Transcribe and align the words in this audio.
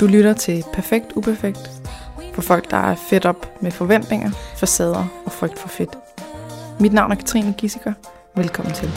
Du 0.00 0.06
lytter 0.06 0.32
til 0.32 0.64
Perfekt 0.72 1.12
Uperfekt 1.16 1.70
for 2.34 2.42
folk, 2.42 2.70
der 2.70 2.76
er 2.76 2.94
fedt 2.94 3.26
op 3.26 3.62
med 3.62 3.70
forventninger, 3.70 4.30
facader 4.56 5.06
og 5.24 5.32
frygt 5.32 5.58
for 5.58 5.68
fedt. 5.68 5.98
Mit 6.80 6.92
navn 6.92 7.12
er 7.12 7.16
Katrine 7.16 7.54
Gissiker. 7.58 7.92
Velkommen 8.36 8.74
til. 8.74 8.90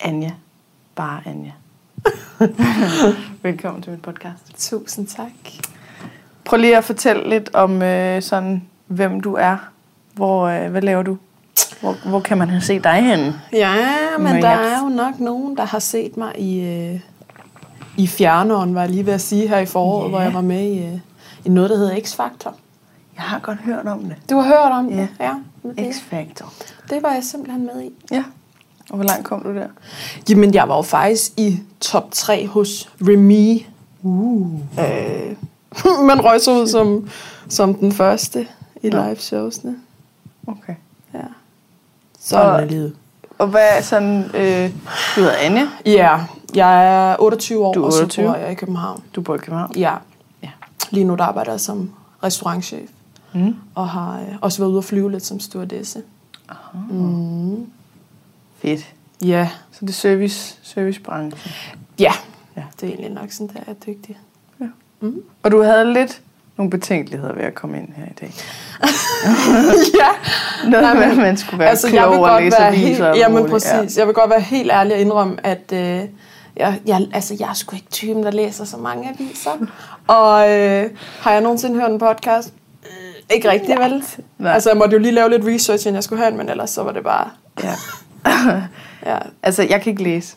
Anja. 0.00 0.30
Bare 0.94 1.22
Anja. 1.26 1.52
Velkommen 3.42 3.82
til 3.82 3.92
mit 3.92 4.02
podcast. 4.02 4.70
Tusind 4.70 5.06
tak. 5.06 5.69
Prøv 6.50 6.58
lige 6.60 6.76
at 6.76 6.84
fortælle 6.84 7.28
lidt 7.30 7.50
om 7.54 7.82
øh, 7.82 8.22
sådan, 8.22 8.62
hvem 8.86 9.20
du 9.20 9.34
er. 9.34 9.56
Hvor, 10.14 10.46
øh, 10.46 10.70
hvad 10.70 10.82
laver 10.82 11.02
du? 11.02 11.16
Hvor, 11.80 11.96
hvor 12.08 12.20
kan 12.20 12.38
man 12.38 12.48
have 12.48 12.60
set 12.60 12.84
dig 12.84 12.94
henne? 13.02 13.40
Ja, 13.52 13.74
men 14.18 14.32
Men 14.32 14.42
der 14.42 14.48
er 14.48 14.82
jo 14.82 14.88
nok 14.88 15.20
nogen, 15.20 15.56
der 15.56 15.64
har 15.64 15.78
set 15.78 16.16
mig 16.16 16.32
i, 16.38 16.60
øh, 16.60 17.00
i 17.96 18.06
fjerneren, 18.06 18.74
var 18.74 18.80
jeg 18.80 18.90
lige 18.90 19.06
ved 19.06 19.12
at 19.12 19.20
sige 19.20 19.48
her 19.48 19.58
i 19.58 19.66
foråret, 19.66 20.04
Ja. 20.04 20.08
hvor 20.08 20.20
jeg 20.20 20.34
var 20.34 20.40
med 20.40 20.60
i, 20.62 20.78
øh, 20.86 20.98
i 21.44 21.48
noget, 21.48 21.70
der 21.70 21.76
hedder 21.76 21.94
X-Factor. 21.96 22.52
Jeg 23.16 23.22
har 23.24 23.38
godt 23.38 23.58
hørt 23.58 23.86
om 23.86 24.00
det. 24.04 24.16
Du 24.30 24.36
har 24.36 24.44
hørt 24.48 24.72
om 24.72 24.88
Ja. 24.88 24.96
det? 25.00 25.08
Ja. 25.20 25.32
Det, 25.62 25.92
X-Factor. 25.94 26.52
det 26.90 27.02
var 27.02 27.12
jeg 27.12 27.24
simpelthen 27.24 27.66
med 27.74 27.82
i. 27.82 27.90
Ja. 28.10 28.24
Og 28.90 28.96
hvor 28.96 29.04
langt 29.04 29.24
kom 29.24 29.42
du 29.42 29.54
der? 29.54 29.66
Jamen, 30.30 30.54
jeg 30.54 30.68
var 30.68 30.76
jo 30.76 30.82
faktisk 30.82 31.32
i 31.36 31.60
top 31.80 32.08
3 32.12 32.46
hos 32.46 32.90
Remy. 33.00 33.62
Uh. 34.02 34.50
Øh, 34.78 35.36
man 36.08 36.24
røg 36.24 36.40
så 36.40 36.60
ud 36.62 36.66
som, 36.66 37.08
som 37.48 37.74
den 37.74 37.92
første 37.92 38.46
i 38.82 38.88
Nå. 38.88 39.02
live 39.04 39.16
showsene. 39.16 39.76
Okay. 40.46 40.74
Ja. 41.14 41.18
Sådan 42.20 42.46
Og- 42.46 42.60
er 42.60 42.64
livet. 42.64 42.96
Og 43.38 43.46
hvad 43.46 43.66
er 43.76 43.80
sådan... 43.82 44.24
Øh, 44.34 44.70
du 45.16 45.20
hedder 45.20 45.36
Anja. 45.38 45.68
Ja, 45.86 46.20
jeg 46.54 47.10
er 47.12 47.16
28 47.18 47.66
år, 47.66 47.72
Du 47.72 47.82
er 47.82 47.86
og 47.86 47.92
så 47.92 47.98
28. 48.02 48.26
bor 48.26 48.34
jeg 48.34 48.52
i 48.52 48.54
København. 48.54 49.02
Du 49.14 49.20
bor 49.20 49.34
i 49.34 49.38
København. 49.38 49.72
Ja. 49.76 49.94
Ja. 50.42 50.50
Lige 50.90 51.04
nu 51.04 51.14
der 51.14 51.24
arbejder 51.24 51.50
jeg 51.50 51.60
som 51.60 51.90
restaurantchef, 52.24 52.90
Mm. 53.34 53.56
og 53.74 53.88
har 53.88 54.20
øh, 54.20 54.36
også 54.40 54.58
været 54.58 54.70
ude 54.70 54.78
at 54.78 54.84
flyve 54.84 55.10
lidt 55.10 55.26
som 55.26 55.40
stewardesse. 55.40 56.02
Mm. 56.90 57.66
Fedt. 58.58 58.94
Ja. 59.24 59.48
Så 59.72 59.78
det 59.80 59.88
er 59.88 59.92
service, 59.92 60.56
servicebranchen. 60.62 61.52
ja, 61.98 62.12
Ja. 62.56 62.62
det 62.80 62.86
er 62.86 62.92
egentlig 62.92 63.10
nok 63.10 63.30
sådan, 63.32 63.54
der 63.54 63.60
er 63.66 63.72
dygtig. 63.74 64.18
Og 65.42 65.50
du 65.50 65.62
havde 65.62 65.92
lidt 65.92 66.20
nogle 66.56 66.70
betænkeligheder 66.70 67.32
ved 67.34 67.42
at 67.42 67.54
komme 67.54 67.78
ind 67.78 67.88
her 67.96 68.04
i 68.04 68.14
dag. 68.20 68.32
ja, 70.00 70.08
Noget 70.70 70.82
Nej, 70.84 70.94
med, 70.94 71.00
men- 71.02 71.10
at 71.10 71.16
man 71.16 71.36
skulle 71.36 71.58
være 71.58 71.68
altså 71.68 71.88
klog 71.88 72.00
jeg 72.00 72.10
vil 72.10 72.18
og 72.18 72.28
godt 72.28 72.44
læse 72.44 72.56
være 72.60 72.72
helt, 72.74 73.00
og 73.00 73.16
jamen 73.16 73.38
muligt. 73.42 73.52
præcis, 73.52 73.98
jeg 73.98 74.06
vil 74.06 74.14
godt 74.14 74.30
være 74.30 74.40
helt 74.40 74.70
ærlig 74.72 74.94
og 74.94 75.00
indrømme, 75.00 75.36
at 75.46 75.72
øh, 75.72 76.00
jeg, 76.56 76.80
jeg, 76.86 77.06
altså, 77.14 77.36
jeg 77.40 77.48
er 77.48 77.54
sgu 77.54 77.76
ikke 77.76 77.90
typen, 77.90 78.22
der 78.22 78.30
læser 78.30 78.64
så 78.64 78.76
mange 78.76 79.08
aviser. 79.08 79.50
og 80.06 80.50
øh, 80.50 80.90
har 81.20 81.32
jeg 81.32 81.40
nogensinde 81.40 81.80
hørt 81.80 81.90
en 81.90 81.98
podcast? 81.98 82.52
Øh, 82.82 83.36
ikke 83.36 83.50
rigtigt, 83.50 83.78
vel? 83.80 84.04
Nej. 84.38 84.52
Altså, 84.52 84.70
jeg 84.70 84.76
måtte 84.76 84.92
jo 84.92 84.98
lige 85.02 85.12
lave 85.12 85.30
lidt 85.30 85.44
research, 85.46 85.86
inden 85.86 85.94
jeg 85.94 86.04
skulle 86.04 86.20
høre 86.22 86.30
den, 86.30 86.38
men 86.38 86.48
ellers 86.48 86.70
så 86.70 86.82
var 86.82 86.92
det 86.92 87.04
bare... 87.04 87.28
Ja. 87.62 87.74
Ja, 89.06 89.18
Altså, 89.42 89.62
jeg 89.70 89.82
kan 89.82 89.90
ikke 89.90 90.02
læse. 90.02 90.34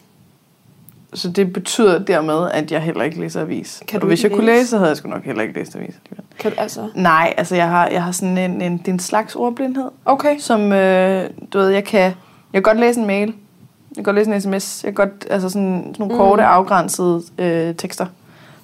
Så 1.14 1.30
det 1.30 1.54
betyder 1.54 2.00
dermed, 2.00 2.52
at 2.54 2.72
jeg 2.72 2.82
heller 2.82 3.04
ikke 3.04 3.20
læser 3.20 3.42
avis. 3.42 3.84
Kan 3.88 3.98
og 3.98 4.02
du 4.02 4.08
hvis 4.08 4.24
jeg 4.24 4.32
kunne 4.32 4.46
læse? 4.46 4.68
så 4.68 4.78
havde 4.78 4.90
jeg 4.90 4.98
sgu 4.98 5.10
nok 5.10 5.24
heller 5.24 5.42
ikke 5.44 5.60
læst 5.60 5.76
avis. 5.76 5.96
kan 6.40 6.52
du 6.52 6.58
altså... 6.60 6.90
Nej, 6.96 7.34
altså 7.38 7.56
jeg 7.56 7.70
har, 7.70 7.88
jeg 7.88 8.04
har 8.04 8.12
sådan 8.12 8.38
en, 8.38 8.62
en, 8.62 8.78
det 8.78 8.88
er 8.88 8.92
en 8.94 9.00
slags 9.00 9.36
ordblindhed, 9.36 9.90
Okay. 10.06 10.40
som, 10.40 10.72
øh, 10.72 11.30
du 11.54 11.58
ved, 11.58 11.70
jeg 11.70 11.84
kan, 11.84 12.02
jeg 12.02 12.14
kan 12.54 12.62
godt 12.62 12.80
læse 12.80 13.00
en 13.00 13.08
mail, 13.08 13.28
jeg 13.28 13.96
kan 13.96 14.04
godt 14.04 14.16
læse 14.16 14.32
en 14.34 14.42
sms, 14.42 14.84
jeg 14.84 14.96
kan 14.96 15.08
godt, 15.08 15.28
altså 15.30 15.50
sådan, 15.50 15.82
sådan 15.84 15.96
nogle 16.00 16.14
Mm. 16.14 16.18
korte, 16.20 16.44
afgrænsede 16.44 17.22
øh, 17.38 17.76
tekster. 17.76 18.06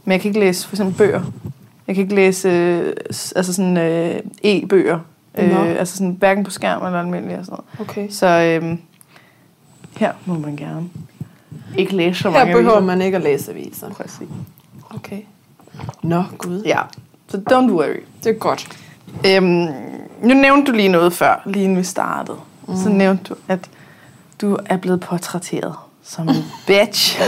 Men 0.05 0.11
jeg 0.11 0.21
kan 0.21 0.29
ikke 0.29 0.39
læse 0.39 0.67
for 0.67 0.75
eksempel 0.75 0.95
bøger. 0.97 1.21
Jeg 1.87 1.95
kan 1.95 2.01
ikke 2.01 2.15
læse 2.15 2.49
øh, 2.49 2.93
altså 3.35 3.53
sådan 3.53 3.77
øh, 3.77 4.19
e-bøger. 4.43 4.99
Øh, 5.37 5.49
Nå. 5.51 5.59
altså 5.63 5.97
sådan 5.97 6.15
hverken 6.19 6.43
på 6.43 6.51
skærm 6.51 6.85
eller 6.85 6.99
almindelig 6.99 7.37
og 7.39 7.45
sådan 7.45 7.57
noget. 7.77 7.89
Okay. 7.89 8.09
Så 8.09 8.27
øh, 8.27 8.77
her 9.97 10.11
må 10.25 10.33
man 10.33 10.55
gerne 10.55 10.89
ikke 11.77 11.95
læse 11.95 12.21
så 12.21 12.29
Her 12.31 12.37
mange 12.39 12.53
behøver 12.53 12.71
aviser. 12.75 12.85
man 12.85 13.01
ikke 13.01 13.17
at 13.17 13.23
læse 13.23 13.51
aviser. 13.51 13.89
Præcis. 13.89 14.27
Okay. 14.95 15.21
Nå, 16.03 16.23
gud. 16.37 16.61
Ja, 16.65 16.79
så 17.27 17.41
don't 17.51 17.71
worry. 17.71 17.99
Det 18.23 18.29
er 18.29 18.33
godt. 18.39 18.67
Øhm, 19.27 19.45
nu 20.23 20.33
nævnte 20.33 20.71
du 20.71 20.75
lige 20.77 20.89
noget 20.89 21.13
før, 21.13 21.41
lige 21.45 21.63
inden 21.63 21.77
vi 21.77 21.83
startede. 21.83 22.37
Mm. 22.67 22.75
Så 22.77 22.89
nævnte 22.89 23.23
du, 23.23 23.35
at 23.47 23.69
du 24.41 24.57
er 24.65 24.77
blevet 24.77 24.99
portrætteret 24.99 25.75
som 26.03 26.29
en 26.29 26.35
bitch. 26.67 27.21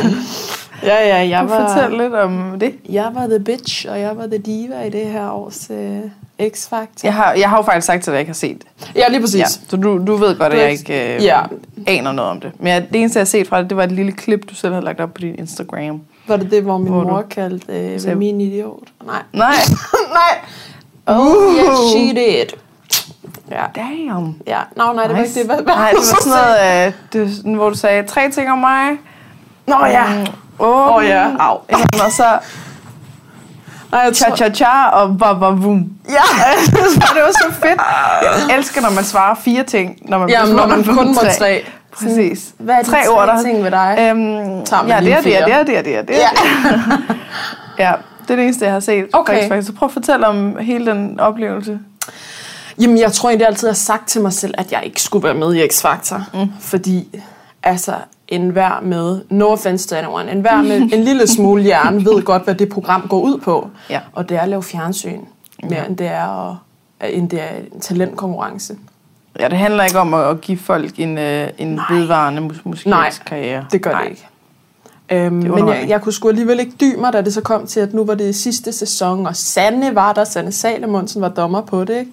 Ja, 0.84 1.08
ja, 1.08 1.16
jeg 1.18 1.30
Jeg 1.30 1.50
var, 1.50 1.68
Fortæl 1.76 1.98
lidt 1.98 2.14
om 2.14 2.56
det. 2.60 2.74
jeg 2.90 3.10
var 3.14 3.28
the 3.28 3.40
bitch, 3.40 3.86
og 3.90 4.00
jeg 4.00 4.18
var 4.18 4.28
the 4.28 4.38
diva 4.38 4.82
i 4.84 4.90
det 4.90 5.06
her 5.06 5.30
års 5.32 5.68
øh, 5.70 6.00
X-Factor. 6.42 7.02
Jeg 7.04 7.14
har, 7.14 7.34
jeg 7.34 7.50
har 7.50 7.58
jo 7.58 7.64
faktisk 7.64 7.88
sagt 7.88 8.04
til 8.04 8.12
dig, 8.12 8.14
at 8.14 8.16
jeg 8.18 8.22
ikke 8.22 8.30
har 8.30 8.34
set 8.34 8.58
det. 8.80 8.92
ja, 8.96 9.10
lige 9.10 9.22
præcis. 9.22 9.40
Ja, 9.40 9.46
så 9.46 9.78
du, 9.78 10.06
du 10.08 10.16
ved 10.16 10.38
godt, 10.38 10.54
at 10.54 10.60
jeg 10.60 10.72
ikke 10.72 11.16
øh, 11.16 11.24
Ja. 11.24 11.42
aner 11.88 12.12
noget 12.12 12.32
om 12.32 12.40
det. 12.42 12.52
Men 12.60 12.68
jeg, 12.68 12.88
det 12.94 13.00
eneste, 13.00 13.18
jeg 13.18 13.22
har 13.22 13.26
set 13.26 13.48
fra 13.48 13.62
det, 13.62 13.70
det 13.70 13.78
var 13.78 13.84
et 13.84 13.92
lille 13.92 14.12
klip, 14.12 14.50
du 14.50 14.56
selv 14.56 14.74
havde 14.74 14.86
lagt 14.86 15.00
op 15.00 15.14
på 15.14 15.22
din 15.22 15.36
Instagram. 15.36 16.02
Var 16.28 16.38
det 16.38 16.52
det, 16.52 16.64
hvor 16.64 16.78
min 16.78 16.92
Hvor 16.92 17.02
du- 17.02 17.08
mor 17.10 17.22
kaldte 17.22 17.74
øh, 17.94 18.00
Sagde- 18.00 18.16
min 18.16 18.42
idiot? 18.42 18.80
Nej. 19.06 19.22
Nej. 19.34 19.54
nej. 20.20 20.40
Oh, 21.06 21.56
yes, 21.58 21.92
she 21.92 22.00
did. 22.08 22.46
Ja. 23.52 23.64
Damn. 23.76 24.36
Ja, 24.48 24.58
no, 24.76 24.94
nej, 24.94 25.08
det 25.08 25.16
var 25.16 25.24
ikke 25.24 25.40
det. 25.40 25.46
Hvad, 25.46 25.56
hvad 25.56 25.74
Nej, 25.76 25.90
det 25.90 25.98
var 25.98 26.22
sådan 26.22 26.34
noget, 26.34 26.88
øh, 26.88 26.94
det, 27.44 27.56
hvor 27.56 27.70
du 27.70 27.76
sagde 27.76 28.08
tre 28.08 28.32
ting 28.32 28.52
om 28.52 28.58
mig. 28.58 28.90
Nå 29.68 29.86
ja. 29.86 30.04
Mm, 30.20 30.26
Åh 30.62 30.96
Åh, 30.96 31.06
ja. 31.06 31.28
Au. 31.40 31.58
Og 32.06 32.12
så 32.12 32.40
Nej, 33.92 34.02
jeg 34.02 34.14
tror... 34.14 34.36
cha-cha-cha 34.36 34.90
og 34.90 35.18
ba-ba-boom. 35.18 35.86
Ja. 36.10 36.22
det 37.16 37.22
var 37.24 37.32
så 37.32 37.54
fedt. 37.54 37.82
Jeg 38.50 38.58
elsker, 38.58 38.82
når 38.82 38.90
man 38.90 39.04
svarer 39.04 39.36
fire 39.36 39.64
ting, 39.64 39.98
når 40.02 40.18
man 40.18 40.30
Jamen, 40.30 40.56
når 40.56 40.68
man 40.68 40.86
får 40.86 40.94
kun 40.94 41.08
må 41.08 41.22
tre. 41.40 41.66
Præcis. 41.92 42.54
Hvad 42.58 42.76
er 42.76 42.82
de 42.82 42.86
tre 42.86 42.98
tre 43.04 43.10
ord, 43.10 43.28
der... 43.28 43.44
ting 43.44 43.64
ved 43.64 43.72
dig? 43.72 43.96
Øhm, 44.00 44.66
Tager 44.66 44.82
man 44.82 44.90
ja, 44.92 45.00
det 45.00 45.14
er 45.14 45.22
det, 45.22 45.38
er 45.38 45.46
det, 45.46 45.54
er 45.54 45.64
det, 45.64 45.78
er 45.78 45.82
det, 45.82 45.98
er 45.98 46.02
det. 46.02 46.14
Ja. 46.14 46.30
ja, 47.86 47.94
det 48.22 48.32
er 48.32 48.36
det 48.36 48.44
eneste, 48.44 48.66
jeg 48.66 48.74
har 48.74 48.80
set. 48.80 49.06
Okay. 49.14 49.34
Faktisk, 49.34 49.50
faktisk. 49.50 49.68
Så 49.68 49.74
prøv 49.74 49.88
at 49.88 49.94
fortælle 49.94 50.28
om 50.28 50.58
hele 50.60 50.86
den 50.86 51.20
oplevelse. 51.20 51.80
Jamen, 52.82 52.98
jeg 52.98 53.12
tror 53.12 53.30
egentlig 53.30 53.48
altid, 53.48 53.68
jeg 53.68 53.72
har 53.72 53.76
sagt 53.76 54.08
til 54.08 54.22
mig 54.22 54.34
selv, 54.34 54.54
at 54.58 54.72
jeg 54.72 54.82
ikke 54.84 55.02
skulle 55.02 55.24
være 55.24 55.34
med 55.34 55.56
i 55.56 55.68
X-Factor. 55.68 56.22
Mm. 56.34 56.52
Fordi, 56.60 57.22
altså, 57.64 57.94
enhver 58.32 58.80
med, 58.82 59.22
no 59.30 59.46
offense 59.48 59.88
to 59.88 59.96
anyone, 59.96 60.32
enhver 60.32 60.62
med 60.62 60.76
en 60.98 61.04
lille 61.04 61.28
smule 61.28 61.64
hjerne 61.64 62.06
ved 62.06 62.22
godt, 62.24 62.44
hvad 62.44 62.56
det 62.56 62.70
program 62.70 63.06
går 63.10 63.22
ud 63.22 63.38
på. 63.40 63.70
Ja. 63.90 64.00
Og 64.14 64.30
det 64.30 64.38
er 64.38 64.42
at 64.42 64.50
lave 64.50 64.64
fjernsyn, 64.64 65.20
mere 65.64 65.88
end 65.88 65.98
det 65.98 66.08
er, 66.08 66.52
at, 67.00 67.18
end 67.18 67.30
det 67.30 67.42
er 67.42 67.48
en 67.74 67.80
talentkonkurrence. 67.80 68.76
Ja, 69.40 69.48
det 69.50 69.58
handler 69.58 69.84
ikke 69.84 70.00
om 70.00 70.14
at, 70.14 70.42
give 70.42 70.58
folk 70.58 71.00
en, 71.00 71.18
øh, 71.18 71.48
en 71.58 71.68
Nej. 71.68 71.86
vedvarende 71.90 72.42
mus- 72.42 72.62
musikalsk 72.66 72.86
Nej, 72.86 73.10
karriere. 73.28 73.66
Det 73.72 73.82
gør 73.82 73.92
Nej. 73.92 74.02
det 74.04 74.10
ikke. 74.10 74.28
Øhm, 75.12 75.34
men 75.34 75.68
jeg, 75.68 75.86
jeg 75.88 76.02
kunne 76.02 76.14
sgu 76.14 76.30
alligevel 76.30 76.60
ikke 76.60 76.72
dy 76.82 76.96
mig, 77.00 77.14
da 77.14 77.22
det 77.22 77.34
så 77.34 77.42
kom 77.42 77.68
til, 77.68 77.80
at 77.80 77.94
nu 77.94 78.06
var 78.06 78.16
det 78.16 78.36
sidste 78.36 78.72
sæson, 78.72 79.28
og 79.28 79.36
Sanne 79.36 79.96
var 79.96 80.14
der, 80.14 80.24
Sanne 80.24 80.52
Salomonsen 80.52 81.22
var 81.22 81.30
dommer 81.30 81.62
på 81.62 81.84
det, 81.84 81.98
ikke? 82.00 82.12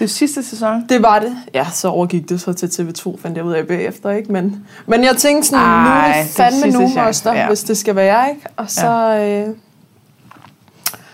Det 0.00 0.10
sidste 0.10 0.42
sæson. 0.42 0.84
Det 0.88 1.02
var 1.02 1.18
det. 1.18 1.36
Ja, 1.54 1.66
så 1.72 1.88
overgik 1.88 2.28
det 2.28 2.40
så 2.40 2.52
til 2.52 2.66
TV2, 2.66 3.22
fandt 3.22 3.36
jeg 3.36 3.44
ud 3.44 3.52
af 3.52 3.66
bagefter, 3.66 4.10
ikke? 4.10 4.32
Men, 4.32 4.66
men 4.86 5.04
jeg 5.04 5.16
tænkte 5.16 5.48
sådan, 5.48 5.64
Ej, 5.64 5.84
nu 5.84 5.90
er 5.90 6.22
det 6.22 6.26
det 6.26 6.36
fandme 6.36 6.62
sidste 6.62 6.78
nogen 6.78 7.14
ja. 7.24 7.40
ja. 7.40 7.46
hvis 7.46 7.62
det 7.62 7.78
skal 7.78 7.96
være, 7.96 8.30
ikke? 8.30 8.42
Og 8.56 8.70
så, 8.70 8.86
ja. 8.86 9.48
øh, 9.48 9.54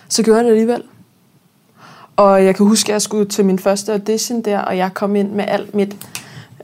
så 0.09 0.23
gjorde 0.23 0.39
jeg 0.39 0.45
det 0.45 0.51
alligevel. 0.51 0.83
Og 2.17 2.45
jeg 2.45 2.55
kan 2.55 2.67
huske, 2.67 2.89
at 2.89 2.93
jeg 2.93 3.03
skulle 3.03 3.25
til 3.25 3.45
min 3.45 3.59
første 3.59 3.93
audition 3.93 4.43
der, 4.43 4.59
og 4.59 4.77
jeg 4.77 4.95
kom 4.95 5.17
ind 5.17 5.31
med 5.31 5.45
alt 5.49 5.75
mit, 5.75 5.97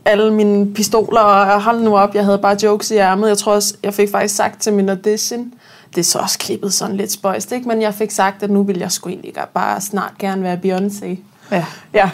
alle 0.05 0.35
mine 0.35 0.75
pistoler, 0.75 1.21
og 1.21 1.63
hold 1.63 1.81
nu 1.81 1.97
op, 1.97 2.15
jeg 2.15 2.25
havde 2.25 2.39
bare 2.39 2.57
jokes 2.63 2.91
i 2.91 2.97
ærmet. 2.97 3.29
Jeg 3.29 3.39
tror 3.39 3.55
også, 3.55 3.75
jeg 3.83 3.95
fik 3.95 4.11
faktisk 4.11 4.37
sagt 4.37 4.63
til 4.63 4.73
min 4.73 4.89
audition, 4.89 5.53
det 5.95 6.01
er 6.01 6.05
så 6.05 6.19
også 6.19 6.39
klippet 6.39 6.73
sådan 6.73 6.97
lidt 6.97 7.13
spøjst, 7.13 7.53
ikke? 7.53 7.69
Men 7.69 7.83
jeg 7.83 7.95
fik 7.95 8.11
sagt, 8.11 8.43
at 8.43 8.51
nu 8.51 8.63
vil 8.63 8.79
jeg 8.79 8.93
sgu 8.93 9.09
egentlig 9.09 9.35
bare 9.55 9.81
snart 9.81 10.13
gerne 10.19 10.43
være 10.43 10.59
Beyoncé. 10.65 11.32
Ja, 11.53 11.65
Ja. 11.95 12.11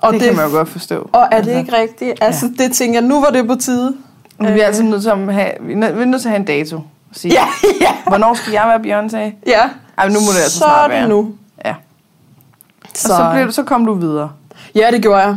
Og 0.00 0.12
det, 0.12 0.20
det 0.20 0.28
kan 0.28 0.36
man 0.36 0.46
jo 0.50 0.56
godt 0.56 0.68
forstå. 0.68 1.08
og 1.12 1.28
er 1.32 1.42
det 1.42 1.58
ikke 1.58 1.76
rigtigt? 1.76 2.12
Altså, 2.20 2.46
ja. 2.58 2.64
det 2.64 2.72
tænker 2.72 3.00
jeg, 3.00 3.08
nu 3.08 3.20
var 3.20 3.30
det 3.30 3.46
på 3.46 3.54
tide. 3.54 3.94
Vi 4.38 4.60
er 4.60 4.66
altid 4.66 4.82
nødt 4.82 5.02
til 5.02 5.08
at 5.10 5.34
have, 5.34 5.50
vi 5.60 5.72
er 5.72 5.76
nødt- 6.04 6.20
til 6.20 6.28
at 6.28 6.32
have 6.32 6.40
en 6.40 6.44
dato. 6.44 6.76
Og 6.76 6.84
sige, 7.12 7.32
Ja, 7.34 7.44
ja, 7.80 7.94
Hvornår 8.06 8.34
skal 8.34 8.52
jeg 8.52 8.64
være 8.84 8.98
Beyoncé? 9.00 9.34
ja. 9.46 9.60
Ej, 9.98 10.08
nu 10.08 10.14
må 10.14 10.18
det 10.32 10.36
altså 10.42 10.50
så 10.50 10.58
snart 10.58 10.90
er 10.90 10.94
være. 10.94 11.08
nu. 11.08 11.34
Ja. 11.64 11.74
Og 12.82 12.88
så, 12.94 13.30
blev 13.34 13.46
du, 13.46 13.52
så 13.52 13.62
kom 13.62 13.84
du 13.86 13.94
videre. 13.94 14.30
Ja, 14.74 14.88
det 14.92 15.02
gjorde 15.02 15.20
jeg. 15.22 15.36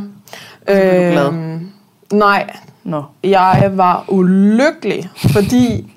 Så 0.68 0.74
blev 0.74 0.78
du 0.94 1.12
glad. 1.12 1.28
Øhm, 1.28 1.70
nej, 2.14 2.50
Nå. 2.84 3.04
jeg 3.24 3.72
var 3.74 4.06
ulykkelig, 4.08 5.10
fordi... 5.32 5.94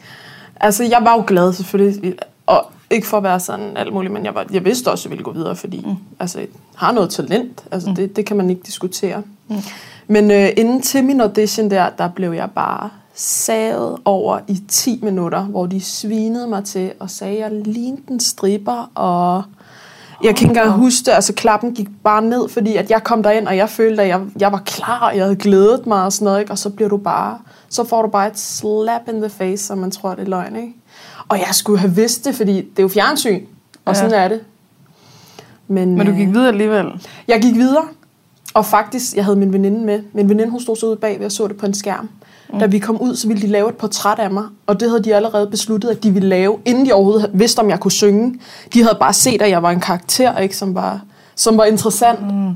Altså, 0.61 0.85
jeg 0.85 0.99
var 1.03 1.13
jo 1.15 1.25
glad 1.27 1.53
selvfølgelig, 1.53 2.15
og 2.47 2.71
ikke 2.91 3.07
for 3.07 3.17
at 3.17 3.23
være 3.23 3.41
sådan 3.41 3.77
alt 3.77 3.93
muligt, 3.93 4.13
men 4.13 4.25
jeg, 4.25 4.35
var, 4.35 4.47
jeg 4.53 4.65
vidste 4.65 4.91
også, 4.91 5.03
at 5.03 5.05
jeg 5.05 5.11
ville 5.11 5.25
gå 5.25 5.33
videre, 5.33 5.57
fordi 5.57 5.85
mm. 5.87 5.97
altså, 6.21 6.39
jeg 6.39 6.49
har 6.75 6.93
noget 6.93 7.11
talent. 7.11 7.65
Altså, 7.71 7.89
mm. 7.89 7.97
det, 7.97 8.17
det 8.17 8.27
kan 8.27 8.37
man 8.37 8.51
ikke 8.51 8.63
diskutere. 8.67 9.23
Mm. 9.49 9.57
Men 10.07 10.31
øh, 10.31 10.49
inden 10.57 10.83
til 10.83 11.05
min 11.05 11.21
audition 11.21 11.71
der, 11.71 11.91
der 11.99 12.09
blev 12.09 12.33
jeg 12.33 12.51
bare 12.55 12.91
savet 13.15 13.99
over 14.05 14.39
i 14.49 14.63
10 14.69 15.01
minutter, 15.03 15.43
hvor 15.43 15.67
de 15.67 15.81
svinede 15.81 16.47
mig 16.47 16.65
til 16.65 16.93
og 17.01 17.11
sagde, 17.11 17.45
at 17.45 17.53
jeg 17.53 17.67
lignede 17.67 18.03
en 18.11 18.21
stripper, 18.21 18.91
og 18.95 19.43
jeg 20.23 20.37
kan 20.37 20.51
ikke 20.51 20.61
engang 20.61 20.71
huske 20.71 21.07
det, 21.07 21.13
altså 21.13 21.33
klappen 21.33 21.75
gik 21.75 21.89
bare 22.05 22.23
ned, 22.23 22.49
fordi 22.49 22.77
at 22.77 22.91
jeg 22.91 23.05
kom 23.05 23.23
derind, 23.23 23.49
og 23.49 23.57
jeg 23.57 23.69
følte, 23.69 24.03
at 24.03 24.09
jeg, 24.09 24.21
jeg 24.41 24.53
var 24.53 24.63
klar, 24.67 25.09
og 25.09 25.17
jeg 25.17 25.25
havde 25.25 25.37
glædet 25.37 25.87
mig 25.87 26.05
og 26.05 26.13
sådan 26.13 26.25
noget, 26.25 26.41
ikke? 26.41 26.53
og 26.53 26.59
så 26.59 26.71
bliver 26.71 26.89
du 26.89 26.97
bare, 26.97 27.39
så 27.69 27.85
får 27.85 28.03
du 28.03 28.09
bare 28.09 28.27
et 28.27 28.39
slap 28.39 29.09
in 29.09 29.21
the 29.21 29.31
face, 29.31 29.67
som 29.67 29.79
man 29.79 29.91
tror, 29.91 30.15
det 30.15 30.23
er 30.23 30.29
løgn, 30.29 30.57
ikke? 30.57 30.75
Og 31.29 31.39
jeg 31.39 31.49
skulle 31.53 31.79
have 31.79 31.95
vidst 31.95 32.25
det, 32.25 32.35
fordi 32.35 32.57
det 32.57 32.79
er 32.79 32.83
jo 32.83 32.89
fjernsyn, 32.89 33.45
og 33.85 33.95
ja. 33.95 34.01
sådan 34.01 34.13
er 34.13 34.29
det. 34.29 34.41
Men, 35.69 35.95
Men 35.95 36.07
du 36.07 36.13
gik 36.13 36.29
øh, 36.29 36.35
videre 36.35 36.49
alligevel? 36.49 36.87
Jeg 37.29 37.43
gik 37.43 37.55
videre, 37.55 37.85
og 38.55 38.67
faktisk, 38.67 39.17
jeg 39.17 39.25
havde 39.25 39.37
min 39.37 39.53
veninde 39.53 39.81
med. 39.81 40.03
Min 40.13 40.29
veninde, 40.29 40.51
hun 40.51 40.61
stod 40.61 40.77
så 40.77 40.87
ude 40.87 40.97
bag 40.97 41.19
ved 41.19 41.27
og 41.27 41.33
så 41.33 41.49
det 41.49 41.57
på 41.57 41.67
en 41.67 41.75
skærm. 41.75 42.09
Mm. 42.53 42.59
Da 42.59 42.67
vi 42.67 42.79
kom 42.79 43.01
ud, 43.01 43.17
så 43.17 43.29
ville 43.29 43.43
de 43.43 43.47
lave 43.47 43.69
et 43.69 43.77
portræt 43.77 44.19
af 44.19 44.31
mig, 44.31 44.45
og 44.67 44.81
det 44.81 44.89
havde 44.89 45.05
de 45.05 45.15
allerede 45.15 45.47
besluttet, 45.47 45.89
at 45.89 46.03
de 46.03 46.11
ville 46.11 46.29
lave, 46.29 46.59
inden 46.65 46.87
de 46.87 46.93
overhovedet 46.93 47.31
vidste, 47.35 47.61
om 47.61 47.71
jeg 47.71 47.81
kunne 47.81 47.93
synge. 47.93 48.41
De 48.75 48.83
havde 48.83 48.97
bare 49.01 49.13
set, 49.13 49.43
at 49.43 49.51
jeg 49.51 49.63
var 49.63 49.71
en 49.71 49.81
karakter, 49.81 50.39
ikke, 50.39 50.57
som, 50.57 50.75
var, 50.75 51.01
som 51.35 51.59
var 51.59 51.65
interessant. 51.65 52.35
Mm. 52.35 52.55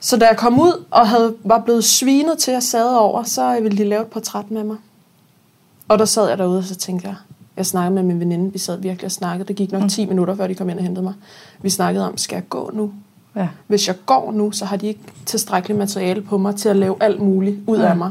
Så 0.00 0.16
da 0.16 0.26
jeg 0.26 0.36
kom 0.36 0.60
ud 0.60 0.84
og 0.90 1.08
havde, 1.08 1.34
var 1.44 1.58
blevet 1.58 1.84
svinet 1.84 2.38
til 2.38 2.50
at 2.50 2.62
sad 2.62 2.96
over, 2.96 3.22
så 3.22 3.58
ville 3.62 3.78
de 3.78 3.84
lave 3.84 4.02
et 4.02 4.08
portræt 4.08 4.50
med 4.50 4.64
mig. 4.64 4.76
Og 5.88 5.98
der 5.98 6.04
sad 6.04 6.28
jeg 6.28 6.38
derude, 6.38 6.58
og 6.58 6.64
så 6.64 6.74
tænkte 6.74 7.08
jeg, 7.08 7.16
jeg 7.56 7.66
snakkede 7.66 7.94
med 7.94 8.02
min 8.02 8.20
veninde, 8.20 8.52
vi 8.52 8.58
sad 8.58 8.80
virkelig 8.80 9.04
og 9.04 9.12
snakkede. 9.12 9.48
Det 9.48 9.56
gik 9.56 9.72
nok 9.72 9.82
mm. 9.82 9.88
10 9.88 10.06
minutter, 10.06 10.34
før 10.34 10.46
de 10.46 10.54
kom 10.54 10.70
ind 10.70 10.78
og 10.78 10.84
hentede 10.84 11.04
mig. 11.04 11.14
Vi 11.62 11.70
snakkede 11.70 12.06
om, 12.08 12.16
skal 12.16 12.36
jeg 12.36 12.48
gå 12.48 12.70
nu? 12.74 12.92
Ja. 13.36 13.48
Hvis 13.66 13.88
jeg 13.88 13.96
går 14.06 14.32
nu, 14.32 14.52
så 14.52 14.64
har 14.64 14.76
de 14.76 14.86
ikke 14.86 15.00
tilstrækkeligt 15.26 15.78
materiale 15.78 16.22
på 16.22 16.38
mig 16.38 16.56
til 16.56 16.68
at 16.68 16.76
lave 16.76 16.96
alt 17.00 17.20
muligt 17.22 17.56
ud 17.66 17.78
ja. 17.78 17.88
af 17.88 17.96
mig. 17.96 18.10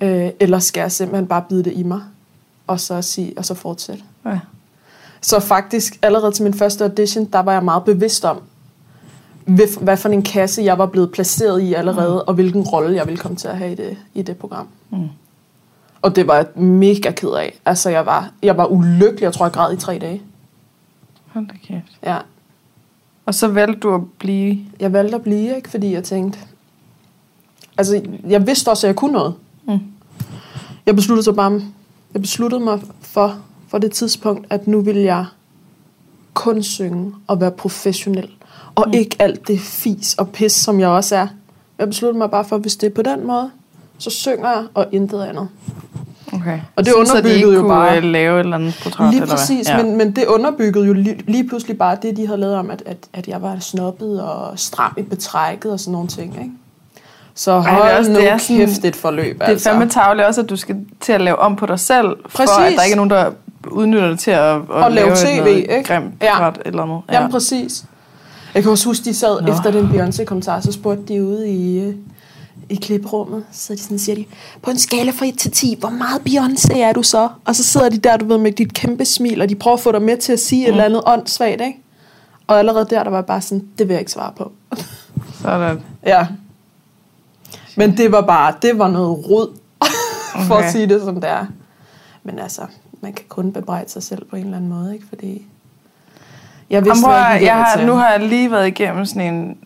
Øh, 0.00 0.30
eller 0.40 0.58
skal 0.58 0.80
jeg 0.80 0.92
simpelthen 0.92 1.26
bare 1.26 1.44
bide 1.48 1.64
det 1.64 1.72
i 1.72 1.82
mig, 1.82 2.00
og 2.66 2.80
så, 2.80 3.02
sige, 3.02 3.32
og 3.36 3.44
så 3.44 3.54
fortsætte. 3.54 4.02
Ja. 4.26 4.38
Så 5.20 5.40
faktisk, 5.40 5.98
allerede 6.02 6.32
til 6.32 6.44
min 6.44 6.54
første 6.54 6.84
audition, 6.84 7.24
der 7.24 7.40
var 7.40 7.52
jeg 7.52 7.64
meget 7.64 7.84
bevidst 7.84 8.24
om, 8.24 8.42
hvad 9.80 9.96
for 9.96 10.08
en 10.08 10.22
kasse 10.22 10.62
jeg 10.62 10.78
var 10.78 10.86
blevet 10.86 11.12
placeret 11.12 11.60
i 11.60 11.74
allerede, 11.74 12.14
mm. 12.14 12.20
og 12.26 12.34
hvilken 12.34 12.62
rolle 12.62 12.96
jeg 12.96 13.06
ville 13.06 13.18
komme 13.18 13.36
til 13.36 13.48
at 13.48 13.58
have 13.58 13.72
i 13.72 13.74
det, 13.74 13.96
i 14.14 14.22
det 14.22 14.36
program. 14.36 14.68
Mm. 14.90 15.08
Og 16.02 16.16
det 16.16 16.26
var 16.26 16.34
jeg 16.34 16.46
mega 16.56 17.10
ked 17.10 17.28
af. 17.28 17.60
Altså, 17.64 17.90
jeg 17.90 18.06
var, 18.06 18.30
jeg 18.42 18.56
var 18.56 18.66
ulykkelig. 18.66 19.22
Jeg 19.22 19.32
tror, 19.32 19.46
jeg 19.46 19.52
græd 19.52 19.72
i 19.72 19.76
tre 19.76 19.98
dage. 19.98 20.22
Hold 21.26 21.46
da 21.46 21.54
kæft. 21.66 21.98
Ja. 22.02 22.18
Og 23.26 23.34
så 23.34 23.48
valgte 23.48 23.80
du 23.80 23.94
at 23.94 24.00
blive? 24.18 24.58
Jeg 24.80 24.92
valgte 24.92 25.14
at 25.14 25.22
blive, 25.22 25.56
ikke? 25.56 25.70
Fordi 25.70 25.92
jeg 25.92 26.04
tænkte... 26.04 26.38
Altså, 27.78 28.02
jeg 28.28 28.46
vidste 28.46 28.68
også, 28.68 28.86
at 28.86 28.88
jeg 28.88 28.96
kunne 28.96 29.12
noget. 29.12 29.34
Mm. 29.68 29.78
Jeg 30.86 30.96
besluttede 30.96 31.24
så 31.24 31.32
bare... 31.32 31.60
Jeg 32.14 32.22
besluttede 32.22 32.64
mig 32.64 32.80
for, 33.00 33.38
for 33.68 33.78
det 33.78 33.92
tidspunkt, 33.92 34.46
at 34.50 34.66
nu 34.66 34.80
vil 34.80 34.96
jeg 34.96 35.26
kun 36.34 36.62
synge 36.62 37.14
og 37.26 37.40
være 37.40 37.50
professionel. 37.50 38.30
Og 38.74 38.84
mm. 38.86 38.92
ikke 38.92 39.16
alt 39.18 39.48
det 39.48 39.60
fis 39.60 40.14
og 40.14 40.28
pis, 40.28 40.52
som 40.52 40.80
jeg 40.80 40.88
også 40.88 41.16
er. 41.16 41.26
Jeg 41.78 41.88
besluttede 41.88 42.18
mig 42.18 42.30
bare 42.30 42.44
for, 42.44 42.56
at 42.56 42.62
hvis 42.62 42.76
det 42.76 42.86
er 42.86 42.94
på 42.94 43.02
den 43.02 43.26
måde, 43.26 43.50
så 44.02 44.10
synger 44.10 44.50
jeg 44.50 44.64
og 44.74 44.86
intet 44.92 45.22
andet. 45.22 45.48
Okay. 46.34 46.60
Og 46.76 46.84
det 46.86 46.92
underbyggede 46.92 47.54
jo 47.54 47.68
bare... 47.68 48.00
lave 48.00 48.40
et 48.40 48.44
eller 48.44 48.56
andet 48.56 48.80
portræt, 48.82 49.14
Lige 49.14 49.26
præcis, 49.26 49.68
eller 49.68 49.74
hvad? 49.74 49.84
Ja. 49.84 49.90
men, 49.90 49.98
men 49.98 50.16
det 50.16 50.26
underbyggede 50.26 50.86
jo 50.86 50.92
lige, 50.92 51.22
lige 51.26 51.48
pludselig 51.48 51.78
bare 51.78 51.96
det, 52.02 52.16
de 52.16 52.26
havde 52.26 52.40
lavet 52.40 52.56
om, 52.56 52.70
at, 52.70 52.82
at, 52.86 52.96
at 53.12 53.28
jeg 53.28 53.42
var 53.42 53.58
snobbet 53.58 54.22
og 54.22 54.58
stram 54.58 54.94
i 54.98 55.02
betrækket 55.02 55.72
og 55.72 55.80
sådan 55.80 55.92
nogle 55.92 56.08
ting, 56.08 56.36
ikke? 56.38 56.50
Så 57.34 57.58
hold 57.58 57.82
Ej, 57.82 57.88
det 57.88 57.94
er 57.94 57.98
også, 57.98 58.10
nu 58.10 58.18
det 58.18 58.30
er 58.30 58.38
sådan, 58.38 58.56
kæft 58.66 58.84
et 58.84 58.96
forløb, 58.96 59.38
Det 59.38 59.42
er 59.42 59.46
altså. 59.46 59.70
fandme 59.70 59.88
tavligt 59.88 60.26
også, 60.26 60.40
at 60.40 60.50
du 60.50 60.56
skal 60.56 60.76
til 61.00 61.12
at 61.12 61.20
lave 61.20 61.38
om 61.38 61.56
på 61.56 61.66
dig 61.66 61.80
selv, 61.80 62.16
præcis. 62.34 62.50
for 62.54 62.62
at 62.62 62.72
der 62.76 62.82
ikke 62.82 62.92
er 62.92 62.96
nogen, 62.96 63.10
der 63.10 63.30
udnytter 63.70 64.08
det 64.08 64.18
til 64.18 64.30
at, 64.30 64.54
at, 64.54 64.60
at 64.84 64.92
lave, 64.92 65.06
lave 65.06 65.16
tv, 65.16 65.46
ikke? 65.46 65.82
grimt 65.84 66.14
ja. 66.22 66.50
eller 66.64 66.86
noget. 66.86 67.02
Ja. 67.08 67.14
Jamen 67.14 67.30
præcis. 67.32 67.84
Jeg 68.54 68.62
kan 68.62 68.72
også 68.72 68.88
huske, 68.88 69.04
de 69.04 69.14
sad 69.14 69.42
Nå. 69.42 69.52
efter 69.52 69.70
den 69.70 69.88
Beyoncé-kommentar, 69.88 70.60
så 70.60 70.72
spurgte 70.72 71.14
de 71.14 71.24
ude 71.24 71.48
i, 71.48 71.80
øh, 71.80 71.94
i 72.68 72.74
kliprummet, 72.74 73.44
så 73.52 73.72
de 73.72 73.78
sådan, 73.78 73.98
siger 73.98 74.16
de, 74.16 74.24
på 74.62 74.70
en 74.70 74.78
skala 74.78 75.10
fra 75.10 75.26
1 75.26 75.38
til 75.38 75.50
10, 75.50 75.76
hvor 75.80 75.90
meget 75.90 76.20
Beyoncé 76.28 76.78
er 76.78 76.92
du 76.92 77.02
så? 77.02 77.28
Og 77.44 77.56
så 77.56 77.64
sidder 77.64 77.88
de 77.88 77.98
der, 77.98 78.16
du 78.16 78.24
ved, 78.24 78.38
med 78.38 78.52
dit 78.52 78.74
kæmpe 78.74 79.04
smil, 79.04 79.42
og 79.42 79.48
de 79.48 79.54
prøver 79.54 79.76
at 79.76 79.82
få 79.82 79.92
dig 79.92 80.02
med 80.02 80.16
til 80.16 80.32
at 80.32 80.40
sige 80.40 80.60
mm. 80.60 80.64
et 80.64 80.70
eller 80.70 80.84
andet 80.84 81.02
åndssvagt, 81.06 81.60
ikke? 81.60 81.78
Og 82.46 82.58
allerede 82.58 82.86
der, 82.90 83.02
der 83.02 83.10
var 83.10 83.22
bare 83.22 83.40
sådan, 83.40 83.68
det 83.78 83.88
vil 83.88 83.94
jeg 83.94 84.00
ikke 84.00 84.12
svare 84.12 84.32
på. 84.36 84.52
Sådan. 85.42 85.80
ja. 86.06 86.26
Men 87.76 87.96
det 87.96 88.12
var 88.12 88.20
bare, 88.20 88.54
det 88.62 88.78
var 88.78 88.88
noget 88.88 89.30
rod, 89.30 89.56
okay. 90.34 90.46
for 90.48 90.54
at 90.54 90.72
sige 90.72 90.86
det 90.86 91.02
som 91.02 91.20
det 91.20 91.30
er. 91.30 91.46
Men 92.22 92.38
altså, 92.38 92.62
man 93.00 93.12
kan 93.12 93.24
kun 93.28 93.52
bebrejde 93.52 93.90
sig 93.90 94.02
selv 94.02 94.24
på 94.24 94.36
en 94.36 94.44
eller 94.44 94.56
anden 94.56 94.70
måde, 94.70 94.94
ikke? 94.94 95.06
Fordi 95.08 95.46
jeg 96.70 96.84
vidste, 96.84 97.10
Jamen, 97.10 97.32
jeg, 97.32 97.42
jeg 97.42 97.54
har, 97.54 97.86
nu 97.86 97.92
har 97.92 98.10
jeg 98.10 98.20
lige 98.20 98.50
været 98.50 98.66
igennem 98.66 99.06
sådan 99.06 99.34
en 99.34 99.56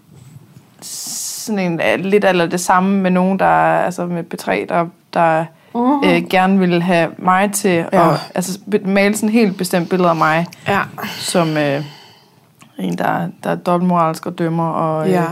sådan 1.46 1.58
en 1.58 1.80
øh, 1.80 2.04
lidt 2.04 2.24
eller 2.24 2.46
det 2.46 2.60
samme 2.60 3.00
med 3.00 3.10
nogen, 3.10 3.38
der 3.38 3.46
altså 3.46 4.06
med 4.06 4.24
P3, 4.34 4.66
der, 4.68 4.86
der 5.14 5.44
uh-huh. 5.74 6.06
øh, 6.06 6.28
gerne 6.30 6.58
vil 6.58 6.82
have 6.82 7.10
mig 7.18 7.52
til 7.52 7.84
ja. 7.92 8.14
at 8.14 8.20
altså, 8.34 8.58
male 8.84 9.16
sådan 9.16 9.28
helt 9.28 9.58
bestemt 9.58 9.90
billede 9.90 10.08
af 10.08 10.16
mig, 10.16 10.46
ja. 10.68 10.80
som 11.18 11.56
øh, 11.56 11.84
en, 12.78 12.98
der, 12.98 13.28
der 13.44 13.50
er 13.50 13.54
dobbeltmoralsk 13.54 14.26
og 14.26 14.38
dømmer. 14.38 14.68
Og, 14.68 15.06
øh, 15.06 15.12
ja. 15.12 15.24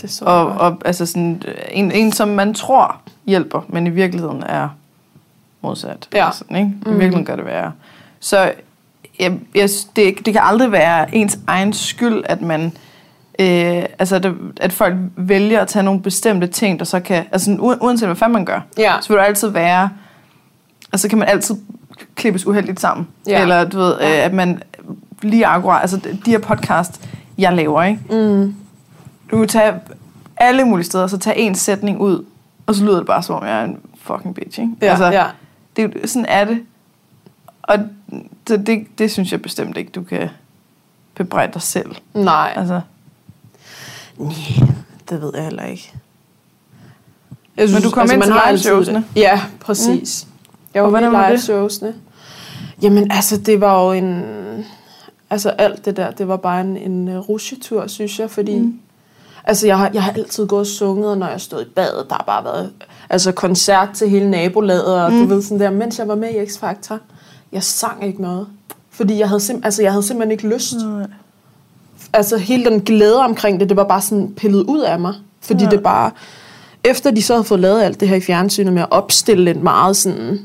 Det 0.00 0.10
så 0.10 0.24
og, 0.24 0.46
og 0.46 0.78
altså 0.84 1.06
sådan, 1.06 1.42
en, 1.70 1.92
en, 1.92 2.12
som 2.12 2.28
man 2.28 2.54
tror 2.54 3.00
hjælper, 3.26 3.60
men 3.68 3.86
i 3.86 3.90
virkeligheden 3.90 4.42
er 4.42 4.68
modsat. 5.60 6.08
Ja. 6.14 6.30
Sådan, 6.32 6.56
ikke? 6.56 6.68
I 6.68 6.74
mm. 6.86 6.90
virkeligheden 6.90 7.24
gør 7.24 7.36
det 7.36 7.46
være. 7.46 7.72
Så 8.20 8.52
jeg, 9.20 9.38
jeg, 9.54 9.68
det, 9.96 10.26
det 10.26 10.32
kan 10.32 10.42
aldrig 10.44 10.72
være 10.72 11.14
ens 11.14 11.38
egen 11.46 11.72
skyld, 11.72 12.22
at 12.24 12.42
man 12.42 12.72
Øh, 13.38 13.84
altså, 13.98 14.18
det, 14.18 14.34
at 14.60 14.72
folk 14.72 14.94
vælger 15.16 15.60
at 15.60 15.68
tage 15.68 15.82
nogle 15.82 16.00
bestemte 16.00 16.46
ting, 16.46 16.78
der 16.78 16.84
så 16.84 17.00
kan... 17.00 17.24
Altså, 17.32 17.56
uanset 17.80 18.08
hvad 18.08 18.16
fanden 18.16 18.32
man 18.32 18.44
gør, 18.44 18.60
ja. 18.78 18.94
så 19.00 19.08
vil 19.08 19.18
der 19.18 19.24
altid 19.24 19.48
være... 19.48 19.90
Altså, 20.92 21.08
kan 21.08 21.18
man 21.18 21.28
altid 21.28 21.56
klippes 22.14 22.46
uheldigt 22.46 22.80
sammen. 22.80 23.08
Ja. 23.26 23.42
Eller, 23.42 23.64
du 23.64 23.78
ved, 23.78 23.94
øh, 24.00 24.24
at 24.24 24.32
man 24.32 24.62
lige 25.22 25.46
akkurat... 25.46 25.80
Altså, 25.80 25.96
de 25.96 26.30
her 26.30 26.38
podcast, 26.38 27.08
jeg 27.38 27.52
laver, 27.52 27.82
ikke? 27.82 28.00
Mm. 28.10 28.54
Du 29.30 29.38
kan 29.38 29.48
tage 29.48 29.74
alle 30.36 30.64
mulige 30.64 30.86
steder, 30.86 31.06
så 31.06 31.18
tage 31.18 31.38
en 31.38 31.54
sætning 31.54 32.00
ud, 32.00 32.24
og 32.66 32.74
så 32.74 32.84
lyder 32.84 32.96
det 32.96 33.06
bare, 33.06 33.22
som 33.22 33.34
om 33.34 33.44
jeg 33.44 33.60
er 33.60 33.64
en 33.64 33.78
fucking 34.02 34.34
bitch, 34.34 34.60
ikke? 34.60 34.72
Ja, 34.82 34.86
altså, 34.86 35.06
ja. 35.06 35.24
Det, 35.76 36.10
sådan 36.10 36.26
er 36.28 36.44
det. 36.44 36.62
Og 37.62 37.78
det, 38.48 38.66
det, 38.66 38.86
det 38.98 39.10
synes 39.10 39.32
jeg 39.32 39.42
bestemt 39.42 39.76
ikke, 39.76 39.90
du 39.90 40.02
kan 40.02 40.28
bebrejde 41.14 41.52
dig 41.52 41.62
selv. 41.62 41.90
Nej. 42.14 42.52
Altså, 42.56 42.80
Nej, 44.18 44.68
det 45.10 45.22
ved 45.22 45.30
jeg 45.34 45.44
heller 45.44 45.64
ikke. 45.64 45.92
Jeg 47.56 47.68
synes, 47.68 47.72
Men 47.72 47.90
du 47.90 47.94
kom 47.94 48.02
altså, 48.02 48.14
ind 48.14 48.22
til 48.22 48.32
live-showsene? 48.32 49.04
Ja, 49.16 49.42
præcis. 49.60 50.26
Mm. 50.26 50.32
Jeg 50.74 50.82
var 50.82 50.90
med 50.90 51.00
i 51.00 51.32
live-showsene. 51.32 51.94
Jamen, 52.82 53.10
altså, 53.10 53.36
det 53.36 53.60
var 53.60 53.84
jo 53.84 53.92
en... 53.92 54.24
Altså, 55.30 55.48
alt 55.48 55.84
det 55.84 55.96
der, 55.96 56.10
det 56.10 56.28
var 56.28 56.36
bare 56.36 56.60
en, 56.60 56.76
en 56.76 57.08
uh, 57.08 57.28
rusjetur, 57.28 57.86
synes 57.86 58.18
jeg, 58.20 58.30
fordi... 58.30 58.58
Mm. 58.58 58.80
Altså, 59.44 59.66
jeg 59.66 59.78
har, 59.78 59.90
jeg 59.94 60.02
har 60.02 60.12
altid 60.12 60.46
gået 60.46 60.60
og 60.60 60.66
sunget, 60.66 61.18
når 61.18 61.28
jeg 61.28 61.40
stod 61.40 61.62
i 61.62 61.68
badet. 61.68 62.06
Der 62.08 62.14
har 62.14 62.24
bare 62.26 62.44
været 62.44 62.72
altså, 63.10 63.32
koncert 63.32 63.88
til 63.94 64.08
hele 64.08 64.30
nabolaget, 64.30 65.04
og 65.04 65.12
mm. 65.12 65.18
du 65.18 65.34
ved 65.34 65.42
sådan 65.42 65.60
der. 65.60 65.70
Mens 65.70 65.98
jeg 65.98 66.08
var 66.08 66.14
med 66.14 66.30
i 66.30 66.38
X-Factor, 66.38 66.96
jeg 67.52 67.62
sang 67.62 68.04
ikke 68.04 68.22
noget. 68.22 68.46
Fordi 68.90 69.18
jeg 69.18 69.28
havde, 69.28 69.40
sim- 69.40 69.60
altså, 69.64 69.82
jeg 69.82 69.92
havde 69.92 70.02
simpelthen 70.02 70.30
ikke 70.30 70.48
lyst. 70.48 70.74
Mm 70.84 71.04
altså 72.14 72.36
hele 72.36 72.64
den 72.64 72.80
glæde 72.80 73.18
omkring 73.18 73.60
det, 73.60 73.68
det 73.68 73.76
var 73.76 73.84
bare 73.84 74.00
sådan 74.00 74.34
pillet 74.36 74.62
ud 74.62 74.80
af 74.80 75.00
mig. 75.00 75.14
Fordi 75.40 75.64
ja. 75.64 75.70
det 75.70 75.82
bare, 75.82 76.10
efter 76.84 77.10
de 77.10 77.22
så 77.22 77.34
havde 77.34 77.44
fået 77.44 77.60
lavet 77.60 77.82
alt 77.82 78.00
det 78.00 78.08
her 78.08 78.16
i 78.16 78.20
fjernsynet 78.20 78.72
med 78.72 78.82
at 78.82 78.88
opstille 78.90 79.50
et 79.50 79.62
meget 79.62 79.96
sådan, 79.96 80.40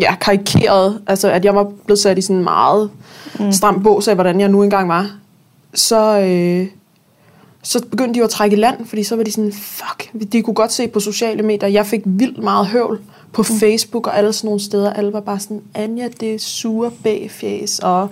ja, 0.00 0.14
karikeret, 0.14 1.00
altså 1.06 1.30
at 1.30 1.44
jeg 1.44 1.54
var 1.54 1.72
blevet 1.84 1.98
sat 1.98 2.18
i 2.18 2.20
sådan 2.20 2.44
meget 2.44 2.90
mm. 3.40 3.52
stram 3.52 3.82
bås 3.82 4.08
af, 4.08 4.14
hvordan 4.14 4.40
jeg 4.40 4.48
nu 4.48 4.62
engang 4.62 4.88
var, 4.88 5.10
så, 5.74 6.20
øh, 6.20 6.66
så 7.62 7.84
begyndte 7.90 8.14
de 8.14 8.18
jo 8.18 8.24
at 8.24 8.30
trække 8.30 8.56
i 8.56 8.60
land, 8.60 8.86
fordi 8.86 9.02
så 9.02 9.16
var 9.16 9.22
de 9.22 9.32
sådan, 9.32 9.52
fuck, 9.52 10.32
de 10.32 10.42
kunne 10.42 10.54
godt 10.54 10.72
se 10.72 10.88
på 10.88 11.00
sociale 11.00 11.42
medier, 11.42 11.68
jeg 11.68 11.86
fik 11.86 12.02
vildt 12.04 12.42
meget 12.42 12.66
høvl 12.66 13.00
på 13.32 13.42
mm. 13.48 13.58
Facebook 13.58 14.06
og 14.06 14.18
alle 14.18 14.32
sådan 14.32 14.48
nogle 14.48 14.60
steder, 14.60 14.92
alle 14.92 15.12
var 15.12 15.20
bare 15.20 15.38
sådan, 15.38 15.62
Anja, 15.74 16.08
det 16.20 16.34
er 16.34 16.38
sure 16.38 16.90
bagfjæs, 16.90 17.78
og 17.78 18.08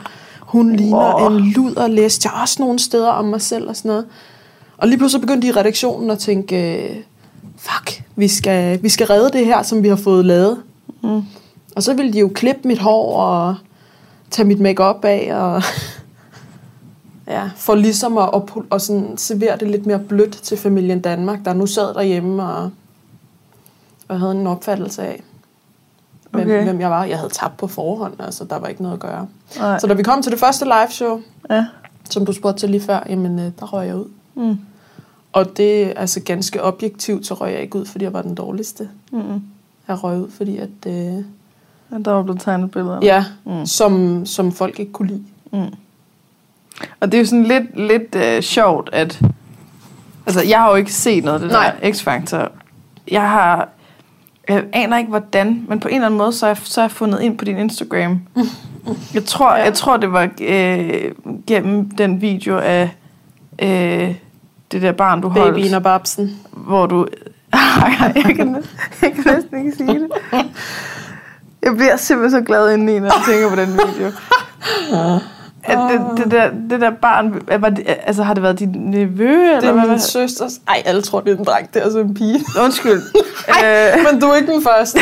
hun 0.54 0.76
ligner 0.76 1.20
wow. 1.20 1.30
en 1.30 1.40
luderlæst. 1.40 2.24
Jeg 2.24 2.30
har 2.30 2.42
også 2.42 2.56
nogle 2.62 2.78
steder 2.78 3.10
om 3.10 3.24
mig 3.24 3.40
selv 3.40 3.68
og 3.68 3.76
sådan 3.76 3.88
noget. 3.88 4.06
Og 4.76 4.88
lige 4.88 4.98
pludselig 4.98 5.20
begyndte 5.20 5.46
de 5.46 5.52
i 5.52 5.56
redaktionen 5.56 6.10
at 6.10 6.18
tænke, 6.18 6.88
fuck, 7.56 8.02
vi 8.16 8.28
skal, 8.28 8.82
vi 8.82 8.88
skal 8.88 9.06
redde 9.06 9.38
det 9.38 9.46
her, 9.46 9.62
som 9.62 9.82
vi 9.82 9.88
har 9.88 9.96
fået 9.96 10.24
lavet. 10.24 10.62
Mm. 11.02 11.22
Og 11.76 11.82
så 11.82 11.94
ville 11.94 12.12
de 12.12 12.18
jo 12.18 12.30
klippe 12.34 12.68
mit 12.68 12.78
hår 12.78 13.16
og 13.16 13.54
tage 14.30 14.48
mit 14.48 14.60
makeup 14.60 15.04
af, 15.04 15.34
og 15.34 15.62
ja, 17.34 17.50
for 17.56 17.74
ligesom 17.74 18.18
at, 18.18 18.30
at, 18.34 18.42
at 18.72 18.82
sådan 18.82 19.16
servere 19.16 19.56
det 19.56 19.70
lidt 19.70 19.86
mere 19.86 19.98
blødt 19.98 20.32
til 20.32 20.56
familien 20.56 21.00
Danmark, 21.00 21.44
der 21.44 21.52
nu 21.52 21.66
sad 21.66 21.94
derhjemme 21.94 22.42
og, 22.42 22.70
og 24.08 24.20
havde 24.20 24.32
en 24.32 24.46
opfattelse 24.46 25.02
af, 25.02 25.22
okay. 26.42 26.64
hvem 26.64 26.80
jeg 26.80 26.90
var. 26.90 27.04
Jeg 27.04 27.18
havde 27.18 27.32
tabt 27.32 27.56
på 27.56 27.66
forhånd, 27.66 28.14
altså 28.18 28.44
der 28.44 28.58
var 28.58 28.68
ikke 28.68 28.82
noget 28.82 28.94
at 28.94 29.00
gøre. 29.00 29.26
Nej. 29.58 29.78
Så 29.78 29.86
da 29.86 29.94
vi 29.94 30.02
kom 30.02 30.22
til 30.22 30.32
det 30.32 30.40
første 30.40 30.64
live 30.64 30.90
show, 30.90 31.20
ja. 31.50 31.66
som 32.10 32.26
du 32.26 32.32
spurgte 32.32 32.60
til 32.60 32.70
lige 32.70 32.80
før, 32.80 33.00
jamen 33.08 33.38
øh, 33.38 33.50
der 33.60 33.66
røg 33.72 33.86
jeg 33.86 33.96
ud. 33.96 34.08
Mm. 34.34 34.58
Og 35.32 35.56
det 35.56 35.82
er 35.82 35.92
altså 35.96 36.20
ganske 36.20 36.62
objektivt, 36.62 37.26
så 37.26 37.34
røg 37.34 37.52
jeg 37.52 37.60
ikke 37.60 37.78
ud, 37.78 37.86
fordi 37.86 38.04
jeg 38.04 38.12
var 38.12 38.22
den 38.22 38.34
dårligste. 38.34 38.88
Mm. 39.12 39.42
Jeg 39.88 40.04
røg 40.04 40.18
ud, 40.18 40.30
fordi 40.30 40.56
at... 40.56 40.68
Øh, 40.86 40.92
ja, 40.94 41.22
der 42.04 42.10
var 42.10 42.22
blevet 42.22 42.40
tegnet 42.40 42.70
billeder. 42.70 42.98
Ja, 43.02 43.24
mm. 43.44 43.66
som, 43.66 44.26
som 44.26 44.52
folk 44.52 44.80
ikke 44.80 44.92
kunne 44.92 45.08
lide. 45.08 45.24
Mm. 45.52 45.74
Og 47.00 47.12
det 47.12 47.14
er 47.14 47.18
jo 47.18 47.26
sådan 47.26 47.44
lidt, 47.44 47.80
lidt 47.80 48.14
øh, 48.14 48.42
sjovt, 48.42 48.90
at... 48.92 49.20
Altså, 50.26 50.42
jeg 50.42 50.58
har 50.58 50.70
jo 50.70 50.74
ikke 50.74 50.92
set 50.92 51.24
noget 51.24 51.34
af 51.34 51.40
det 51.40 51.50
Nej. 51.50 51.76
der 51.82 51.90
X-Factor. 51.92 52.50
Jeg 53.10 53.30
har... 53.30 53.68
Jeg 54.48 54.64
aner 54.72 54.98
ikke, 54.98 55.08
hvordan, 55.08 55.64
men 55.68 55.80
på 55.80 55.88
en 55.88 55.94
eller 55.94 56.06
anden 56.06 56.18
måde, 56.18 56.32
så 56.32 56.46
jeg, 56.46 56.56
så 56.62 56.80
har 56.80 56.88
jeg 56.88 56.90
fundet 56.90 57.20
ind 57.20 57.38
på 57.38 57.44
din 57.44 57.58
Instagram. 57.58 58.20
Jeg 59.14 59.24
tror, 59.24 59.56
ja. 59.56 59.62
jeg 59.62 59.74
tror 59.74 59.96
det 59.96 60.12
var 60.12 60.28
øh, 60.40 61.12
gennem 61.46 61.90
den 61.90 62.20
video 62.20 62.58
af 62.58 62.90
øh, 63.62 64.14
det 64.72 64.82
der 64.82 64.92
barn, 64.92 65.20
du 65.20 65.28
holdt. 65.28 65.54
Babyen 65.54 65.74
og 65.74 65.82
babsen. 65.82 66.36
Hvor 66.50 66.86
du... 66.86 67.06
jeg, 68.14 68.24
kan, 68.24 68.64
jeg 69.02 69.12
kan 69.12 69.24
næsten 69.26 69.58
ikke 69.58 69.76
sige 69.76 70.00
det. 70.00 70.10
Jeg 71.62 71.76
bliver 71.76 71.96
simpelthen 71.96 72.40
så 72.40 72.46
glad 72.46 72.74
indeni, 72.74 72.98
når 72.98 73.06
jeg 73.06 73.22
tænker 73.26 73.48
på 73.48 73.56
den 73.56 73.68
video. 73.68 74.10
At 75.66 75.78
det, 75.78 76.24
det, 76.24 76.30
der, 76.30 76.50
det 76.70 76.80
der 76.80 76.90
barn, 76.90 77.42
var 77.60 77.68
det, 77.68 77.84
altså 78.06 78.22
har 78.22 78.34
det 78.34 78.42
været 78.42 78.58
din 78.58 78.68
nevø? 78.68 79.46
Det 79.46 79.56
eller 79.56 79.82
er 79.82 79.88
min 79.88 80.00
søsters. 80.00 80.52
Ej, 80.68 80.82
alle 80.84 81.02
tror, 81.02 81.20
det 81.20 81.32
er 81.32 81.36
en 81.36 81.44
dreng, 81.44 81.74
det 81.74 81.80
er 81.80 81.84
altså 81.84 81.98
en 81.98 82.14
pige. 82.14 82.44
Undskyld. 82.64 83.02
Ej, 83.48 83.92
øh. 83.98 84.12
men 84.12 84.20
du 84.20 84.26
er 84.26 84.34
ikke 84.34 84.52
den 84.52 84.62
første. 84.62 84.98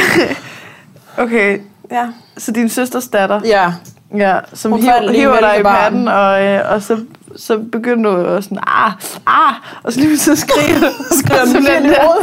okay. 1.25 1.59
Ja. 1.90 2.09
Så 2.38 2.52
din 2.52 2.69
søsters 2.69 3.09
datter? 3.09 3.40
Ja. 3.45 3.73
Ja, 4.16 4.38
som 4.52 4.73
hiver, 4.73 5.12
hiver 5.12 5.40
dig 5.40 5.61
i 5.61 5.62
patten, 5.62 6.09
og, 6.09 6.45
øh, 6.45 6.61
og 6.73 6.83
så 6.83 6.99
så 7.37 7.59
begyndte 7.59 8.11
du 8.11 8.16
at 8.16 8.45
sådan, 8.45 8.59
ah, 8.66 8.92
ah, 9.26 9.54
og 9.83 9.92
så 9.92 10.00
lige 10.00 10.19
så 10.19 10.37
skriger 10.37 10.81
du, 10.81 10.87
skriger 11.21 11.45
du 11.45 11.52
den 11.52 11.85
der. 11.90 12.16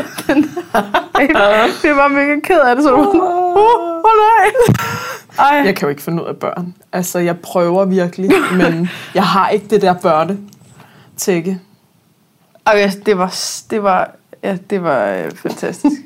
Det 1.81 1.95
var 1.95 2.07
mega 2.07 2.39
ked 2.43 2.59
af 2.59 2.75
det, 2.75 2.83
så 2.83 2.89
du 2.89 2.97
oh, 2.97 3.15
oh 3.15 4.03
nej. 4.03 4.51
Ej. 5.39 5.61
Jeg 5.65 5.75
kan 5.75 5.85
jo 5.85 5.89
ikke 5.89 6.01
finde 6.01 6.23
ud 6.23 6.27
af 6.27 6.37
børn. 6.37 6.75
Altså, 6.91 7.19
jeg 7.19 7.39
prøver 7.39 7.85
virkelig, 7.85 8.31
men 8.61 8.89
jeg 9.13 9.23
har 9.23 9.49
ikke 9.49 9.67
det 9.67 9.81
der 9.81 9.93
børne 9.93 10.37
tække. 11.17 11.59
Okay, 12.65 12.91
det 13.05 13.17
var, 13.17 13.35
det 13.69 13.83
var, 13.83 14.11
ja, 14.43 14.57
det 14.69 14.83
var 14.83 15.05
øh, 15.05 15.31
fantastisk. 15.31 16.01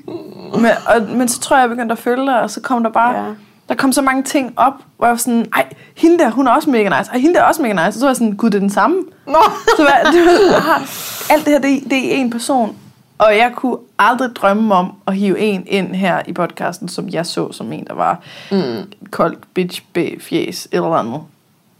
men, 0.62 0.72
og, 0.88 1.18
men 1.18 1.28
så 1.28 1.40
tror 1.40 1.56
jeg, 1.56 1.62
jeg 1.62 1.70
begyndte 1.70 1.94
at 1.94 2.00
følge 2.00 2.26
dig, 2.26 2.42
og 2.42 2.50
så 2.50 2.62
kom 2.62 2.84
der 2.84 2.92
bare... 2.92 3.26
Ja 3.26 3.34
der 3.70 3.76
kom 3.76 3.92
så 3.92 4.02
mange 4.02 4.24
ting 4.24 4.54
op, 4.58 4.74
hvor 4.98 5.08
jeg 5.08 5.12
var 5.12 5.18
sådan, 5.18 5.46
ej, 5.54 5.66
hende 5.98 6.20
der, 6.20 6.32
hun 6.32 6.48
er 6.48 6.52
også 6.52 6.70
mega 6.70 7.00
nice, 7.00 7.12
og 7.12 7.20
hende 7.20 7.36
der 7.36 7.42
er 7.42 7.46
også 7.46 7.62
mega 7.62 7.74
nice. 7.74 7.88
Og 7.88 7.94
så 7.94 8.00
var 8.00 8.10
jeg 8.10 8.16
sådan, 8.16 8.36
gud, 8.36 8.50
det 8.50 8.56
er 8.56 8.60
den 8.60 8.70
samme. 8.70 9.04
Nå. 9.28 9.44
Så 9.78 9.84
var, 9.84 10.12
det 10.12 10.22
var, 10.26 10.82
alt 11.34 11.46
det 11.46 11.54
her, 11.54 11.60
det, 11.60 11.84
det 11.90 12.16
er 12.16 12.18
en 12.18 12.30
person. 12.30 12.78
Og 13.18 13.38
jeg 13.38 13.52
kunne 13.56 13.78
aldrig 14.00 14.36
drømme 14.36 14.76
om 14.76 14.94
at 15.08 15.16
hive 15.16 15.40
en 15.40 15.64
ind 15.68 15.96
her 15.96 16.22
i 16.28 16.34
podcasten, 16.34 16.90
som 16.90 17.10
jeg 17.10 17.26
så 17.26 17.52
som 17.52 17.74
en, 17.74 17.88
der 17.88 17.94
var 17.94 18.20
mm. 18.52 18.94
koldt 19.12 19.54
bitch 19.54 19.82
fjes 20.20 20.68
eller 20.72 20.88
andet. 20.88 21.22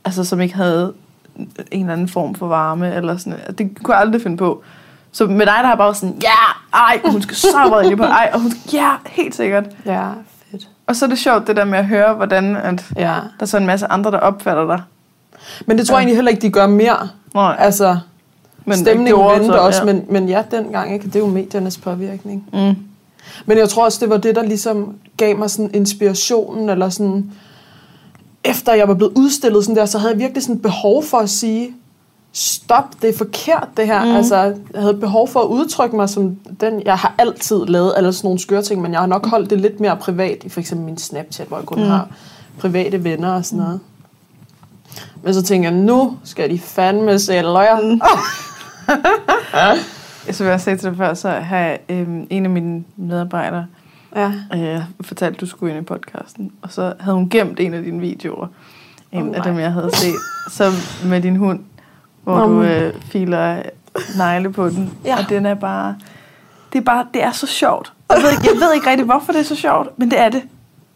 Altså, 0.06 0.24
som 0.24 0.42
ikke 0.42 0.56
havde 0.56 0.94
en 1.72 1.80
eller 1.80 1.94
anden 1.94 2.08
form 2.08 2.36
for 2.36 2.48
varme, 2.48 2.96
eller 2.96 3.18
sådan 3.18 3.40
Det 3.58 3.84
kunne 3.84 3.94
jeg 3.96 4.02
aldrig 4.02 4.22
finde 4.22 4.38
på. 4.38 4.64
Så 5.12 5.26
med 5.26 5.46
dig, 5.46 5.56
der 5.62 5.68
har 5.68 5.76
bare 5.76 5.96
sådan, 5.96 6.16
ja, 6.22 6.28
yeah, 6.28 6.90
ej, 6.90 7.12
hun 7.12 7.22
skal 7.22 7.36
så 7.36 7.48
meget 7.70 7.98
på, 7.98 8.04
ej, 8.04 8.30
og 8.34 8.40
hun 8.40 8.52
skal, 8.52 8.62
ja, 8.74 8.92
helt 9.06 9.36
sikkert. 9.36 9.64
Ja, 9.86 10.10
og 10.88 10.96
så 10.96 11.06
er 11.06 11.10
det 11.10 11.18
sjovt, 11.18 11.48
det 11.48 11.56
der 11.56 11.66
med 11.66 11.80
at 11.80 11.86
høre, 11.86 12.14
hvordan 12.14 12.56
at 12.56 12.86
ja. 12.96 13.02
der 13.04 13.22
er 13.40 13.46
så 13.46 13.58
en 13.58 13.66
masse 13.66 13.88
andre, 13.88 14.12
der 14.12 14.20
opfatter 14.20 14.68
dig. 14.68 14.82
Men 15.66 15.78
det 15.78 15.88
tror 15.88 15.96
jeg 15.96 16.00
egentlig 16.00 16.18
heller 16.18 16.32
ikke, 16.32 16.42
de 16.42 16.50
gør 16.50 16.68
mere. 16.68 17.10
Nej. 17.34 17.56
Altså, 17.60 18.00
men 18.66 18.78
stemningen 18.78 19.26
vendte 19.26 19.62
også, 19.62 19.80
ja. 19.80 19.86
Men, 19.86 20.06
men 20.10 20.30
ja, 20.30 20.44
dengang, 20.52 20.94
ikke? 20.94 21.06
det 21.06 21.16
er 21.16 21.20
jo 21.20 21.28
mediernes 21.28 21.78
påvirkning. 21.78 22.50
Mm. 22.54 22.76
Men 23.46 23.58
jeg 23.58 23.70
tror 23.70 23.86
også, 23.86 23.98
det 24.02 24.10
var 24.10 24.18
det, 24.18 24.36
der 24.36 24.44
ligesom 24.44 24.96
gav 25.18 25.38
mig 25.38 25.50
sådan 25.50 25.72
inspirationen, 25.74 26.70
eller 26.70 26.90
sådan, 26.90 27.32
efter 28.44 28.74
jeg 28.74 28.88
var 28.88 28.94
blevet 28.94 29.14
udstillet 29.16 29.64
sådan 29.64 29.76
der, 29.76 29.86
så 29.86 29.98
havde 29.98 30.12
jeg 30.12 30.20
virkelig 30.20 30.44
sådan 30.44 30.60
behov 30.60 31.04
for 31.04 31.18
at 31.18 31.30
sige, 31.30 31.72
stop, 32.34 33.02
det 33.02 33.10
er 33.10 33.18
forkert 33.18 33.68
det 33.78 33.86
her. 33.86 34.06
Mm. 34.06 34.12
Altså, 34.12 34.36
jeg 34.36 34.56
havde 34.76 34.94
behov 34.94 35.28
for 35.28 35.40
at 35.40 35.48
udtrykke 35.48 35.96
mig 35.96 36.10
som 36.10 36.36
den, 36.62 36.82
jeg 36.86 36.98
har 36.98 37.16
altid 37.18 37.66
lavet 37.66 37.94
alle 37.98 38.14
sådan 38.14 38.28
nogle 38.28 38.40
skøre 38.40 38.62
ting, 38.62 38.82
men 38.82 38.92
jeg 38.92 39.00
har 39.00 39.08
nok 39.08 39.26
holdt 39.26 39.50
det 39.50 39.62
lidt 39.62 39.80
mere 39.80 39.98
privat, 39.98 40.38
i 40.44 40.50
for 40.50 40.60
eksempel 40.60 40.86
min 40.86 40.98
Snapchat, 40.98 41.48
hvor 41.48 41.58
jeg 41.58 41.66
kun 41.66 41.80
mm. 41.80 41.88
har 41.88 42.08
private 42.60 43.04
venner 43.04 43.34
og 43.34 43.46
sådan 43.46 43.60
noget. 43.60 43.80
Men 45.24 45.34
så 45.34 45.44
tænker 45.44 45.70
jeg, 45.70 45.80
nu 45.80 46.18
skal 46.24 46.50
de 46.50 46.60
fandme 46.60 47.20
sælge 47.20 47.42
løjer. 47.42 47.82
Mm. 47.82 48.02
Som 50.32 50.48
jeg 50.48 50.62
sagde 50.62 50.78
til 50.78 50.90
dig 50.90 50.98
før, 50.98 51.14
så 51.14 51.30
har 51.30 51.78
øhm, 51.90 52.28
en 52.30 52.46
af 52.46 52.50
mine 52.50 52.84
medarbejdere 52.96 53.66
ja. 54.16 54.32
øh, 54.56 54.82
fortalt, 55.02 55.36
at 55.36 55.42
du 55.42 55.46
skulle 55.46 55.76
ind 55.76 55.84
i 55.84 55.86
podcasten. 55.86 56.52
Og 56.62 56.72
så 56.72 56.94
havde 57.00 57.16
hun 57.16 57.30
gemt 57.30 57.60
en 57.60 57.74
af 57.74 57.84
dine 57.84 58.00
videoer. 58.00 58.48
En 59.12 59.30
oh, 59.30 59.36
af 59.36 59.44
dem, 59.44 59.60
jeg 59.60 59.72
havde 59.72 59.96
set. 59.96 60.16
Så 60.52 60.72
med 61.06 61.22
din 61.22 61.36
hund 61.36 61.60
hvor 62.24 62.34
Om. 62.34 62.50
du 62.50 62.64
øh, 62.64 62.94
filer 63.02 63.62
negle 64.18 64.52
på 64.52 64.70
den. 64.70 64.94
Ja. 65.06 65.18
Og 65.18 65.30
den 65.30 65.46
er 65.46 65.54
bare... 65.54 65.96
Det 66.74 66.80
er 66.80 66.84
bare, 66.84 67.06
det 67.14 67.24
er 67.24 67.32
så 67.32 67.48
sjovt. 67.48 67.94
Jeg 68.10 68.18
ved, 68.24 68.32
ikke, 68.32 68.44
jeg 68.54 68.62
ved 68.62 68.74
ikke 68.74 68.90
rigtig, 68.90 69.06
hvorfor 69.06 69.32
det 69.32 69.40
er 69.40 69.44
så 69.46 69.56
sjovt, 69.56 70.00
men 70.00 70.12
det 70.12 70.20
er 70.20 70.30
det. 70.30 70.42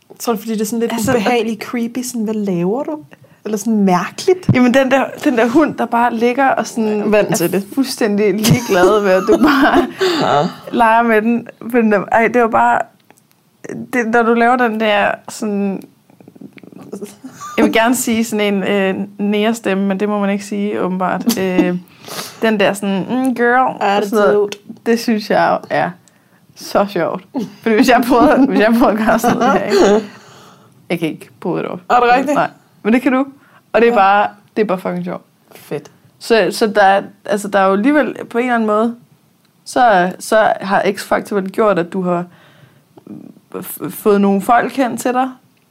Jeg 0.10 0.18
tror, 0.20 0.34
det 0.34 0.40
er, 0.40 0.42
fordi 0.42 0.54
det 0.54 0.62
er 0.62 0.66
sådan 0.66 0.80
lidt 0.80 0.94
altså, 0.94 1.12
ubehageligt 1.12 1.64
creepy. 1.64 2.00
Sådan, 2.04 2.24
hvad 2.24 2.34
laver 2.34 2.84
du? 2.84 3.00
Eller 3.48 3.58
sådan 3.58 3.84
mærkeligt. 3.84 4.50
Jamen, 4.54 4.74
den 4.74 4.92
der, 4.92 5.04
den 5.24 5.38
der 5.38 5.48
hund, 5.48 5.76
der 5.76 5.86
bare 5.86 6.16
ligger 6.16 6.48
og 6.48 6.68
sådan 6.68 7.12
Vand 7.12 7.34
til 7.34 7.52
det. 7.52 7.68
fuldstændig 7.76 8.34
ligeglad 8.34 9.02
ved, 9.02 9.12
at 9.12 9.24
du 9.28 9.38
bare 9.50 9.88
ja. 10.22 10.48
leger 10.72 11.02
med 11.02 11.22
den. 11.22 11.48
Men, 11.62 11.94
ej, 11.94 12.28
det 12.28 12.42
var 12.42 12.48
bare... 12.48 12.80
Det, 13.94 14.08
når 14.08 14.24
du 14.24 14.34
laver 14.34 14.56
den 14.56 14.80
der 14.80 15.12
sådan 15.30 15.82
jeg 17.58 17.66
vil 17.66 17.74
gerne 17.74 17.96
sige 17.96 18.24
sådan 18.24 18.54
en 18.54 18.64
øh, 18.64 18.96
nærestemme, 19.18 19.86
men 19.86 20.00
det 20.00 20.10
må 20.10 20.20
man 20.20 20.30
ikke 20.30 20.46
sige 20.46 20.82
åbenbart. 20.82 21.40
Øh, 21.40 21.78
den 22.42 22.60
der 22.60 22.74
sådan, 22.74 23.06
mm, 23.10 23.36
girl, 23.36 23.78
Attitude. 23.82 24.50
det 24.86 25.00
synes 25.00 25.30
jeg 25.30 25.60
er 25.70 25.90
så 26.56 26.86
sjovt. 26.90 27.24
Fordi 27.62 27.76
hvis 27.76 27.90
jeg 27.90 28.04
prøver, 28.08 28.46
hvis 28.46 28.60
jeg 28.60 28.76
prøver 28.80 28.92
at 28.92 28.98
gøre 28.98 29.20
sådan 29.20 29.38
noget 29.38 29.54
her, 29.54 29.64
ikke? 29.64 30.08
jeg 30.90 31.00
kan 31.00 31.08
ikke 31.10 31.30
prøve 31.40 31.58
det 31.58 31.66
op. 31.66 31.80
Er 31.90 31.96
det 31.96 32.14
rigtigt? 32.14 32.36
Nej, 32.36 32.50
men 32.88 32.94
det 32.94 33.02
kan 33.02 33.12
du. 33.12 33.26
Og 33.74 33.82
det 33.82 33.90
er 33.90 33.94
bare, 33.94 34.30
det 34.56 34.62
er 34.62 34.66
bare 34.66 34.78
fucking 34.78 35.06
sjovt. 35.06 35.24
Fedt. 35.56 35.92
Så, 36.20 36.48
så 36.52 36.68
der, 36.68 36.82
er, 36.82 37.02
altså, 37.26 37.48
der 37.48 37.60
er 37.60 37.66
jo 37.66 37.74
alligevel 37.74 38.16
på 38.30 38.38
en 38.38 38.44
eller 38.44 38.56
anden 38.56 38.68
måde, 38.68 38.96
så, 39.66 40.12
så 40.20 40.54
har 40.62 40.82
X-Factor 40.82 41.36
vel 41.36 41.52
gjort, 41.52 41.80
at 41.80 41.94
du 41.94 42.02
har 42.02 42.26
fået 43.90 44.22
nogle 44.22 44.42
folk 44.42 44.72
hen 44.72 44.98
til 44.98 45.14
dig, 45.14 45.30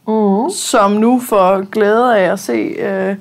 mm. 0.08 0.50
som 0.50 0.90
nu 0.90 1.20
får 1.20 1.64
glæde 1.70 2.18
af 2.18 2.32
at 2.32 2.38
se 2.38 2.52
øh, 2.78 3.16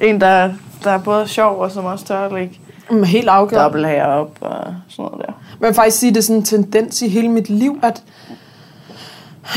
en, 0.00 0.20
der, 0.20 0.52
der 0.84 0.90
er 0.90 0.98
både 0.98 1.28
sjov 1.28 1.58
og 1.58 1.70
som 1.70 1.84
også 1.84 2.04
tør 2.04 2.20
at 2.20 2.32
lægge 2.32 2.60
mm, 2.90 3.02
helt 3.02 3.28
afgjort. 3.28 3.62
dobbelt 3.62 3.86
op 4.02 4.36
og 4.40 4.74
sådan 4.88 5.10
noget 5.10 5.26
der. 5.26 5.32
Men 5.60 5.74
faktisk 5.74 5.98
sige, 5.98 6.10
det 6.10 6.18
er 6.18 6.22
sådan 6.22 6.36
en 6.36 6.44
tendens 6.44 7.02
i 7.02 7.08
hele 7.08 7.28
mit 7.28 7.50
liv, 7.50 7.78
at 7.82 8.02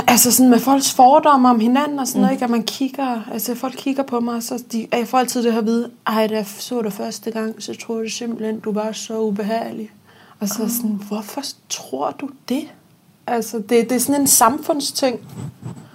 Altså 0.08 0.32
sådan 0.32 0.50
med 0.50 0.60
folks 0.60 0.94
fordomme 0.94 1.50
om 1.50 1.60
hinanden 1.60 2.00
og 2.00 2.08
sådan 2.08 2.20
mm. 2.20 2.22
noget, 2.22 2.34
ikke? 2.34 2.44
at 2.44 2.50
man 2.50 2.64
kigger, 2.64 3.22
altså 3.32 3.56
folk 3.56 3.74
kigger 3.78 4.04
på 4.04 4.20
mig, 4.20 4.44
så 4.44 4.64
de, 4.72 4.88
jeg 4.92 5.08
får 5.08 5.18
altid 5.18 5.44
det 5.44 5.54
her 5.54 5.60
at 5.60 5.66
vide, 5.66 5.92
ej, 6.08 6.28
da 6.28 6.36
jeg 6.36 6.46
så 6.46 6.82
dig 6.82 6.94
første 6.94 7.32
gang, 7.32 7.64
så 7.64 7.76
troede 7.76 8.04
jeg 8.04 8.12
simpelthen, 8.12 8.60
du 8.60 8.72
var 8.72 8.92
så 8.92 9.20
ubehagelig. 9.20 9.92
Og 10.40 10.48
så 10.48 10.76
sådan, 10.76 11.00
hvorfor 11.08 11.42
tror 11.70 12.12
du 12.12 12.30
det? 12.50 12.68
Altså, 13.28 13.58
det, 13.58 13.70
det 13.70 13.92
er 13.92 14.00
sådan 14.00 14.22
en 14.22 14.28
samfundsting. 14.28 15.20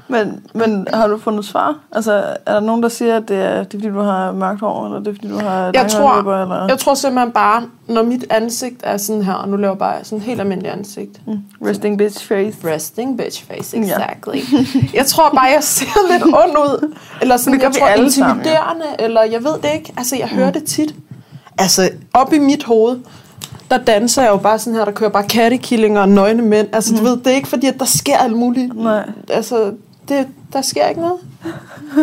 Men, 0.08 0.42
men 0.54 0.88
har 0.94 1.08
du 1.08 1.18
fundet 1.18 1.44
svar? 1.44 1.78
Altså, 1.92 2.12
er 2.46 2.52
der 2.52 2.60
nogen, 2.60 2.82
der 2.82 2.88
siger, 2.88 3.16
at 3.16 3.28
det 3.28 3.36
er, 3.36 3.62
det 3.62 3.74
er 3.74 3.78
fordi, 3.78 3.88
du 3.88 4.00
har 4.00 4.32
mørkt 4.32 4.60
hår, 4.60 4.86
eller 4.86 4.98
det 4.98 5.08
er 5.08 5.14
fordi, 5.14 5.28
du 5.28 5.38
har 5.38 5.70
jeg 5.74 5.86
tror, 5.90 6.16
løber, 6.16 6.42
eller? 6.42 6.66
Jeg 6.68 6.78
tror 6.78 6.94
simpelthen 6.94 7.32
bare, 7.32 7.62
når 7.88 8.02
mit 8.02 8.26
ansigt 8.30 8.80
er 8.84 8.96
sådan 8.96 9.22
her, 9.22 9.32
og 9.32 9.48
nu 9.48 9.56
laver 9.56 9.72
jeg 9.72 9.78
bare 9.78 10.04
sådan 10.04 10.22
helt 10.22 10.40
almindelig 10.40 10.72
ansigt. 10.72 11.20
Mm. 11.26 11.38
Resting 11.66 11.98
bitch 11.98 12.26
face. 12.26 12.74
Resting 12.74 13.18
bitch 13.18 13.44
face, 13.44 13.76
exactly. 13.76 14.36
Ja. 14.36 14.80
jeg 14.94 15.06
tror 15.06 15.30
bare, 15.30 15.50
jeg 15.54 15.62
ser 15.62 16.12
lidt 16.12 16.22
ond 16.44 16.58
ud. 16.58 16.94
Eller 17.20 17.36
sådan, 17.36 17.60
jeg 17.60 17.72
tror, 17.72 17.88
intimiderende, 17.88 18.10
sammen, 18.10 18.84
ja. 18.98 19.04
eller 19.04 19.22
jeg 19.22 19.44
ved 19.44 19.52
det 19.52 19.70
ikke. 19.74 19.92
Altså, 19.96 20.16
jeg 20.16 20.28
hører 20.28 20.46
mm. 20.46 20.52
det 20.52 20.64
tit. 20.64 20.94
Altså, 21.58 21.90
op 22.12 22.32
i 22.32 22.38
mit 22.38 22.64
hoved, 22.64 22.98
der 23.70 23.78
danser 23.78 24.22
jeg 24.22 24.30
jo 24.30 24.36
bare 24.36 24.58
sådan 24.58 24.74
her, 24.74 24.84
der 24.84 24.92
kører 24.92 25.10
bare 25.10 25.24
kattekillinger 25.24 26.00
og 26.00 26.08
nøgne 26.08 26.42
mænd. 26.42 26.68
Altså, 26.72 26.94
mm. 26.94 26.98
du 26.98 27.04
ved, 27.04 27.16
det 27.16 27.26
er 27.26 27.36
ikke 27.36 27.48
fordi, 27.48 27.66
at 27.66 27.78
der 27.78 27.84
sker 27.84 28.16
alt 28.16 28.36
muligt. 28.36 28.76
Nej. 28.76 29.10
Altså, 29.30 29.72
det, 30.08 30.28
der 30.52 30.62
sker 30.62 30.86
ikke 30.86 31.00
noget. 31.00 31.18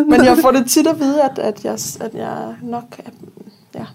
Men 0.09 0.25
jeg 0.25 0.37
får 0.41 0.51
det 0.51 0.69
tit 0.69 0.87
at 0.87 0.99
vide, 0.99 1.21
at, 1.21 1.39
at, 1.39 1.65
jeg, 1.65 1.73
at 2.01 2.13
jeg 2.13 2.55
nok... 2.61 2.83
Ja. 3.75 3.85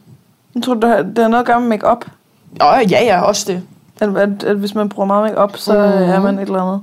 Jeg 0.54 0.62
tror, 0.62 0.74
det 0.74 0.88
har, 0.88 1.02
det 1.02 1.18
har 1.18 1.28
noget 1.28 1.42
at 1.42 1.46
gøre 1.46 1.60
med 1.60 1.68
make-up. 1.68 2.04
Ja, 2.60 2.78
ja, 2.78 3.04
ja, 3.04 3.20
også 3.20 3.52
det. 3.52 3.62
At, 4.00 4.16
at, 4.16 4.44
at 4.44 4.56
hvis 4.56 4.74
man 4.74 4.88
bruger 4.88 5.06
meget 5.06 5.30
make-up, 5.30 5.56
så 5.56 5.72
mm. 5.72 5.78
er 5.78 6.20
man 6.20 6.38
et 6.38 6.42
eller 6.42 6.62
andet. 6.62 6.82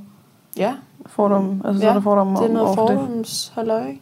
Ja. 0.58 0.74
Fordom, 1.08 1.62
altså 1.66 1.84
ja, 1.84 1.86
så 1.86 1.90
er 1.90 1.94
der 1.94 2.02
fordom 2.02 2.36
det 2.36 2.50
er 2.50 2.54
noget 2.54 2.76
fordoms 2.76 3.54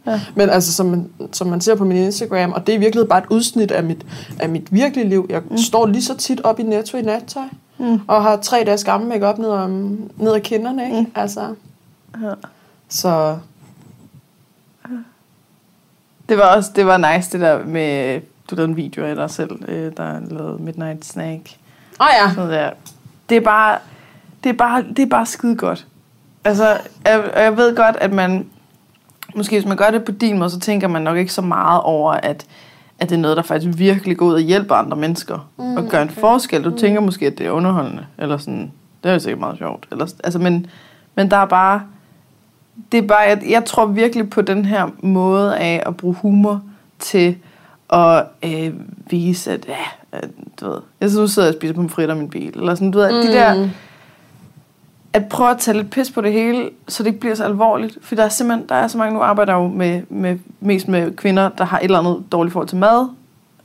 ja. 0.06 0.22
Men 0.36 0.50
altså, 0.50 0.74
som 0.74 0.86
man, 0.86 1.10
som 1.32 1.48
man 1.48 1.62
ser 1.62 1.76
på 1.76 1.86
min 1.86 1.98
Instagram, 1.98 2.52
og 2.52 2.68
det 2.68 2.76
er 2.76 2.80
virkelig 2.80 3.08
bare 3.08 3.20
et 3.20 3.26
udsnit 3.30 3.72
af 3.72 3.84
mit, 3.84 4.06
af 4.40 4.50
mit 4.50 4.74
virkelige 4.74 5.10
liv. 5.10 5.26
Jeg 5.30 5.42
mm. 5.50 5.58
står 5.58 5.86
lige 5.86 6.04
så 6.04 6.18
tit 6.18 6.42
op 6.42 6.60
i 6.60 6.64
Netto 6.64 6.98
i 6.98 7.02
nattøj, 7.02 7.44
mm. 7.78 8.00
og 8.08 8.24
har 8.24 8.36
tre 8.38 8.64
dages 8.66 8.84
gammel 8.84 9.10
make-up 9.10 9.38
ned, 9.38 9.50
om, 9.50 10.00
ned 10.18 10.34
ad 10.34 10.42
kinderne, 10.42 10.86
ikke? 10.86 11.02
Mm. 11.02 11.12
Altså, 11.16 11.42
ja. 12.22 12.34
Så... 12.94 13.38
Det 16.30 16.38
var 16.38 16.56
også 16.56 16.72
det 16.76 16.86
var 16.86 16.98
nice, 16.98 17.32
det 17.32 17.42
der 17.42 17.66
med, 17.66 18.22
du 18.50 18.56
lavede 18.56 18.70
en 18.70 18.78
video 18.78 19.06
af 19.06 19.16
dig 19.16 19.30
selv, 19.30 19.70
øh, 19.70 19.92
der 19.98 20.20
lavede 20.20 20.64
Midnight 20.64 21.06
Snack. 21.06 21.58
Åh 22.00 22.06
oh, 22.06 22.12
ja. 22.22 22.34
Så 22.34 22.42
der. 22.42 22.72
Det 23.30 23.38
er 23.38 23.42
bare, 23.42 23.80
det 24.44 24.50
er 24.50 24.54
bare, 24.54 24.84
det 24.84 25.00
er 25.00 25.10
bare 25.10 25.26
skide 25.26 25.56
godt. 25.56 25.88
Altså, 26.44 26.78
jeg, 27.06 27.32
jeg 27.36 27.58
ved 27.58 27.76
godt, 27.76 27.96
at 27.96 28.14
man... 28.14 28.48
Måske 29.36 29.56
hvis 29.56 29.66
man 29.66 29.78
gør 29.78 29.92
det 29.92 30.04
på 30.04 30.12
din 30.12 30.40
måde, 30.40 30.50
så 30.50 30.60
tænker 30.60 30.88
man 30.88 31.02
nok 31.02 31.18
ikke 31.18 31.34
så 31.34 31.42
meget 31.42 31.82
over, 31.82 32.14
at, 32.14 32.46
at 33.00 33.10
det 33.10 33.16
er 33.16 33.20
noget, 33.20 33.38
der 33.38 33.44
faktisk 33.44 33.78
virkelig 33.78 34.18
går 34.18 34.26
ud 34.26 34.34
og 34.34 34.40
hjælper 34.40 34.76
andre 34.76 34.98
mennesker. 34.98 35.50
Mm, 35.58 35.78
og 35.78 35.84
gør 35.84 36.02
en 36.02 36.10
okay. 36.10 36.22
forskel. 36.22 36.64
Du 36.64 36.70
mm. 36.70 36.78
tænker 36.78 37.02
måske, 37.02 37.28
at 37.28 37.38
det 37.38 37.48
er 37.48 37.52
underholdende. 37.52 38.06
Eller 38.18 38.38
sådan, 38.38 38.72
det 39.04 39.10
er 39.10 39.14
jo 39.14 39.20
sikkert 39.20 39.40
meget 39.40 39.58
sjovt. 39.58 39.88
Eller, 39.92 40.14
altså, 40.24 40.40
men, 40.40 40.68
men 41.16 41.32
der 41.32 41.38
er 41.38 41.46
bare... 41.46 41.82
Det 42.92 42.98
er 42.98 43.08
bare, 43.08 43.20
jeg, 43.20 43.44
jeg 43.50 43.66
tror 43.66 43.86
virkelig 43.86 44.30
på 44.30 44.42
den 44.42 44.66
her 44.66 44.88
måde 45.02 45.58
af 45.58 45.84
at 45.86 45.98
bruge 45.98 46.16
humor 46.16 46.62
til 47.00 47.38
at 47.94 48.26
øh, 48.44 48.74
vise, 49.10 49.52
at, 49.52 49.66
ja, 49.68 49.86
at, 50.12 50.30
du 50.62 50.70
ved, 50.70 50.80
jeg 51.02 51.10
synes, 51.10 51.20
nu 51.20 51.28
sidder 51.28 51.48
jeg 51.48 51.56
og 51.56 51.60
spiser 51.60 51.74
på 51.74 51.88
fritter 51.88 52.16
i 52.16 52.18
min 52.18 52.30
bil, 52.30 52.60
eller 52.60 52.76
sådan, 52.76 52.92
du 52.92 52.98
ved, 52.98 53.12
mm. 53.12 53.28
de 53.28 53.34
der, 53.34 53.70
at 55.14 55.30
prøve 55.30 55.50
at 55.50 55.58
tage 55.58 55.78
lidt 55.78 55.90
pis 55.90 56.12
på 56.12 56.22
det 56.22 56.34
hele, 56.34 56.70
så 56.88 57.04
det 57.04 57.08
ikke 57.08 57.20
bliver 57.20 57.36
så 57.36 57.44
alvorligt. 57.44 57.98
For 58.02 58.16
der 58.16 58.24
er 58.24 58.30
simpelthen, 58.30 58.70
der 58.70 58.76
er 58.76 58.88
så 58.88 58.98
mange, 58.98 59.14
nu 59.14 59.22
arbejder 59.22 59.54
jo 59.54 59.68
med, 59.68 60.02
med, 60.10 60.38
mest 60.60 60.88
med 60.88 61.16
kvinder, 61.16 61.50
der 61.50 61.64
har 61.64 61.78
et 61.80 61.84
eller 61.84 62.00
andet 62.00 62.24
dårligt 62.32 62.54
forhold 62.54 62.68
til 62.68 62.78
mad, 62.78 63.10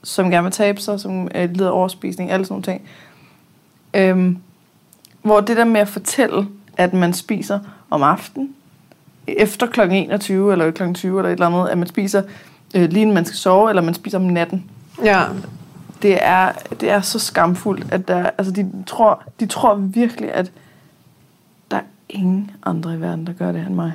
som 0.02 0.30
gerne 0.30 0.42
vil 0.42 0.52
tabe 0.52 0.80
sig, 0.80 1.00
som 1.00 1.28
øh, 1.34 1.50
lider 1.50 1.70
overspisning, 1.70 2.30
alle 2.30 2.46
sådan 2.46 2.52
nogle 2.52 2.64
ting. 2.64 2.82
Øhm, 3.94 4.38
hvor 5.22 5.40
det 5.40 5.56
der 5.56 5.64
med 5.64 5.80
at 5.80 5.88
fortælle, 5.88 6.48
at 6.76 6.92
man 6.92 7.12
spiser 7.12 7.58
om 7.90 8.02
aftenen, 8.02 8.54
efter 9.36 9.66
kl. 9.66 9.80
21 9.80 10.52
eller 10.52 10.70
kl. 10.70 10.92
20 10.92 11.18
eller 11.18 11.28
et 11.28 11.32
eller 11.32 11.46
andet, 11.46 11.68
at 11.68 11.78
man 11.78 11.88
spiser 11.88 12.22
øh, 12.74 12.90
lige 12.90 13.02
inden 13.02 13.14
man 13.14 13.24
skal 13.24 13.36
sove, 13.36 13.68
eller 13.68 13.82
man 13.82 13.94
spiser 13.94 14.18
om 14.18 14.24
natten. 14.24 14.64
Ja. 15.04 15.22
Det 16.02 16.18
er, 16.20 16.52
det 16.80 16.90
er 16.90 17.00
så 17.00 17.18
skamfuldt, 17.18 17.92
at 17.92 18.08
der, 18.08 18.30
altså 18.38 18.52
de, 18.52 18.72
tror, 18.86 19.22
de 19.40 19.46
tror 19.46 19.74
virkelig, 19.74 20.32
at 20.32 20.52
ingen 22.08 22.50
andre 22.62 22.94
i 22.94 23.00
verden, 23.00 23.26
der 23.26 23.32
gør 23.32 23.52
det 23.52 23.66
end 23.66 23.74
mig. 23.74 23.92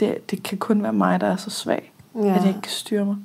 Det, 0.00 0.30
det 0.30 0.42
kan 0.42 0.58
kun 0.58 0.82
være 0.82 0.92
mig, 0.92 1.20
der 1.20 1.26
er 1.26 1.36
så 1.36 1.50
svag, 1.50 1.92
ja. 2.14 2.20
at 2.20 2.40
jeg 2.40 2.48
ikke 2.48 2.60
kan 2.60 2.72
styre 2.72 3.04
mig. 3.04 3.16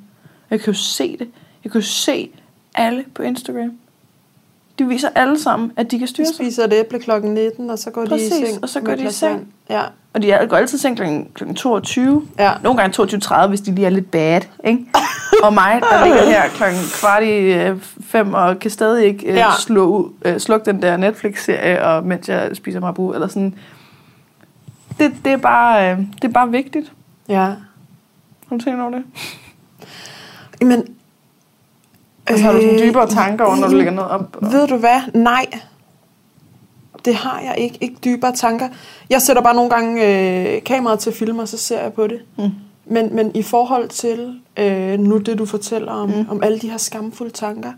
Jeg 0.50 0.60
kan 0.60 0.74
jo 0.74 0.80
se 0.80 1.18
det. 1.18 1.28
Jeg 1.64 1.72
kan 1.72 1.82
jo 1.82 1.88
se 1.88 2.30
alle 2.76 3.06
på 3.14 3.24
Instagram. 3.24 3.78
De 4.82 4.88
viser 4.88 5.10
alle 5.16 5.40
sammen, 5.40 5.72
at 5.76 5.92
de 5.92 6.00
kan 6.00 6.08
styre 6.08 6.26
sig. 6.26 6.34
De 6.34 6.38
spiser 6.38 6.64
et 6.64 6.74
æble 6.74 7.00
klokken 7.00 7.34
19, 7.34 7.70
og 7.70 7.80
så 7.80 7.92
går 7.92 8.06
Præcis, 8.06 8.32
de 8.32 8.42
i 8.42 8.46
seng. 8.46 8.64
og 8.64 8.70
så 8.70 8.82
går 8.82 8.96
de 8.96 9.04
i 9.04 9.12
seng. 9.12 9.48
Ja. 9.70 9.82
Og 10.14 10.22
de 10.22 10.48
går 10.50 10.58
altid 10.58 10.78
i 10.78 10.82
seng 10.82 10.98
klokken 10.98 11.56
22. 11.56 12.28
Ja. 12.40 12.52
Nogle 12.64 12.82
gange 12.82 13.04
22.30, 13.04 13.48
hvis 13.48 13.62
de 13.62 13.76
lige 13.76 13.86
er 13.86 13.90
lidt 13.90 14.12
bad. 14.12 14.42
Ikke? 14.64 14.86
og 15.44 15.54
mig, 15.54 15.82
der 15.82 16.06
ligger 16.06 16.26
her 16.26 16.50
klokken 16.50 16.80
kvart 17.00 17.24
i 17.24 17.28
øh, 17.28 17.82
fem, 18.04 18.34
og 18.34 18.60
kan 18.60 18.72
stadig 18.72 19.06
ikke 19.06 19.28
øh, 19.28 19.36
ja. 19.36 19.48
slå 19.60 19.86
ud, 19.86 20.12
øh, 20.26 20.40
slukke 20.40 20.66
den 20.66 20.82
der 20.82 20.98
Netflix-serie, 20.98 21.86
og 21.86 22.06
mens 22.06 22.30
jeg 22.30 22.50
spiser 22.54 22.80
mabu, 22.80 23.14
eller 23.14 23.28
sådan 23.28 23.56
det, 25.00 25.14
det, 25.26 25.34
er 25.34 25.38
bare, 25.38 25.92
øh, 25.92 25.98
det 25.98 26.24
er 26.24 26.34
bare 26.34 26.52
vigtigt. 26.52 26.94
Ja. 27.30 27.46
Har 28.50 28.58
du 28.58 28.58
tænkt 28.58 28.82
over 28.82 28.92
det? 28.92 29.04
Men... 30.62 30.84
Altså, 32.28 32.46
har 32.46 32.54
du 32.54 32.62
sådan 32.62 32.80
dybere 32.80 33.08
tanker 33.08 33.46
over, 33.46 33.56
når 33.56 33.68
du 33.68 33.76
ligger 33.76 33.92
ned 33.92 34.04
op? 34.04 34.38
Og... 34.42 34.52
Ved 34.52 34.68
du 34.68 34.78
hvad? 34.78 35.02
Nej. 35.14 35.46
Det 37.06 37.16
har 37.16 37.40
jeg 37.40 37.56
ikke. 37.58 37.78
Ikke 37.82 37.96
dybere 38.04 38.36
tanker. 38.36 38.70
Jeg 39.10 39.22
sætter 39.22 39.42
bare 39.42 39.56
nogle 39.56 39.70
gange 39.70 40.08
øh, 40.56 40.64
kameraet 40.64 41.00
til 41.00 41.14
film, 41.14 41.40
og 41.40 41.48
så 41.48 41.58
ser 41.58 41.82
jeg 41.82 41.94
på 41.94 42.08
det. 42.08 42.20
Mm. 42.38 42.50
Men, 42.86 43.16
men 43.16 43.32
i 43.36 43.44
forhold 43.44 43.90
til 43.90 44.40
øh, 44.58 45.00
nu 45.00 45.18
det, 45.18 45.38
du 45.38 45.46
fortæller 45.46 45.92
om, 45.92 46.10
mm. 46.10 46.26
om 46.30 46.44
alle 46.44 46.60
de 46.60 46.70
her 46.70 46.78
skamfulde 46.78 47.32
tanker. 47.32 47.72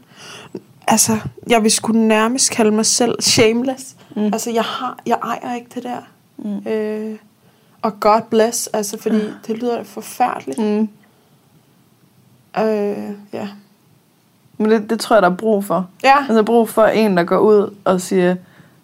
Altså, 0.87 1.17
jeg 1.49 1.63
vil 1.63 1.71
sgu 1.71 1.93
nærmest 1.93 2.51
kalde 2.51 2.71
mig 2.71 2.85
selv 2.85 3.21
shameless. 3.21 3.95
Mm. 4.15 4.23
Altså, 4.23 4.51
jeg, 4.51 4.63
har, 4.63 4.97
jeg 5.05 5.17
ejer 5.23 5.55
ikke 5.55 5.69
det 5.75 5.83
der. 5.83 5.97
Mm. 6.37 6.71
Øh, 6.71 7.15
og 7.81 7.99
God 7.99 8.21
bless, 8.29 8.67
altså, 8.67 8.97
fordi 8.97 9.15
mm. 9.15 9.33
det 9.47 9.57
lyder 9.57 9.83
forfærdeligt. 9.83 10.59
Mm. 10.59 10.89
Øh, 12.63 13.09
ja. 13.33 13.47
Men 14.63 14.71
det, 14.71 14.89
det 14.89 14.99
tror 14.99 15.15
jeg, 15.15 15.23
der 15.23 15.29
er 15.29 15.35
brug 15.35 15.65
for. 15.65 15.87
Ja. 16.03 16.15
Altså 16.19 16.43
brug 16.43 16.69
for 16.69 16.85
en, 16.85 17.17
der 17.17 17.23
går 17.23 17.37
ud 17.37 17.73
og 17.85 18.01
siger, 18.01 18.35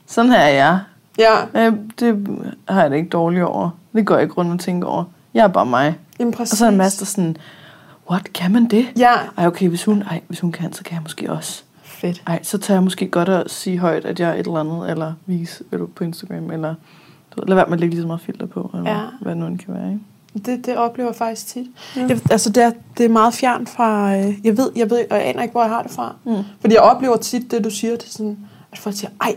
sådan 0.06 0.32
her 0.32 0.39
er 0.39 0.50
jeg. 0.50 0.80
Ja. 1.20 1.65
Øh, 1.68 1.74
det 2.00 2.28
har 2.70 2.82
jeg 2.82 2.92
det 2.92 2.98
ikke 2.98 3.10
dårligt 3.10 3.44
over. 3.44 3.70
Det 3.94 4.06
går 4.06 4.15
jeg 4.15 4.24
ikke 4.24 4.34
rundt 4.34 4.52
og 4.52 4.60
tænker 4.60 4.88
over. 4.88 5.04
Jeg 5.34 5.44
er 5.44 5.48
bare 5.48 5.65
mig. 5.65 5.98
Jamen, 6.20 6.34
og 6.39 6.48
så 6.48 6.65
er 6.65 6.70
en 6.70 6.78
masse, 6.78 7.00
der 7.00 7.06
sådan, 7.06 7.38
what, 8.10 8.34
kan 8.34 8.52
man 8.52 8.65
det? 8.65 8.86
Ja. 8.98 9.13
Ej, 9.38 9.48
okay, 9.48 9.70
hvis 9.70 9.86
hun, 9.86 10.02
ej, 10.02 10.22
hvis 10.28 10.39
hun 10.39 10.52
kan, 10.52 10.74
så 10.74 10.84
kan 10.84 10.94
jeg 10.94 11.02
måske 11.02 11.32
også. 11.32 11.63
Fedt. 11.84 12.24
Ej, 12.28 12.39
så 12.44 12.58
tager 12.58 12.76
jeg 12.76 12.84
måske 12.84 13.08
godt 13.08 13.30
at 13.30 13.52
sige 13.52 13.78
højt, 13.78 14.06
at 14.06 14.20
jeg 14.20 14.30
er 14.30 14.34
et 14.34 14.39
eller 14.39 14.60
andet, 14.60 14.89
eller 14.89 15.13
vise 15.26 15.63
eller 15.72 15.86
på 15.96 16.04
Instagram, 16.04 16.52
eller 16.52 16.76
du 17.36 17.42
ved, 17.42 17.48
lad 17.48 17.56
være 17.56 17.65
med 17.65 17.74
at 17.74 17.80
lægge 17.80 17.96
lige 17.96 18.04
så 18.04 18.08
meget 18.08 18.22
filter 18.22 18.46
på, 18.46 18.72
eller 18.74 18.92
ja. 18.92 19.02
hvad 19.22 19.36
det 19.36 19.42
nu 19.42 19.46
kan 19.65 19.74
være, 19.74 19.92
ikke? 19.92 20.04
Det, 20.34 20.65
det 20.65 20.78
oplever 20.78 21.10
jeg 21.10 21.15
faktisk 21.15 21.48
tit. 21.48 21.68
Ja. 21.96 22.02
Jeg, 22.02 22.20
altså 22.32 22.50
det 22.50 22.63
er, 22.63 22.72
det 22.98 23.06
er 23.06 23.10
meget 23.10 23.34
fjern 23.34 23.68
fra... 23.68 24.18
Øh, 24.18 24.46
jeg 24.46 24.58
ved, 24.58 24.72
jeg 24.76 24.89
ved, 24.89 25.06
og 25.10 25.18
jeg 25.18 25.26
aner 25.26 25.42
ikke, 25.42 25.52
hvor 25.52 25.62
jeg 25.62 25.70
har 25.70 25.82
det 25.84 25.92
fra. 25.92 26.15
Mm. 26.24 26.44
Fordi 26.62 26.74
jeg 26.74 26.82
oplever 26.82 27.18
tit 27.18 27.52
det, 27.52 27.63
du 27.63 27.70
siger, 27.70 27.96
det 27.96 28.10
sådan, 28.10 28.38
at 28.72 28.78
folk 28.78 28.96
siger, 28.96 29.12
ej, 29.22 29.36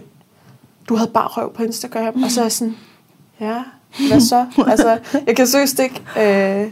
du 0.88 0.96
havde 0.96 1.10
bare 1.10 1.26
røv 1.26 1.54
på 1.54 1.62
Instagram. 1.62 2.16
Mm. 2.16 2.22
Og 2.22 2.30
så 2.30 2.40
er 2.40 2.44
jeg 2.44 2.52
sådan, 2.52 2.76
ja, 3.40 3.62
hvad 4.08 4.20
så? 4.20 4.46
altså, 4.70 4.98
jeg 5.26 5.36
kan 5.36 5.46
seriøst 5.46 5.78
ikke 5.78 6.02
øh, 6.20 6.70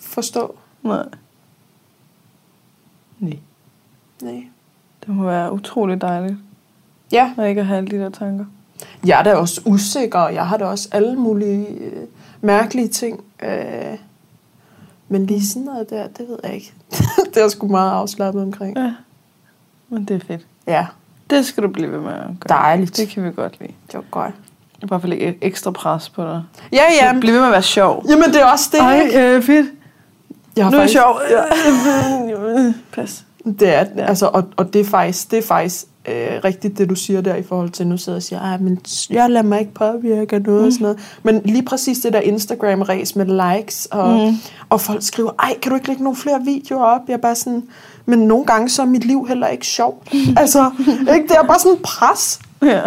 forstå. 0.00 0.54
Nej. 0.82 1.04
Nej. 3.18 3.38
Nej. 4.22 4.44
Det 5.00 5.08
må 5.08 5.24
være 5.24 5.52
utrolig 5.52 6.00
dejligt. 6.00 6.36
Ja. 7.12 7.32
At 7.38 7.48
ikke 7.48 7.60
at 7.60 7.66
have 7.66 7.78
alle 7.78 7.90
de 7.90 7.96
der 7.96 8.10
tanker. 8.10 8.44
Jeg 9.06 9.18
er 9.18 9.22
da 9.22 9.34
også 9.34 9.60
usikker, 9.64 10.18
og 10.18 10.34
jeg 10.34 10.46
har 10.46 10.56
da 10.56 10.64
også 10.64 10.88
alle 10.92 11.16
mulige 11.16 11.66
øh, 11.66 12.06
mærkelige 12.42 12.88
ting. 12.88 13.20
Øh, 13.42 13.98
men 15.08 15.26
lige 15.26 15.46
sådan 15.46 15.62
noget 15.62 15.90
der, 15.90 16.06
det 16.06 16.28
ved 16.28 16.38
jeg 16.44 16.54
ikke. 16.54 16.72
det 17.34 17.42
er 17.42 17.48
sgu 17.48 17.68
meget 17.68 17.90
afslappet 17.90 18.42
omkring. 18.42 18.78
Ja, 18.78 18.92
men 19.88 20.04
det 20.04 20.16
er 20.22 20.26
fedt. 20.26 20.46
Ja. 20.66 20.86
Det 21.30 21.46
skal 21.46 21.62
du 21.62 21.68
blive 21.68 21.92
ved 21.92 22.00
med 22.00 22.12
at 22.12 22.26
gøre. 22.40 22.58
Dejligt. 22.58 22.96
Det 22.96 23.08
kan 23.08 23.24
vi 23.24 23.32
godt 23.32 23.60
lide. 23.60 23.72
Det 23.86 23.94
var 23.94 24.04
godt. 24.10 24.34
Jeg 24.80 24.88
bare 24.88 25.00
for 25.00 25.08
lægge 25.08 25.38
ekstra 25.40 25.70
pres 25.70 26.08
på 26.08 26.22
dig. 26.22 26.42
Ja, 26.72 26.82
ja. 27.02 27.20
Bliv 27.20 27.32
ved 27.32 27.40
med 27.40 27.48
at 27.48 27.52
være 27.52 27.62
sjov. 27.62 28.04
Jamen, 28.08 28.24
det 28.24 28.40
er 28.40 28.44
også 28.44 28.68
det. 28.72 28.80
Ej, 28.80 29.10
øh, 29.14 29.42
fedt. 29.42 29.66
Jeg 30.56 30.64
har 30.64 30.70
nu 30.70 30.78
faktisk, 30.78 30.96
er 30.96 31.00
jeg 31.00 31.16
sjov. 32.28 32.66
Ja. 32.66 32.72
Pas. 33.02 33.24
Det 33.44 33.74
er, 33.74 33.84
altså, 33.96 34.26
og, 34.26 34.48
og 34.56 34.72
det 34.72 34.80
er 34.80 34.84
faktisk, 34.84 35.30
det 35.30 35.38
er 35.38 35.42
faktisk 35.42 35.84
øh, 36.08 36.40
rigtigt, 36.44 36.78
det 36.78 36.90
du 36.90 36.94
siger 36.94 37.20
der 37.20 37.34
i 37.34 37.42
forhold 37.42 37.70
til, 37.70 37.86
nu 37.86 37.96
sidder 37.96 38.16
og 38.16 38.22
siger, 38.22 38.58
men 38.58 38.80
jeg 39.10 39.30
lader 39.30 39.42
mig 39.42 39.60
ikke 39.60 39.74
påvirke 39.74 40.36
af 40.36 40.42
noget 40.42 40.60
mm. 40.60 40.66
og 40.66 40.72
sådan 40.72 40.82
noget. 40.82 40.98
Men 41.22 41.42
lige 41.44 41.64
præcis 41.64 41.98
det 41.98 42.12
der 42.12 42.20
Instagram-ræs 42.20 43.16
med 43.16 43.56
likes, 43.56 43.86
og, 43.86 44.30
mm. 44.30 44.36
og 44.68 44.80
folk 44.80 45.02
skriver, 45.02 45.30
ej, 45.38 45.58
kan 45.62 45.70
du 45.70 45.76
ikke 45.76 45.88
lægge 45.88 46.02
nogle 46.02 46.16
flere 46.16 46.40
videoer 46.44 46.84
op? 46.84 47.00
Jeg 47.08 47.14
er 47.14 47.18
bare 47.18 47.34
sådan, 47.34 47.62
men 48.06 48.18
nogle 48.18 48.44
gange 48.44 48.68
så 48.68 48.82
er 48.82 48.86
mit 48.86 49.04
liv 49.04 49.26
heller 49.28 49.46
ikke 49.46 49.66
sjovt. 49.66 50.14
altså, 50.36 50.70
ikke? 51.14 51.28
det 51.28 51.36
er 51.36 51.46
bare 51.46 51.58
sådan 51.58 51.78
pres. 51.82 52.40
Ja. 52.62 52.82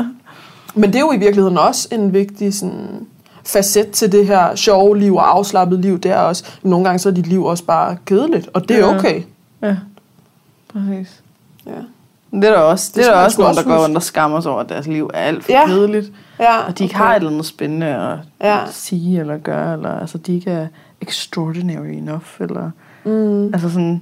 Men 0.76 0.90
det 0.90 0.96
er 0.96 1.00
jo 1.00 1.12
i 1.12 1.18
virkeligheden 1.18 1.58
også 1.58 1.88
en 1.92 2.14
vigtig 2.14 2.54
sådan, 2.54 3.08
facet 3.46 3.92
til 3.92 4.12
det 4.12 4.28
her 4.28 4.56
sjove 4.56 4.98
liv 4.98 5.16
og 5.16 5.36
afslappet 5.36 5.80
liv. 5.80 6.00
Det 6.00 6.12
er 6.12 6.18
også, 6.18 6.44
nogle 6.64 6.86
gange 6.86 7.00
så 7.00 7.10
er 7.10 7.14
dit 7.14 7.28
liv 7.28 7.44
også 7.44 7.64
bare 7.64 7.98
kedeligt, 8.06 8.50
og 8.54 8.70
det 8.70 8.78
er 8.78 8.88
ja. 8.88 8.98
okay. 8.98 9.22
Ja, 9.62 9.76
præcis. 10.74 11.24
Ja. 11.66 11.72
Det 12.42 12.50
er 12.50 12.54
der 12.54 12.60
også, 12.60 12.92
det, 12.96 12.96
det 12.96 13.10
er 13.10 13.16
der 13.16 13.24
også 13.24 13.42
nogen, 13.42 13.56
der 13.56 13.64
går 13.64 13.84
rundt 13.84 13.98
og 13.98 14.04
skammer 14.04 14.40
sig 14.40 14.52
over, 14.52 14.62
at 14.62 14.70
deres 14.70 14.88
liv 14.88 15.10
er 15.14 15.20
alt 15.20 15.44
for 15.44 15.52
ja. 15.52 15.66
kedeligt. 15.66 16.12
Ja, 16.40 16.58
og 16.68 16.78
de 16.78 16.84
ikke 16.84 16.96
okay. 16.96 17.06
har 17.06 17.12
et 17.12 17.16
eller 17.16 17.32
andet 17.32 17.46
spændende 17.46 17.88
at 17.88 18.18
ja. 18.50 18.60
sige 18.72 19.20
eller 19.20 19.38
gøre. 19.38 19.74
Eller, 19.74 20.00
altså, 20.00 20.18
de 20.18 20.36
ikke 20.36 20.52
er 20.52 20.68
extraordinary 21.02 21.86
enough. 21.86 22.26
Eller, 22.40 22.72
mm. 23.04 23.54
Altså 23.54 23.70
sådan, 23.70 24.02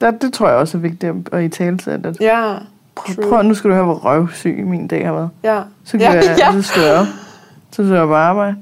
der, 0.00 0.10
det 0.10 0.32
tror 0.32 0.48
jeg 0.48 0.56
også 0.56 0.78
er 0.78 0.80
vigtigt 0.80 1.12
at 1.32 1.42
i 1.42 1.48
tale 1.48 1.78
til. 1.78 1.90
At, 1.90 2.20
ja, 2.20 2.54
prøv, 2.94 3.28
prøv, 3.28 3.42
nu 3.42 3.54
skal 3.54 3.70
du 3.70 3.74
høre, 3.74 3.84
hvor 3.84 3.94
røvsyg 3.94 4.64
min 4.66 4.88
dag 4.88 5.06
har 5.06 5.12
været. 5.12 5.30
Ja. 5.44 5.62
Så 5.84 5.92
kan 5.92 6.00
ja, 6.00 6.10
jeg, 6.10 6.36
ja. 6.54 6.62
så 6.62 6.80
jeg 6.80 7.00
op. 7.00 7.06
Så 7.70 7.84
skal 7.84 7.94
jeg 7.94 8.06
på 8.06 8.14
arbejde. 8.14 8.56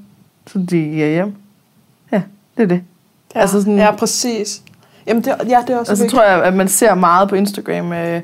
Så 0.46 0.66
de 0.70 1.02
er 1.02 1.08
hjem. 1.08 1.34
Ja, 2.12 2.22
det 2.56 2.62
er 2.62 2.66
det. 2.66 2.82
Ja, 3.34 3.40
altså 3.40 3.60
sådan, 3.60 3.78
ja 3.78 3.90
præcis. 3.90 4.62
Jamen 5.06 5.24
det, 5.24 5.34
ja, 5.48 5.58
det 5.66 5.74
er 5.74 5.78
også 5.78 5.92
Og 5.92 5.98
så 5.98 6.08
tror 6.08 6.22
jeg, 6.22 6.42
at 6.42 6.54
man 6.54 6.68
ser 6.68 6.94
meget 6.94 7.28
på 7.28 7.34
Instagram, 7.34 7.92
øh, 7.92 8.20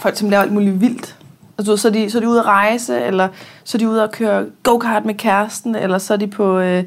folk 0.00 0.16
som 0.16 0.30
laver 0.30 0.42
alt 0.42 0.52
muligt 0.52 0.80
vildt. 0.80 1.16
Altså, 1.58 1.76
så, 1.76 1.88
er 1.88 1.92
de, 1.92 2.10
så 2.10 2.18
er 2.18 2.22
de 2.22 2.28
ude 2.28 2.40
at 2.40 2.46
rejse, 2.46 3.00
eller 3.00 3.28
så 3.64 3.76
er 3.76 3.78
de 3.78 3.88
ude 3.88 4.02
at 4.02 4.12
køre 4.12 4.46
go-kart 4.62 5.04
med 5.04 5.14
kæresten, 5.14 5.74
eller 5.74 5.98
så 5.98 6.12
er 6.12 6.18
de 6.18 6.26
på 6.26 6.58
øh, 6.58 6.84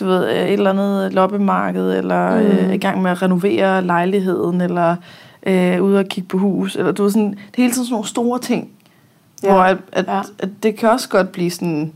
du 0.00 0.04
ved, 0.04 0.28
øh, 0.30 0.36
et 0.36 0.52
eller 0.52 0.70
andet 0.70 1.12
loppemarked, 1.12 1.98
eller 1.98 2.40
mm. 2.40 2.46
øh, 2.46 2.74
i 2.74 2.78
gang 2.78 3.02
med 3.02 3.10
at 3.10 3.22
renovere 3.22 3.82
lejligheden, 3.82 4.60
eller 4.60 4.96
øh, 5.46 5.82
ude 5.82 6.00
at 6.00 6.08
kigge 6.08 6.28
på 6.28 6.38
hus, 6.38 6.76
eller 6.76 6.92
du 6.92 7.02
ved, 7.02 7.10
sådan, 7.10 7.30
det 7.30 7.58
er 7.58 7.62
hele 7.62 7.72
tiden 7.72 7.84
sådan 7.84 7.92
nogle 7.92 8.08
store 8.08 8.38
ting, 8.38 8.70
ja. 9.42 9.52
hvor 9.52 9.62
at, 9.62 9.78
at, 9.92 10.06
ja. 10.06 10.20
at 10.38 10.48
det 10.62 10.76
kan 10.76 10.88
også 10.88 11.08
godt 11.08 11.32
blive 11.32 11.50
sådan, 11.50 11.92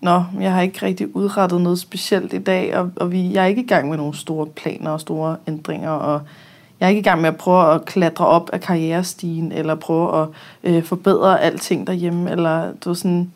nå, 0.00 0.24
jeg 0.40 0.52
har 0.52 0.60
ikke 0.60 0.86
rigtig 0.86 1.16
udrettet 1.16 1.60
noget 1.60 1.78
specielt 1.78 2.32
i 2.32 2.38
dag, 2.38 2.76
og, 2.76 2.90
og 2.96 3.12
vi, 3.12 3.32
jeg 3.32 3.42
er 3.42 3.46
ikke 3.46 3.62
i 3.62 3.66
gang 3.66 3.88
med 3.88 3.96
nogle 3.96 4.16
store 4.16 4.46
planer 4.46 4.90
og 4.90 5.00
store 5.00 5.36
ændringer, 5.46 5.90
og 5.90 6.20
jeg 6.80 6.86
er 6.86 6.90
ikke 6.90 7.00
i 7.00 7.02
gang 7.02 7.20
med 7.20 7.28
at 7.28 7.36
prøve 7.36 7.74
at 7.74 7.84
klatre 7.84 8.26
op 8.26 8.50
af 8.52 8.60
karrierestigen, 8.60 9.52
eller 9.52 9.74
prøve 9.74 10.22
at 10.22 10.28
øh, 10.64 10.82
forbedre 10.82 11.40
alting 11.40 11.86
derhjemme, 11.86 12.30
eller 12.30 12.72
du 12.72 12.94
sådan, 12.94 13.32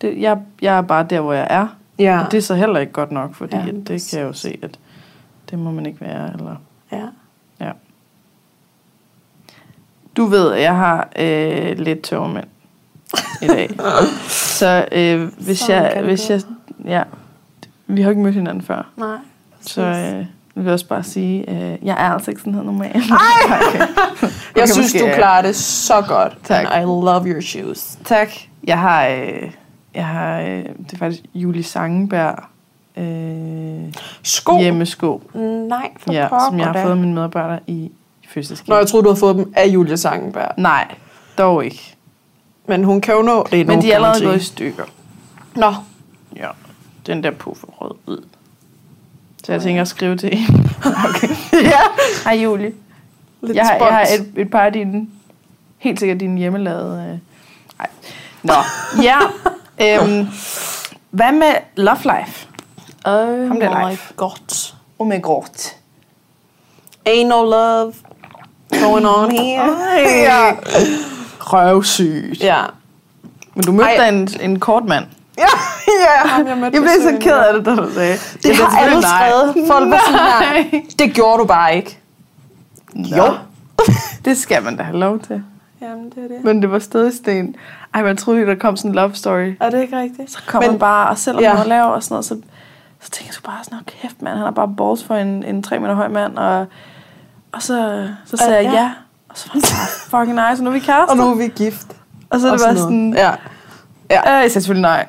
det, 0.00 0.20
jeg, 0.20 0.38
jeg 0.62 0.76
er 0.76 0.82
bare 0.82 1.06
der, 1.10 1.20
hvor 1.20 1.32
jeg 1.32 1.46
er, 1.50 1.68
ja. 1.98 2.24
og 2.24 2.32
det 2.32 2.38
er 2.38 2.42
så 2.42 2.54
heller 2.54 2.80
ikke 2.80 2.92
godt 2.92 3.10
nok, 3.10 3.34
fordi 3.34 3.56
ja, 3.56 3.66
det 3.66 4.08
kan 4.10 4.18
jeg 4.18 4.26
jo 4.26 4.32
se, 4.32 4.58
at 4.62 4.78
det 5.50 5.58
må 5.58 5.70
man 5.70 5.86
ikke 5.86 6.00
være, 6.00 6.32
eller... 6.32 6.56
Ja. 6.92 7.06
Ja. 7.60 7.72
Du 10.16 10.24
ved, 10.24 10.52
at 10.52 10.62
jeg 10.62 10.76
har 10.76 11.08
øh, 11.18 11.78
lidt 11.78 12.02
tørmænd 12.02 12.46
i 13.42 13.46
dag. 13.46 13.70
så 14.58 14.88
øh, 14.92 15.32
hvis 15.44 15.58
Sådan 15.58 15.82
jeg... 15.82 16.02
Hvis 16.04 16.30
jeg 16.30 16.40
ja, 16.84 17.02
vi 17.86 18.02
har 18.02 18.10
ikke 18.10 18.22
mødt 18.22 18.34
hinanden 18.34 18.62
før. 18.62 18.90
Nej. 18.96 19.16
Så 19.60 19.82
øh, 19.82 20.26
jeg 20.56 20.64
vil 20.64 20.72
også 20.72 20.88
bare 20.88 21.02
sige, 21.02 21.50
øh, 21.50 21.78
jeg 21.86 21.96
er 21.98 22.12
altså 22.12 22.30
ikke 22.30 22.40
sådan 22.40 22.54
her 22.54 22.62
normalt. 22.62 22.96
Ej! 22.96 23.58
okay. 23.68 23.86
Jeg 24.56 24.68
synes, 24.68 24.94
måske, 24.94 24.98
du 24.98 25.14
klarer 25.14 25.42
det 25.42 25.56
så 25.56 26.04
godt. 26.08 26.36
Tak. 26.44 26.66
And 26.70 26.82
I 26.82 26.84
love 26.84 27.26
your 27.26 27.40
shoes. 27.40 27.98
Tak. 28.04 28.28
Jeg 28.64 28.78
har, 28.78 29.06
øh, 29.06 29.50
jeg 29.94 30.06
har 30.06 30.40
øh, 30.40 30.46
det 30.48 30.92
er 30.92 30.96
faktisk 30.96 31.22
Julie 31.34 31.62
Sangenberg 31.62 32.38
øh, 32.96 33.94
sko? 34.22 34.58
hjemmesko. 34.58 35.22
Nej, 35.68 35.90
for 35.98 36.12
ja, 36.12 36.28
som 36.48 36.58
jeg 36.58 36.66
har 36.66 36.82
fået 36.82 36.90
af 36.90 36.96
mine 36.96 37.14
medarbejdere 37.14 37.60
i 37.66 37.92
fødselsdagsgave. 38.28 38.74
Nå, 38.74 38.78
jeg 38.78 38.88
troede, 38.88 39.04
du 39.04 39.08
havde 39.08 39.20
fået 39.20 39.36
dem 39.36 39.52
af 39.56 39.66
Julia 39.66 39.96
Sangenberg. 39.96 40.52
Nej, 40.56 40.94
dog 41.38 41.64
ikke. 41.64 41.96
Men 42.68 42.84
hun 42.84 43.00
kan 43.00 43.14
jo 43.14 43.22
nå 43.22 43.46
det 43.50 43.66
Men 43.66 43.82
de 43.82 43.90
er 43.90 43.94
allerede 43.94 44.24
gået 44.24 44.36
i 44.36 44.44
stykker. 44.44 44.84
Nå. 45.56 45.74
Ja, 46.36 46.48
den 47.06 47.22
der 47.22 47.30
puffer 47.30 47.66
rød 47.66 47.94
ud. 48.06 48.24
Så 49.46 49.52
jeg 49.52 49.62
tænker 49.62 49.82
at 49.82 49.88
skrive 49.88 50.16
til 50.16 50.36
hende. 50.36 50.70
okay. 51.08 51.28
ja. 51.72 51.80
Hej 52.24 52.32
Julie. 52.32 52.72
Lidt 53.42 53.56
jeg, 53.56 53.66
har, 53.66 53.74
jeg 53.74 53.94
har 53.94 54.02
et, 54.02 54.32
et 54.36 54.50
par 54.50 54.60
af 54.60 54.72
dine, 54.72 55.06
helt 55.78 55.98
sikkert 55.98 56.20
dine 56.20 56.38
hjemmelavede... 56.38 57.10
Øh. 57.12 57.18
Ej. 57.80 57.86
Nå, 58.42 58.54
ja. 59.02 59.18
øhm, 59.80 60.28
hvad 61.10 61.32
med 61.32 61.54
Love 61.76 61.98
Life? 62.02 62.46
Oh 63.04 63.38
my 63.38 63.96
god. 64.16 64.72
Oh 64.98 65.08
my 65.08 65.22
god. 65.22 65.72
Ain't 67.08 67.28
no 67.28 67.44
love 67.44 67.92
going 68.82 69.06
on 69.06 69.30
here. 69.30 69.72
ja. 70.06 70.52
Røvsygt. 71.40 72.40
Ja. 72.40 72.62
Men 73.54 73.64
du 73.64 73.72
mødte 73.72 73.90
Ej. 73.90 74.08
en, 74.08 74.28
en 74.40 74.60
kort 74.60 74.84
mand. 74.84 75.06
Ja, 75.44 75.48
ja. 75.88 76.28
Ham, 76.28 76.46
jeg, 76.46 76.58
jeg 76.72 76.82
blev 76.82 76.90
så 77.02 77.16
ked 77.20 77.32
af 77.32 77.54
det, 77.54 77.66
da 77.66 77.74
du 77.74 77.92
sagde. 77.94 78.12
Det 78.12 78.44
jeg 78.44 78.56
har 78.56 78.78
alle 78.78 79.02
skrevet. 79.02 79.66
Folk 79.68 79.90
var 79.90 80.00
sådan 80.06 80.64
her. 80.70 80.80
Det 80.98 81.14
gjorde 81.14 81.38
du 81.38 81.44
bare 81.44 81.76
ikke. 81.76 81.98
Nå. 82.94 83.16
Jo. 83.16 83.34
det 84.24 84.38
skal 84.38 84.62
man 84.62 84.76
da 84.76 84.82
have 84.82 84.98
lov 84.98 85.18
til. 85.18 85.42
Jamen, 85.80 86.04
det 86.04 86.24
er 86.24 86.28
det. 86.28 86.44
Men 86.44 86.62
det 86.62 86.70
var 86.70 86.78
stadig 86.78 87.14
sten. 87.14 87.56
Ej, 87.94 88.02
man 88.02 88.16
troede, 88.16 88.46
der 88.46 88.54
kom 88.54 88.76
sådan 88.76 88.90
en 88.90 88.94
love 88.94 89.14
story. 89.14 89.54
Er 89.60 89.70
det 89.70 89.82
ikke 89.82 89.98
rigtigt? 89.98 90.30
Så 90.30 90.38
kom 90.46 90.62
Men, 90.62 90.70
man 90.70 90.78
bare, 90.78 91.10
og 91.10 91.18
selvom 91.18 91.42
ja. 91.42 91.52
man 91.52 91.58
var 91.58 91.64
lav 91.66 91.92
og 91.92 92.02
sådan 92.02 92.14
noget, 92.14 92.24
så, 92.24 92.36
så 93.00 93.10
tænkte 93.10 93.34
jeg 93.36 93.52
bare 93.52 93.64
sådan, 93.64 93.78
kæft 93.86 94.22
mand, 94.22 94.38
han 94.38 94.46
er 94.46 94.50
bare 94.50 94.74
balls 94.76 95.04
for 95.04 95.14
en, 95.14 95.44
en 95.44 95.62
tre 95.62 95.78
meter 95.78 95.94
høj 95.94 96.08
mand, 96.08 96.36
og 96.36 96.66
og 97.56 97.62
så, 97.62 98.08
så 98.24 98.36
sagde 98.36 98.58
uh, 98.58 98.64
jeg 98.64 98.72
ja. 98.72 98.82
ja. 98.82 98.90
Og 99.28 99.36
så 99.38 99.48
var 99.54 99.60
det 99.60 99.70
bare 99.70 100.20
fucking 100.20 100.50
nice, 100.50 100.60
og 100.60 100.64
nu 100.64 100.70
er 100.70 100.74
vi 100.74 100.78
kærester. 100.78 101.10
Og 101.10 101.16
nu 101.16 101.30
er 101.30 101.34
vi 101.34 101.48
gift. 101.48 101.86
Og 102.30 102.40
så 102.40 102.48
er 102.48 102.52
det 102.52 102.60
bare 102.66 102.76
sådan... 102.76 103.14
Ja. 103.16 103.30
Ja. 104.10 104.20
Øh, 104.20 104.42
jeg 104.42 104.50
sagde 104.50 104.50
selvfølgelig 104.50 104.82
nej. 104.82 105.06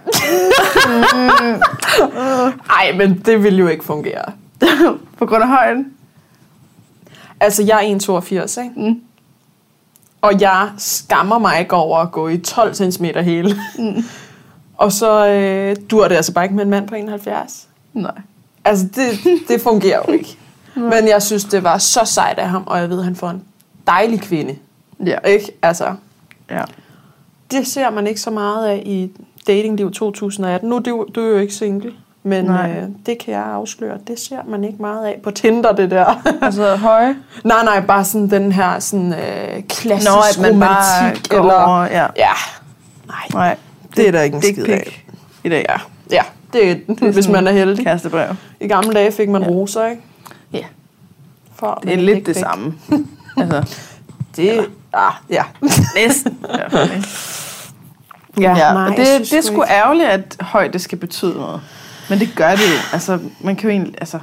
Nej, 2.67 2.97
men 2.97 3.19
det 3.25 3.43
ville 3.43 3.59
jo 3.59 3.67
ikke 3.67 3.83
fungere. 3.83 4.23
På 5.17 5.25
grund 5.25 5.43
af 5.43 5.49
højden? 5.49 5.93
Altså, 7.39 7.63
jeg 7.63 7.85
er 7.85 7.97
1,82, 7.97 8.61
ikke? 8.61 8.73
Mm. 8.75 9.01
Og 10.21 10.41
jeg 10.41 10.69
skammer 10.77 11.39
mig 11.39 11.59
ikke 11.59 11.75
over 11.75 11.97
at 11.97 12.11
gå 12.11 12.27
i 12.27 12.37
12 12.37 12.73
cm 12.73 13.05
hele. 13.05 13.55
Mm. 13.79 14.03
og 14.83 14.91
så 14.91 15.27
øh, 15.27 15.75
dur 15.89 16.07
det 16.07 16.15
altså 16.15 16.33
bare 16.33 16.45
ikke 16.45 16.55
med 16.55 16.63
en 16.63 16.69
mand 16.69 16.87
på 16.87 16.95
71. 16.95 17.67
Nej. 17.93 18.11
Altså, 18.65 18.85
det, 18.95 19.19
det 19.47 19.61
fungerer 19.61 20.01
jo 20.07 20.13
ikke. 20.13 20.37
Men 20.75 21.07
jeg 21.07 21.23
synes, 21.23 21.43
det 21.45 21.63
var 21.63 21.77
så 21.77 22.05
sejt 22.05 22.39
af 22.39 22.49
ham, 22.49 22.63
og 22.65 22.79
jeg 22.79 22.89
ved, 22.89 22.97
at 22.99 23.03
han 23.03 23.15
får 23.15 23.29
en 23.29 23.43
dejlig 23.87 24.21
kvinde. 24.21 24.55
Ja. 25.05 25.17
Ikke? 25.19 25.51
Altså, 25.61 25.95
ja. 26.49 26.63
Det 27.51 27.67
ser 27.67 27.89
man 27.89 28.07
ikke 28.07 28.21
så 28.21 28.31
meget 28.31 28.67
af 28.67 28.83
i 28.85 29.11
datingliv 29.47 29.91
2018. 29.91 30.69
Nu 30.69 30.75
er 30.75 30.79
du, 30.79 31.07
du 31.15 31.21
er 31.21 31.29
jo 31.29 31.37
ikke 31.37 31.53
single. 31.53 31.93
Men 32.23 32.49
øh, 32.49 32.83
det 33.05 33.17
kan 33.17 33.33
jeg 33.33 33.43
afsløre, 33.43 33.97
det 34.07 34.19
ser 34.19 34.39
man 34.47 34.63
ikke 34.63 34.77
meget 34.81 35.05
af 35.05 35.19
på 35.23 35.31
Tinder, 35.31 35.71
det 35.71 35.91
der. 35.91 36.21
altså 36.45 36.75
høje? 36.75 37.15
Nej, 37.43 37.63
nej, 37.63 37.85
bare 37.85 38.05
sådan 38.05 38.29
den 38.29 38.51
her 38.51 38.79
sådan, 38.79 39.13
øh, 39.13 39.63
klassisk 39.69 40.11
Nå, 40.11 40.17
at 40.17 40.39
man 40.41 40.51
romantik. 40.51 41.29
Bare 41.29 41.39
eller, 41.39 41.53
over, 41.53 41.81
ja. 41.81 42.05
ja. 42.17 42.31
Nej, 43.07 43.27
nej, 43.33 43.57
det 43.95 44.07
er 44.07 44.11
der 44.11 44.21
ikke 44.21 44.35
en 44.35 44.41
skid 44.41 44.69
af. 44.69 45.05
I 45.43 45.49
dag. 45.49 45.65
Ja, 45.69 45.77
ja 46.11 46.23
det, 46.53 46.71
er, 46.71 46.75
det 46.87 47.03
er 47.03 47.11
hvis 47.11 47.27
man 47.27 47.47
er 47.47 47.51
heldig. 47.51 47.85
Kærestebrev. 47.85 48.35
I 48.59 48.67
gamle 48.67 48.93
dage 48.93 49.11
fik 49.11 49.29
man 49.29 49.41
ja. 49.41 49.47
roser, 49.47 49.85
ikke? 49.85 50.01
Ja. 50.53 50.65
For 51.55 51.79
det 51.83 51.93
er 51.93 51.97
lidt 51.97 52.25
det 52.25 52.35
samme. 52.35 52.73
altså, 53.37 53.77
det, 54.35 54.49
eller, 54.49 54.63
ah, 54.93 55.13
ja. 55.29 55.43
Næsten. 55.95 56.37
Ja, 58.39 58.57
ja 58.57 58.73
nej, 58.73 58.87
det, 58.87 58.97
det 58.97 59.33
er 59.33 59.41
sgu 59.41 59.63
ærgerligt, 59.63 60.09
at 60.09 60.37
højde 60.41 60.79
skal 60.79 60.97
betyde 60.97 61.33
noget. 61.33 61.61
Men 62.09 62.19
det 62.19 62.29
gør 62.35 62.49
det 62.49 62.57
jo. 62.57 62.79
Altså, 62.93 63.19
man 63.41 63.55
kan 63.55 63.69
jo 63.69 63.71
egentlig... 63.71 63.95
Altså, 63.97 64.19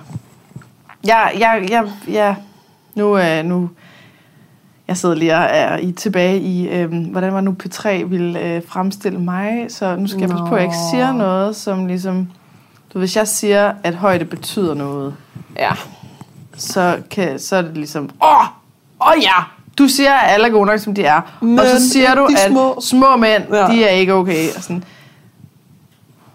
ja, 1.07 1.39
ja, 1.39 1.55
ja, 1.71 1.83
ja. 2.09 2.35
Nu, 2.95 3.19
øh, 3.19 3.45
nu 3.45 3.71
jeg 4.89 4.97
sidder 4.97 5.15
lige 5.15 5.35
og 5.35 5.47
er 5.51 5.77
i, 5.77 5.93
tilbage 5.93 6.41
i, 6.41 6.69
øh, 6.69 6.93
hvordan 7.11 7.35
var 7.35 7.41
nu 7.41 7.57
P3 7.63 7.89
ville 7.89 8.41
øh, 8.41 8.63
fremstille 8.69 9.21
mig, 9.21 9.67
så 9.69 9.97
nu 9.97 10.07
skal 10.07 10.21
jeg 10.21 10.29
passe 10.29 10.45
på, 10.49 10.55
at 10.55 10.57
jeg 10.57 10.65
ikke 10.65 10.77
siger 10.91 11.13
noget, 11.13 11.57
som 11.57 11.87
ligesom... 11.87 12.31
Du, 12.95 12.99
hvis 12.99 13.17
jeg 13.17 13.29
siger, 13.29 13.73
at 13.83 13.95
højde 13.95 14.25
betyder 14.25 14.75
noget, 14.75 15.17
ja 15.57 15.71
så, 16.57 17.03
kan, 17.11 17.39
så 17.39 17.57
er 17.57 17.63
det 17.63 17.77
ligesom, 17.77 18.11
åh, 18.23 18.47
åh 19.01 19.23
ja, 19.23 19.43
du 19.79 19.89
siger, 19.89 20.13
at 20.13 20.35
alle 20.35 20.47
er 20.47 20.51
gode 20.51 20.67
nok, 20.67 20.79
som 20.79 20.95
de 20.95 21.05
er. 21.05 21.21
Men 21.41 21.59
og 21.59 21.67
så 21.67 21.89
siger 21.89 22.15
du, 22.15 22.25
at 22.25 22.51
små, 22.51 22.81
små 22.81 23.17
mænd, 23.17 23.43
ja. 23.53 23.67
de 23.67 23.85
er 23.85 23.91
ikke 23.91 24.15
okay. 24.15 24.49
Og 24.57 24.63
sådan. 24.63 24.85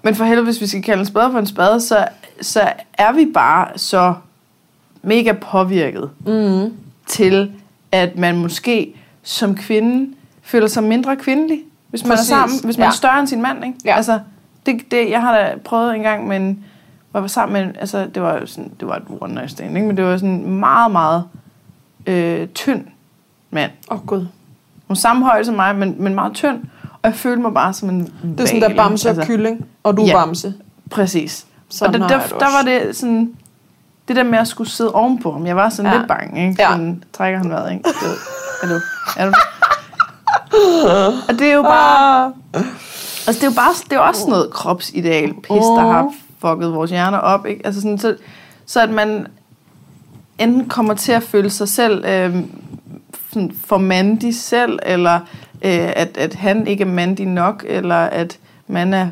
Men 0.02 0.15
for 0.15 0.25
helvede, 0.25 0.45
hvis 0.45 0.62
vi 0.62 0.67
skal 0.67 0.84
kalde 0.84 0.99
en 0.99 1.06
spade 1.06 1.32
for 1.32 1.39
en 1.39 1.45
spade, 1.45 1.82
så, 1.82 2.08
så 2.41 2.71
er 2.93 3.12
vi 3.12 3.28
bare 3.34 3.67
så 3.75 4.13
mega 5.02 5.32
påvirket 5.32 6.10
mm. 6.25 6.73
til, 7.08 7.52
at 7.91 8.17
man 8.17 8.38
måske 8.38 8.95
som 9.23 9.56
kvinde 9.56 10.15
føler 10.41 10.67
sig 10.67 10.84
mindre 10.84 11.15
kvindelig, 11.15 11.60
hvis 11.89 12.04
man 12.06 12.17
Præcis. 12.17 12.32
er 12.32 12.36
sammen, 12.36 12.60
hvis 12.63 12.78
man 12.78 12.84
ja. 12.84 12.89
er 12.89 12.93
større 12.93 13.19
end 13.19 13.28
sin 13.28 13.41
mand. 13.41 13.65
Ikke? 13.65 13.78
Ja. 13.86 13.95
Altså, 13.95 14.19
det, 14.65 14.82
det, 14.91 15.10
jeg 15.10 15.21
har 15.21 15.38
da 15.38 15.56
prøvet 15.65 15.95
en 15.95 16.02
gang 16.02 16.28
med 16.28 16.38
en, 16.38 16.65
var 17.13 17.28
sammen 17.28 17.65
med, 17.65 17.73
altså 17.80 18.08
det 18.15 18.21
var 18.21 18.45
sådan, 18.45 18.71
det 18.80 18.88
var 18.88 18.95
et 18.95 19.04
one 19.21 19.34
night 19.34 19.52
stand, 19.52 19.75
ikke? 19.75 19.88
men 19.88 19.97
det 19.97 20.06
var 20.06 20.17
sådan 20.17 20.45
meget, 20.45 20.91
meget 20.91 21.23
øh, 22.06 22.47
tynd 22.47 22.86
mand. 23.51 23.71
Åh 23.91 23.97
oh, 23.97 24.05
gud. 24.05 24.27
Hun 24.88 24.95
samme 24.95 25.25
højde 25.25 25.45
som 25.45 25.55
mig, 25.55 25.75
men, 25.75 25.95
men 25.99 26.15
meget 26.15 26.33
tynd. 26.33 26.63
Og 26.83 26.99
jeg 27.03 27.13
følte 27.13 27.41
mig 27.41 27.53
bare 27.53 27.73
som 27.73 27.89
en 27.89 28.13
Det 28.38 28.39
er 28.39 28.45
sådan 28.45 28.62
der 28.62 28.75
bamse 28.75 29.09
altså, 29.09 29.21
og 29.21 29.27
kylling, 29.27 29.65
og 29.83 29.97
du 29.97 30.03
ja, 30.03 30.13
bamse. 30.13 30.53
Præcis. 30.89 31.45
Sådan 31.69 32.01
og 32.01 32.09
der, 32.09 32.17
der, 32.17 32.27
der, 32.27 32.57
var 32.57 32.62
det 32.65 32.95
sådan, 32.95 33.33
det 34.07 34.15
der 34.15 34.23
med 34.23 34.39
at 34.39 34.47
skulle 34.47 34.69
sidde 34.69 34.91
ovenpå 34.91 35.31
ham, 35.31 35.45
jeg 35.45 35.55
var 35.55 35.69
sådan 35.69 35.91
ja. 35.91 35.97
lidt 35.97 36.07
bange, 36.07 36.49
ikke? 36.49 36.63
Sådan, 36.63 36.89
ja. 36.89 37.17
trækker 37.17 37.39
han 37.39 37.49
vejret, 37.49 37.71
ikke? 37.71 37.89
er 38.63 38.67
du? 38.67 38.79
Er 39.17 39.25
du? 39.25 39.33
og 41.29 41.39
det 41.39 41.47
er 41.47 41.53
jo 41.53 41.62
bare... 41.62 42.33
Ah. 42.53 42.63
Altså, 43.27 43.41
det 43.41 43.43
er 43.43 43.51
jo 43.51 43.55
bare, 43.55 43.73
det 43.83 43.93
er 43.93 43.95
jo 43.95 44.03
også 44.03 44.29
noget 44.29 44.49
kropsideal 44.51 45.33
pis, 45.33 45.47
der 45.47 45.91
har 45.91 46.13
fucket 46.39 46.73
vores 46.73 46.91
hjerner 46.91 47.17
op. 47.17 47.45
Ikke? 47.45 47.65
Altså 47.65 47.81
sådan, 47.81 47.97
så, 47.97 48.15
så 48.65 48.81
at 48.81 48.89
man 48.89 49.27
enten 50.39 50.69
kommer 50.69 50.93
til 50.93 51.12
at 51.12 51.23
føle 51.23 51.49
sig 51.49 51.69
selv 51.69 52.05
øh, 52.05 52.35
for 53.65 53.77
mandig 53.77 54.35
selv, 54.35 54.79
eller 54.85 55.15
øh, 55.61 55.91
at, 55.95 56.17
at 56.17 56.33
han 56.33 56.67
ikke 56.67 56.81
er 56.81 56.87
mandig 56.87 57.25
nok, 57.25 57.65
eller 57.67 57.95
at 57.95 58.39
man 58.67 58.93
er 58.93 59.07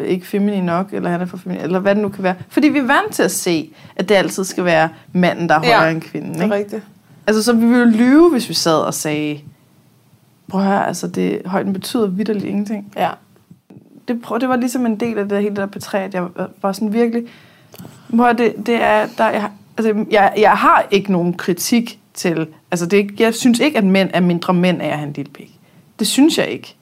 ikke 0.00 0.26
feminin 0.26 0.64
nok, 0.64 0.92
eller 0.92 1.10
han 1.10 1.20
er 1.20 1.24
for 1.24 1.36
feminin, 1.36 1.62
eller 1.62 1.78
hvad 1.78 1.94
det 1.94 2.02
nu 2.02 2.08
kan 2.08 2.24
være. 2.24 2.34
Fordi 2.48 2.68
vi 2.68 2.78
er 2.78 2.86
vant 2.86 3.12
til 3.12 3.22
at 3.22 3.30
se, 3.30 3.72
at 3.96 4.08
det 4.08 4.14
altid 4.14 4.44
skal 4.44 4.64
være 4.64 4.88
manden, 5.12 5.48
der 5.48 5.54
er 5.54 5.58
højere 5.58 5.82
ja, 5.82 5.90
end 5.90 6.00
kvinden. 6.02 6.30
Ikke? 6.30 6.44
det 6.44 6.52
er 6.52 6.56
rigtigt. 6.56 6.82
Altså, 7.26 7.42
så 7.42 7.52
vi 7.52 7.66
ville 7.66 7.90
lyve, 7.90 8.30
hvis 8.30 8.48
vi 8.48 8.54
sad 8.54 8.78
og 8.78 8.94
sagde, 8.94 9.40
prøv 10.48 10.60
at 10.60 10.66
høre, 10.66 10.86
altså, 10.86 11.08
det, 11.08 11.42
højden 11.46 11.72
betyder 11.72 12.06
vidderligt 12.06 12.44
ingenting. 12.44 12.92
Ja. 12.96 13.10
Det, 14.08 14.22
prøv, 14.22 14.40
det 14.40 14.48
var 14.48 14.56
ligesom 14.56 14.86
en 14.86 15.00
del 15.00 15.18
af 15.18 15.28
det 15.28 15.42
hele 15.42 15.56
der 15.56 15.66
P3, 15.66 15.96
at 15.96 16.14
jeg 16.14 16.26
var 16.62 16.72
sådan 16.72 16.92
virkelig, 16.92 17.24
prøv 18.16 18.38
det, 18.38 18.54
det 18.66 18.82
er, 18.82 19.06
der, 19.18 19.30
jeg, 19.30 19.50
altså, 19.78 20.04
jeg, 20.10 20.32
jeg 20.38 20.50
har 20.50 20.86
ikke 20.90 21.12
nogen 21.12 21.34
kritik 21.34 21.98
til, 22.14 22.46
altså 22.72 22.86
det, 22.86 23.20
jeg 23.20 23.34
synes 23.34 23.60
ikke, 23.60 23.78
at 23.78 23.84
mænd 23.84 24.10
er 24.14 24.20
mindre 24.20 24.54
mænd 24.54 24.82
af 24.82 24.86
at 24.86 24.98
have 24.98 25.06
en 25.08 25.12
lille 25.12 25.32
pik. 25.32 25.58
Det 25.98 26.06
synes 26.06 26.38
jeg 26.38 26.48
ikke. 26.48 26.76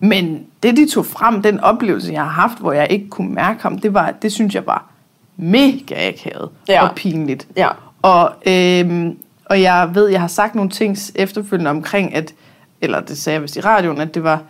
Men 0.00 0.46
det, 0.62 0.76
de 0.76 0.88
tog 0.90 1.06
frem, 1.06 1.42
den 1.42 1.60
oplevelse, 1.60 2.12
jeg 2.12 2.22
har 2.22 2.28
haft, 2.28 2.58
hvor 2.58 2.72
jeg 2.72 2.86
ikke 2.90 3.08
kunne 3.08 3.34
mærke 3.34 3.62
ham, 3.62 3.78
det, 3.78 3.94
var, 3.94 4.10
det 4.10 4.32
synes 4.32 4.54
jeg 4.54 4.66
var 4.66 4.90
mega 5.36 6.08
akavet 6.08 6.50
ja. 6.68 6.88
og 6.88 6.94
pinligt. 6.94 7.48
Ja. 7.56 7.68
Og, 8.02 8.32
øhm, 8.46 9.18
og 9.44 9.62
jeg 9.62 9.90
ved, 9.94 10.08
jeg 10.08 10.20
har 10.20 10.28
sagt 10.28 10.54
nogle 10.54 10.70
ting 10.70 10.96
efterfølgende 11.14 11.70
omkring, 11.70 12.14
at, 12.14 12.34
eller 12.80 13.00
det 13.00 13.18
sagde 13.18 13.34
jeg 13.34 13.42
vist 13.42 13.56
i 13.56 13.60
radioen, 13.60 14.00
at 14.00 14.14
det 14.14 14.22
var, 14.22 14.42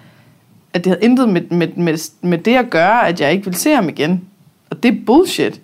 at 0.73 0.85
det 0.85 0.91
havde 0.93 1.05
intet 1.05 1.29
med, 1.29 1.43
med, 1.43 1.69
med, 1.77 2.11
med 2.23 2.39
det 2.39 2.57
at 2.57 2.71
gøre, 2.71 3.09
at 3.09 3.21
jeg 3.21 3.33
ikke 3.33 3.45
ville 3.45 3.59
se 3.59 3.71
ham 3.71 3.89
igen. 3.89 4.25
Og 4.71 4.83
det 4.83 4.95
er 4.95 4.99
bullshit. 5.07 5.61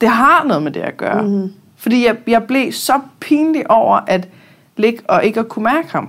Det 0.00 0.08
har 0.08 0.44
noget 0.44 0.62
med 0.62 0.72
det 0.72 0.80
at 0.80 0.96
gøre. 0.96 1.22
Mm-hmm. 1.22 1.52
Fordi 1.82 2.06
jeg, 2.06 2.16
jeg 2.26 2.46
blev 2.46 2.72
så 2.72 3.00
pinlig 3.20 3.70
over 3.70 3.96
at 4.06 4.28
ligge 4.76 5.02
og 5.08 5.24
ikke 5.24 5.40
at 5.40 5.48
kunne 5.48 5.62
mærke 5.62 5.92
ham. 5.92 6.08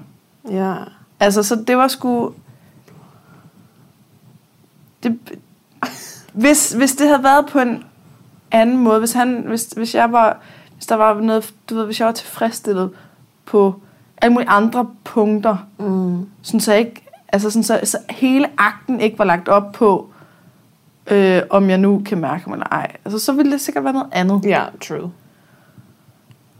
Ja. 0.49 0.75
Altså, 1.19 1.43
så 1.43 1.63
det 1.67 1.77
var 1.77 1.87
sgu... 1.87 2.33
Det, 5.03 5.19
hvis, 6.33 6.71
hvis 6.71 6.95
det 6.95 7.07
havde 7.07 7.23
været 7.23 7.45
på 7.45 7.59
en 7.59 7.83
anden 8.51 8.77
måde, 8.77 8.99
hvis, 8.99 9.13
han, 9.13 9.43
hvis, 9.47 9.63
hvis 9.63 9.95
jeg 9.95 10.11
var, 10.11 10.37
hvis 10.75 10.85
der 10.85 10.95
var 10.95 11.21
noget, 11.21 11.53
du 11.69 11.75
ved, 11.75 11.85
hvis 11.85 11.99
jeg 11.99 12.05
var 12.05 12.13
tilfredsstillet 12.13 12.91
på 13.45 13.81
alle 14.21 14.33
mulige 14.33 14.49
andre 14.49 14.87
punkter, 15.03 15.57
mm. 15.77 16.29
sådan 16.41 16.59
så 16.59 16.73
ikke, 16.73 17.03
altså 17.27 17.49
sådan 17.49 17.63
så, 17.63 17.79
så 17.83 17.97
hele 18.09 18.49
akten 18.57 18.99
ikke 18.99 19.19
var 19.19 19.25
lagt 19.25 19.47
op 19.47 19.71
på, 19.71 20.09
øh, 21.07 21.41
om 21.49 21.69
jeg 21.69 21.77
nu 21.77 22.01
kan 22.05 22.17
mærke 22.17 22.43
ham 22.43 22.53
eller 22.53 22.67
ej. 22.71 22.91
Altså, 23.05 23.19
så 23.19 23.33
ville 23.33 23.51
det 23.51 23.61
sikkert 23.61 23.83
være 23.83 23.93
noget 23.93 24.09
andet. 24.11 24.45
Ja, 24.45 24.63
true. 24.81 25.11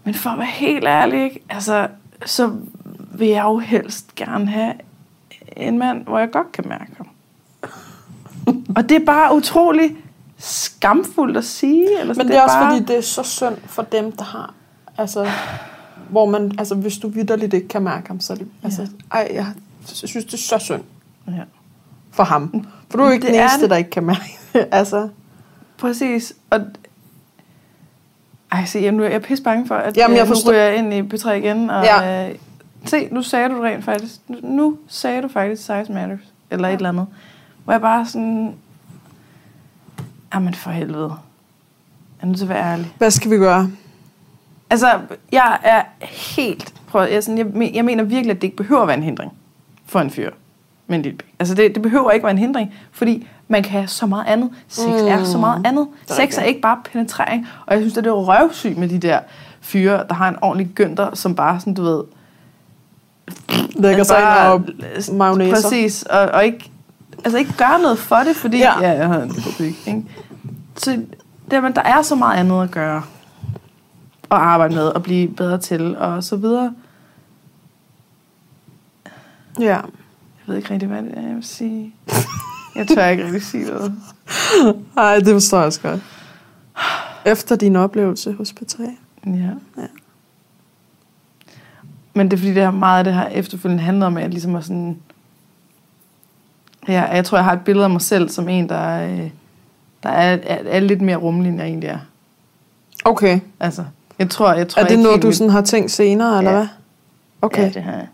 Men 0.03 0.13
for 0.13 0.29
at 0.29 0.37
være 0.37 0.47
helt 0.47 0.85
ærlig, 0.85 1.23
ikke? 1.23 1.43
Altså, 1.49 1.87
så 2.25 2.55
vil 3.13 3.27
jeg 3.27 3.43
jo 3.43 3.57
helst 3.57 4.15
gerne 4.15 4.47
have 4.47 4.73
en 5.57 5.77
mand, 5.77 6.03
hvor 6.03 6.19
jeg 6.19 6.31
godt 6.31 6.51
kan 6.51 6.67
mærke 6.67 6.91
ham. 6.97 7.07
og 8.75 8.89
det 8.89 9.01
er 9.01 9.05
bare 9.05 9.35
utrolig 9.35 9.95
skamfuldt 10.37 11.37
at 11.37 11.45
sige. 11.45 11.99
Eller 11.99 12.13
Men 12.15 12.15
det 12.15 12.23
er, 12.23 12.27
det 12.27 12.37
er 12.37 12.41
også 12.41 12.55
bare... 12.55 12.71
fordi, 12.71 12.85
det 12.85 12.97
er 12.97 13.01
så 13.01 13.23
synd 13.23 13.57
for 13.65 13.81
dem, 13.81 14.11
der 14.11 14.23
har... 14.23 14.53
Altså, 14.97 15.29
hvor 16.09 16.25
man, 16.25 16.51
altså, 16.57 16.75
hvis 16.75 16.97
du 16.97 17.07
vidderligt 17.07 17.53
ikke 17.53 17.67
kan 17.67 17.81
mærke 17.81 18.07
ham, 18.07 18.19
så 18.19 18.33
er 18.33 18.37
det, 18.37 18.47
ja. 18.61 18.65
altså, 18.65 18.87
ej, 19.11 19.31
jeg 19.33 19.45
synes, 19.87 20.25
det 20.25 20.33
er 20.33 20.37
så 20.37 20.57
synd. 20.57 20.81
Ja. 21.27 21.43
For 22.11 22.23
ham. 22.23 22.65
For 22.89 22.97
du 22.97 23.03
er 23.03 23.07
jo 23.07 23.13
ikke 23.13 23.27
det 23.27 23.33
den 23.33 23.41
eneste, 23.41 23.69
der 23.69 23.75
ikke 23.75 23.89
kan 23.89 24.03
mærke 24.03 24.39
altså. 24.71 25.09
Præcis. 25.77 26.33
Og 26.49 26.59
ej, 28.53 28.65
se, 28.65 28.79
jeg, 28.79 28.91
nu 28.91 29.03
er 29.03 29.09
jeg 29.09 29.21
pisse 29.21 29.43
bange 29.43 29.67
for, 29.67 29.75
at 29.75 29.97
Jamen, 29.97 30.17
jeg 30.17 30.27
forstår... 30.27 30.51
nu 30.51 30.57
jeg 30.57 30.77
ind 30.77 30.93
i 30.93 31.01
P3 31.01 31.29
igen. 31.31 31.69
Og, 31.69 31.83
ja. 31.83 32.29
øh, 32.29 32.35
se, 32.85 33.07
nu 33.11 33.21
sagde 33.21 33.49
du 33.49 33.61
rent 33.61 33.85
faktisk. 33.85 34.15
Nu, 34.43 34.77
sagde 34.87 35.21
du 35.21 35.27
faktisk 35.27 35.61
size 35.61 35.93
matters. 35.93 36.19
Eller 36.51 36.67
ja. 36.67 36.73
et 36.73 36.77
eller 36.77 36.89
andet. 36.89 37.07
Hvor 37.63 37.73
jeg 37.73 37.81
bare 37.81 38.05
sådan... 38.05 38.55
Jamen 40.33 40.53
for 40.53 40.71
helvede. 40.71 41.03
Jeg 41.03 42.21
er 42.21 42.25
nødt 42.25 42.37
til 42.37 42.45
at 42.45 42.49
være 42.49 42.71
ærlig. 42.71 42.93
Hvad 42.97 43.11
skal 43.11 43.31
vi 43.31 43.37
gøre? 43.37 43.71
Altså, 44.69 44.99
jeg 45.31 45.59
er 45.63 45.83
helt... 46.01 46.73
Prøv, 46.87 47.07
jeg, 47.11 47.23
sådan, 47.23 47.37
jeg, 47.37 47.75
jeg 47.75 47.85
mener 47.85 48.03
virkelig, 48.03 48.31
at 48.31 48.41
det 48.41 48.43
ikke 48.43 48.57
behøver 48.57 48.81
at 48.81 48.87
være 48.87 48.97
en 48.97 49.03
hindring 49.03 49.33
for 49.85 49.99
en 49.99 50.09
fyr 50.09 50.31
med 50.87 50.97
en 50.97 51.01
lille 51.01 51.17
pik. 51.17 51.29
Altså, 51.39 51.55
det, 51.55 51.75
det 51.75 51.81
behøver 51.81 52.11
ikke 52.11 52.23
være 52.23 52.31
en 52.31 52.37
hindring, 52.37 52.73
fordi 52.91 53.27
man 53.53 53.63
kan 53.63 53.71
have 53.71 53.87
så 53.87 54.05
meget 54.05 54.25
andet. 54.27 54.49
Sex 54.67 54.85
mm. 54.85 55.07
er 55.07 55.23
så 55.23 55.37
meget 55.37 55.65
andet. 55.65 55.87
Er 56.09 56.13
Sex 56.13 56.37
er 56.37 56.43
ikke 56.43 56.61
bare 56.61 56.77
penetrering. 56.91 57.47
Og 57.65 57.73
jeg 57.73 57.81
synes, 57.81 57.97
at 57.97 58.03
det 58.03 58.09
er 58.09 58.13
røvsygt 58.13 58.77
med 58.77 58.89
de 58.89 58.99
der 58.99 59.19
fyre, 59.61 60.05
der 60.09 60.13
har 60.13 60.29
en 60.29 60.35
ordentlig 60.41 60.67
gønter, 60.75 61.15
som 61.15 61.35
bare 61.35 61.59
sådan, 61.59 61.73
du 61.73 61.83
ved... 61.83 62.03
Lægger 63.75 64.03
sig 64.03 64.17
ind 64.17 64.25
og 64.27 64.61
mayonnaise. 65.15 65.53
Præcis, 65.53 66.03
og, 66.03 66.19
og 66.19 66.45
ikke, 66.45 66.71
altså 67.23 67.37
ikke 67.37 67.53
gør 67.57 67.81
noget 67.81 67.99
for 67.99 68.15
det, 68.15 68.35
fordi 68.35 68.57
ja. 68.57 68.81
ja 68.81 68.91
jeg 68.91 69.07
har 69.07 69.21
en 69.21 69.35
pik, 69.57 69.87
ikke? 69.87 70.03
Så 70.77 70.91
det, 71.51 71.75
der 71.75 71.81
er 71.81 72.01
så 72.01 72.15
meget 72.15 72.39
andet 72.39 72.63
at 72.63 72.71
gøre. 72.71 73.03
Og 74.29 74.45
arbejde 74.45 74.75
med, 74.75 74.85
og 74.85 75.03
blive 75.03 75.27
bedre 75.27 75.57
til, 75.57 75.97
og 75.97 76.23
så 76.23 76.35
videre. 76.35 76.73
Ja. 79.59 79.65
Jeg 79.65 79.81
ved 80.45 80.55
ikke 80.55 80.73
rigtig, 80.73 80.89
hvad 80.89 81.01
det 81.01 81.17
er, 81.17 81.21
jeg 81.21 81.35
vil 81.35 81.43
sige. 81.43 81.93
Jeg 82.75 82.87
tør 82.87 83.07
ikke 83.07 83.25
rigtig 83.25 83.43
sige 83.43 83.65
noget. 83.65 83.95
Nej, 84.95 85.19
det 85.19 85.33
forstår 85.33 85.57
jeg 85.57 85.65
også 85.65 85.81
godt. 85.81 86.01
Efter 87.25 87.55
din 87.55 87.75
oplevelse 87.75 88.33
hos 88.33 88.53
P3. 88.61 88.83
Ja. 89.25 89.31
ja. 89.77 89.87
Men 92.13 92.31
det 92.31 92.33
er 92.33 92.37
fordi, 92.37 92.53
det 92.53 92.63
her 92.63 92.71
meget 92.71 92.97
af 92.97 93.03
det 93.03 93.13
her 93.13 93.27
efterfølgende 93.27 93.83
handler 93.83 94.05
om, 94.05 94.17
at 94.17 94.23
jeg 94.23 94.29
ligesom 94.29 94.55
er 94.55 94.61
sådan... 94.61 94.97
Ja, 96.87 97.01
jeg 97.03 97.25
tror, 97.25 97.37
jeg 97.37 97.45
har 97.45 97.53
et 97.53 97.61
billede 97.61 97.83
af 97.83 97.89
mig 97.89 98.01
selv 98.01 98.29
som 98.29 98.49
en, 98.49 98.69
der, 98.69 99.07
øh, 99.07 99.29
der 100.03 100.09
er, 100.09 100.37
er, 100.43 100.57
er 100.65 100.79
lidt 100.79 101.01
mere 101.01 101.15
rummelig, 101.15 101.49
end 101.49 101.57
jeg 101.57 101.67
egentlig 101.67 101.89
er. 101.89 101.99
Okay. 103.05 103.39
Altså, 103.59 103.85
jeg 104.19 104.29
tror, 104.29 104.53
jeg 104.53 104.67
tror 104.67 104.81
er 104.83 104.87
det 104.87 104.99
noget, 104.99 105.23
du 105.23 105.31
sådan 105.31 105.51
har 105.51 105.61
tænkt 105.61 105.91
senere, 105.91 106.37
eller 106.37 106.51
ja. 106.51 106.57
hvad? 106.57 106.67
Okay. 107.41 107.61
Ja, 107.63 107.69
det 107.69 107.83
har 107.83 107.91
jeg 107.91 108.07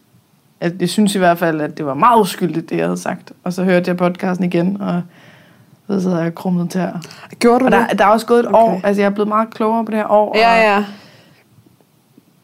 jeg, 0.61 0.73
jeg 0.79 0.89
synes 0.89 1.15
i 1.15 1.17
hvert 1.17 1.37
fald, 1.37 1.61
at 1.61 1.77
det 1.77 1.85
var 1.85 1.93
meget 1.93 2.21
uskyldigt, 2.21 2.69
det 2.69 2.77
jeg 2.77 2.85
havde 2.85 2.97
sagt. 2.97 3.31
Og 3.43 3.53
så 3.53 3.63
hørte 3.63 3.89
jeg 3.89 3.97
podcasten 3.97 4.45
igen, 4.45 4.81
og 4.81 5.01
så 5.87 6.01
sidder 6.01 6.23
jeg 6.23 6.35
krummet 6.35 6.69
til 6.69 6.81
her. 6.81 6.99
Gjorde 7.39 7.59
du 7.59 7.65
og 7.65 7.71
der, 7.71 7.87
det? 7.87 7.99
der 7.99 8.05
er 8.05 8.09
også 8.09 8.25
gået 8.25 8.39
et 8.39 8.47
okay. 8.47 8.57
år. 8.57 8.81
Altså, 8.83 9.01
jeg 9.01 9.09
er 9.09 9.13
blevet 9.13 9.27
meget 9.27 9.53
klogere 9.53 9.85
på 9.85 9.91
det 9.91 9.99
her 9.99 10.11
år. 10.11 10.37
Ja, 10.37 10.53
og, 10.53 10.61
ja. 10.61 10.85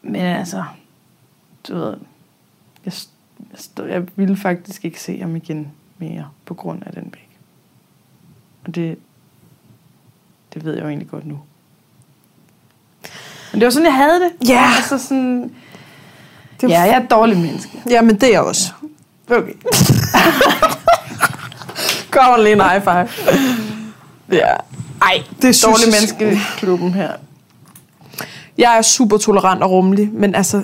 Men 0.02 0.16
altså, 0.16 0.64
du 1.68 1.74
ved, 1.74 1.96
jeg, 2.84 2.92
jeg, 3.78 3.88
jeg 3.88 4.02
ville 4.16 4.36
faktisk 4.36 4.84
ikke 4.84 5.00
se 5.00 5.20
ham 5.20 5.36
igen 5.36 5.72
mere 5.98 6.28
på 6.44 6.54
grund 6.54 6.82
af 6.86 6.92
den 6.92 7.10
bæk. 7.10 7.28
Og 8.66 8.74
det, 8.74 8.98
det 10.54 10.64
ved 10.64 10.74
jeg 10.74 10.82
jo 10.82 10.88
egentlig 10.88 11.08
godt 11.08 11.26
nu. 11.26 11.40
Men 13.52 13.60
det 13.60 13.66
var 13.66 13.70
sådan, 13.70 13.86
jeg 13.86 13.94
havde 13.94 14.20
det. 14.20 14.48
Ja. 14.48 14.54
Yeah. 14.54 14.76
Altså 14.76 14.98
sådan, 14.98 15.54
det 16.60 16.70
ja, 16.70 16.80
jeg 16.80 16.94
er 16.94 17.00
et 17.00 17.10
dårligt 17.10 17.40
menneske. 17.40 17.82
Ja, 17.90 18.02
men 18.02 18.14
det 18.14 18.22
er 18.22 18.30
jeg 18.30 18.40
også. 18.40 18.72
Ja. 19.30 19.36
Okay. 19.36 19.52
Kommer 22.10 22.36
lige 22.36 22.52
en 22.52 22.60
high 22.60 22.82
five. 22.82 23.08
Ja. 24.32 24.54
Ej, 25.02 25.22
det 25.42 25.48
er 25.48 25.68
dårlig 25.68 25.92
menneskeklubben 25.92 26.94
her. 26.94 27.10
Jeg 28.58 28.78
er 28.78 28.82
super 28.82 29.16
tolerant 29.16 29.62
og 29.62 29.70
rummelig, 29.70 30.10
men 30.12 30.34
altså, 30.34 30.62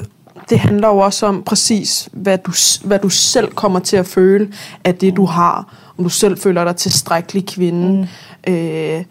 det 0.50 0.58
handler 0.58 0.88
jo 0.88 0.98
også 0.98 1.26
om 1.26 1.42
præcis, 1.42 2.08
hvad 2.12 2.38
du, 2.38 2.52
hvad 2.84 2.98
du 2.98 3.08
selv 3.08 3.52
kommer 3.52 3.78
til 3.78 3.96
at 3.96 4.06
føle 4.06 4.52
af 4.84 4.94
det, 4.94 5.16
du 5.16 5.24
har. 5.24 5.74
Om 5.98 6.04
du 6.04 6.10
selv 6.10 6.38
føler 6.38 6.64
dig 6.64 6.76
tilstrækkelig 6.76 7.46
kvinde, 7.46 8.08
mm. 8.46 8.52
øh, 8.52 9.04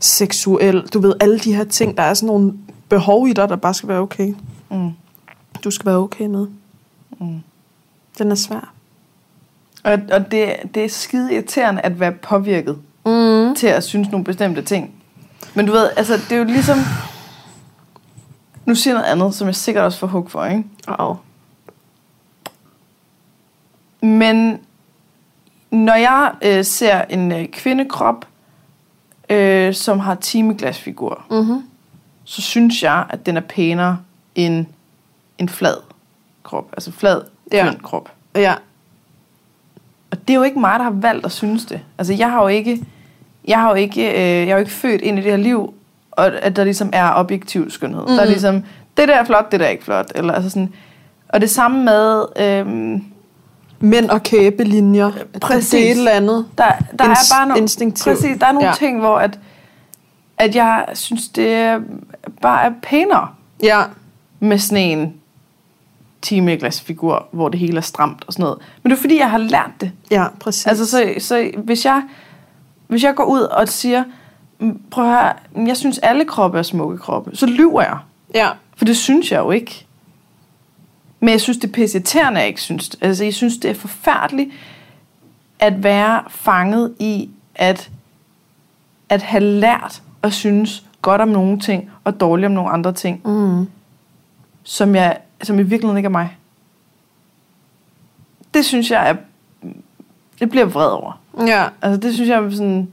seksuel, 0.00 0.80
du 0.80 1.00
ved, 1.00 1.14
alle 1.20 1.38
de 1.38 1.54
her 1.54 1.64
ting. 1.64 1.96
Der 1.96 2.02
er 2.02 2.14
sådan 2.14 2.26
nogle 2.26 2.52
behov 2.88 3.28
i 3.28 3.32
dig, 3.32 3.48
der 3.48 3.56
bare 3.56 3.74
skal 3.74 3.88
være 3.88 4.00
okay. 4.00 4.34
Mm 4.70 4.90
du 5.66 5.70
skal 5.70 5.86
være 5.86 5.96
okay 5.96 6.26
med. 6.26 6.46
Mm. 7.20 7.42
Den 8.18 8.30
er 8.30 8.34
svær. 8.34 8.72
Og, 9.84 9.98
og 10.12 10.30
det, 10.30 10.54
det 10.74 10.84
er 10.84 10.88
skide 10.88 11.34
irriterende 11.34 11.80
at 11.80 12.00
være 12.00 12.12
påvirket 12.12 12.78
mm. 13.06 13.54
til 13.54 13.66
at 13.66 13.84
synes 13.84 14.08
nogle 14.10 14.24
bestemte 14.24 14.62
ting. 14.62 14.94
Men 15.54 15.66
du 15.66 15.72
ved, 15.72 15.90
altså 15.96 16.14
det 16.14 16.32
er 16.32 16.36
jo 16.36 16.44
ligesom... 16.44 16.78
Nu 18.66 18.74
siger 18.74 18.94
jeg 18.94 19.02
noget 19.02 19.12
andet, 19.12 19.34
som 19.34 19.46
jeg 19.46 19.54
sikkert 19.54 19.84
også 19.84 19.98
får 19.98 20.06
hug 20.06 20.30
for, 20.30 20.44
ikke? 20.44 20.64
Oh. 20.86 21.16
Men 24.00 24.60
når 25.70 25.94
jeg 25.94 26.32
øh, 26.42 26.64
ser 26.64 27.02
en 27.02 27.32
øh, 27.32 27.48
kvindekrop, 27.48 28.26
øh, 29.30 29.74
som 29.74 29.98
har 29.98 30.14
timeglasfigur, 30.14 31.24
mm-hmm. 31.30 31.62
så 32.24 32.42
synes 32.42 32.82
jeg, 32.82 33.06
at 33.10 33.26
den 33.26 33.36
er 33.36 33.40
pænere 33.40 33.98
end 34.34 34.66
en 35.38 35.48
flad 35.48 35.76
krop. 36.42 36.68
Altså 36.72 36.92
flad, 36.92 37.20
ja. 37.52 37.72
krop. 37.82 38.10
Ja. 38.34 38.54
Og 40.10 40.28
det 40.28 40.34
er 40.34 40.38
jo 40.38 40.42
ikke 40.42 40.60
mig, 40.60 40.78
der 40.78 40.84
har 40.84 40.90
valgt 40.90 41.26
at 41.26 41.32
synes 41.32 41.64
det. 41.64 41.80
Altså 41.98 42.14
jeg 42.14 42.30
har 42.30 42.42
jo 42.42 42.48
ikke, 42.48 42.82
jeg 43.48 43.60
har 43.60 43.68
jo 43.68 43.74
ikke, 43.74 44.10
øh, 44.10 44.38
jeg 44.38 44.46
har 44.46 44.52
jo 44.52 44.58
ikke 44.58 44.70
født 44.70 45.00
ind 45.00 45.18
i 45.18 45.22
det 45.22 45.30
her 45.30 45.38
liv, 45.38 45.74
og 46.10 46.26
at 46.26 46.56
der 46.56 46.64
ligesom 46.64 46.90
er 46.92 47.12
objektiv 47.14 47.70
skønhed. 47.70 48.02
Mm. 48.02 48.06
Der 48.06 48.20
er 48.20 48.24
mm. 48.24 48.30
ligesom, 48.30 48.64
det 48.96 49.08
der 49.08 49.14
er 49.14 49.24
flot, 49.24 49.52
det 49.52 49.60
der 49.60 49.66
er 49.66 49.70
ikke 49.70 49.84
flot. 49.84 50.12
Eller, 50.14 50.34
altså 50.34 50.50
sådan, 50.50 50.72
og 51.28 51.40
det 51.40 51.50
samme 51.50 51.84
med, 51.84 52.24
øh, 52.36 53.00
mænd 53.80 54.10
og 54.10 54.22
kæbelinjer. 54.22 55.10
Præcis. 55.40 55.70
Det 55.70 55.86
er 55.86 55.92
et 55.92 55.98
eller 55.98 56.10
andet. 56.10 56.46
Der, 56.58 56.64
der 56.98 57.04
er 57.04 57.34
bare 57.38 57.46
nogle, 57.46 57.62
instinktivt. 57.62 58.16
Præcis, 58.16 58.36
der 58.40 58.46
er 58.46 58.52
nogle 58.52 58.68
ja. 58.68 58.74
ting, 58.74 59.00
hvor 59.00 59.18
at, 59.18 59.38
at 60.38 60.56
jeg 60.56 60.86
synes, 60.94 61.28
det 61.28 61.52
er 61.52 61.80
bare 62.42 62.64
er 62.64 62.72
pænere. 62.82 63.28
Ja. 63.62 63.82
Med 64.40 64.58
sådan 64.58 65.14
en 66.32 66.72
figur, 66.72 67.28
hvor 67.30 67.48
det 67.48 67.60
hele 67.60 67.76
er 67.76 67.80
stramt 67.80 68.24
og 68.26 68.32
sådan 68.32 68.42
noget. 68.42 68.58
Men 68.82 68.90
det 68.90 68.96
er 68.96 69.00
fordi, 69.00 69.18
jeg 69.18 69.30
har 69.30 69.38
lært 69.38 69.70
det. 69.80 69.92
Ja, 70.10 70.26
præcis. 70.40 70.66
Altså, 70.66 70.86
så, 70.86 71.14
så 71.18 71.50
hvis, 71.56 71.84
jeg, 71.84 72.02
hvis 72.86 73.02
jeg 73.02 73.14
går 73.14 73.24
ud 73.24 73.40
og 73.40 73.68
siger, 73.68 74.04
prøv 74.90 75.04
at 75.04 75.10
høre, 75.10 75.32
jeg 75.66 75.76
synes 75.76 75.98
alle 75.98 76.24
kroppe 76.24 76.58
er 76.58 76.62
smukke 76.62 76.98
kroppe, 76.98 77.36
så 77.36 77.46
lyver 77.46 77.82
jeg. 77.82 77.98
Ja. 78.34 78.50
For 78.76 78.84
det 78.84 78.96
synes 78.96 79.32
jeg 79.32 79.38
jo 79.38 79.50
ikke. 79.50 79.86
Men 81.20 81.28
jeg 81.28 81.40
synes, 81.40 81.58
det 81.58 81.68
er 81.68 81.72
pisseterende, 81.72 82.40
jeg 82.40 82.48
ikke 82.48 82.60
synes 82.60 82.88
det. 82.88 83.02
Altså, 83.02 83.24
jeg 83.24 83.34
synes, 83.34 83.56
det 83.56 83.70
er 83.70 83.74
forfærdeligt 83.74 84.50
at 85.58 85.82
være 85.82 86.22
fanget 86.28 86.94
i 86.98 87.30
at, 87.54 87.90
at 89.08 89.22
have 89.22 89.42
lært 89.42 90.02
at 90.22 90.32
synes 90.32 90.84
godt 91.02 91.20
om 91.20 91.28
nogle 91.28 91.60
ting, 91.60 91.90
og 92.04 92.20
dårligt 92.20 92.46
om 92.46 92.52
nogle 92.52 92.70
andre 92.70 92.92
ting, 92.92 93.20
mm. 93.24 93.66
som, 94.62 94.94
jeg, 94.94 95.18
som 95.42 95.58
i 95.58 95.62
virkeligheden 95.62 95.96
ikke 95.96 96.06
er 96.06 96.10
mig. 96.10 96.36
Det 98.54 98.64
synes 98.64 98.90
jeg 98.90 99.10
er... 99.10 99.14
Det 100.40 100.50
bliver 100.50 100.66
vred 100.66 100.88
over. 100.88 101.20
Ja. 101.46 101.66
Altså, 101.82 102.00
det 102.00 102.14
synes 102.14 102.28
jeg 102.28 102.44
er 102.44 102.50
sådan... 102.50 102.88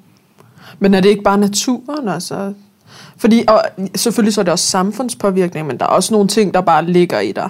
Men 0.80 0.94
er 0.94 1.00
det 1.00 1.10
ikke 1.10 1.24
bare 1.24 1.38
naturen, 1.38 2.08
altså? 2.08 2.54
Fordi, 3.18 3.44
og 3.48 3.62
selvfølgelig 3.96 4.34
så 4.34 4.42
er 4.42 4.44
det 4.44 4.52
også 4.52 4.66
samfundspåvirkning, 4.66 5.68
men 5.68 5.78
der 5.78 5.86
er 5.86 5.90
også 5.90 6.14
nogle 6.14 6.28
ting, 6.28 6.54
der 6.54 6.62
bare 6.62 6.86
ligger 6.86 7.20
i 7.20 7.32
dig. 7.32 7.50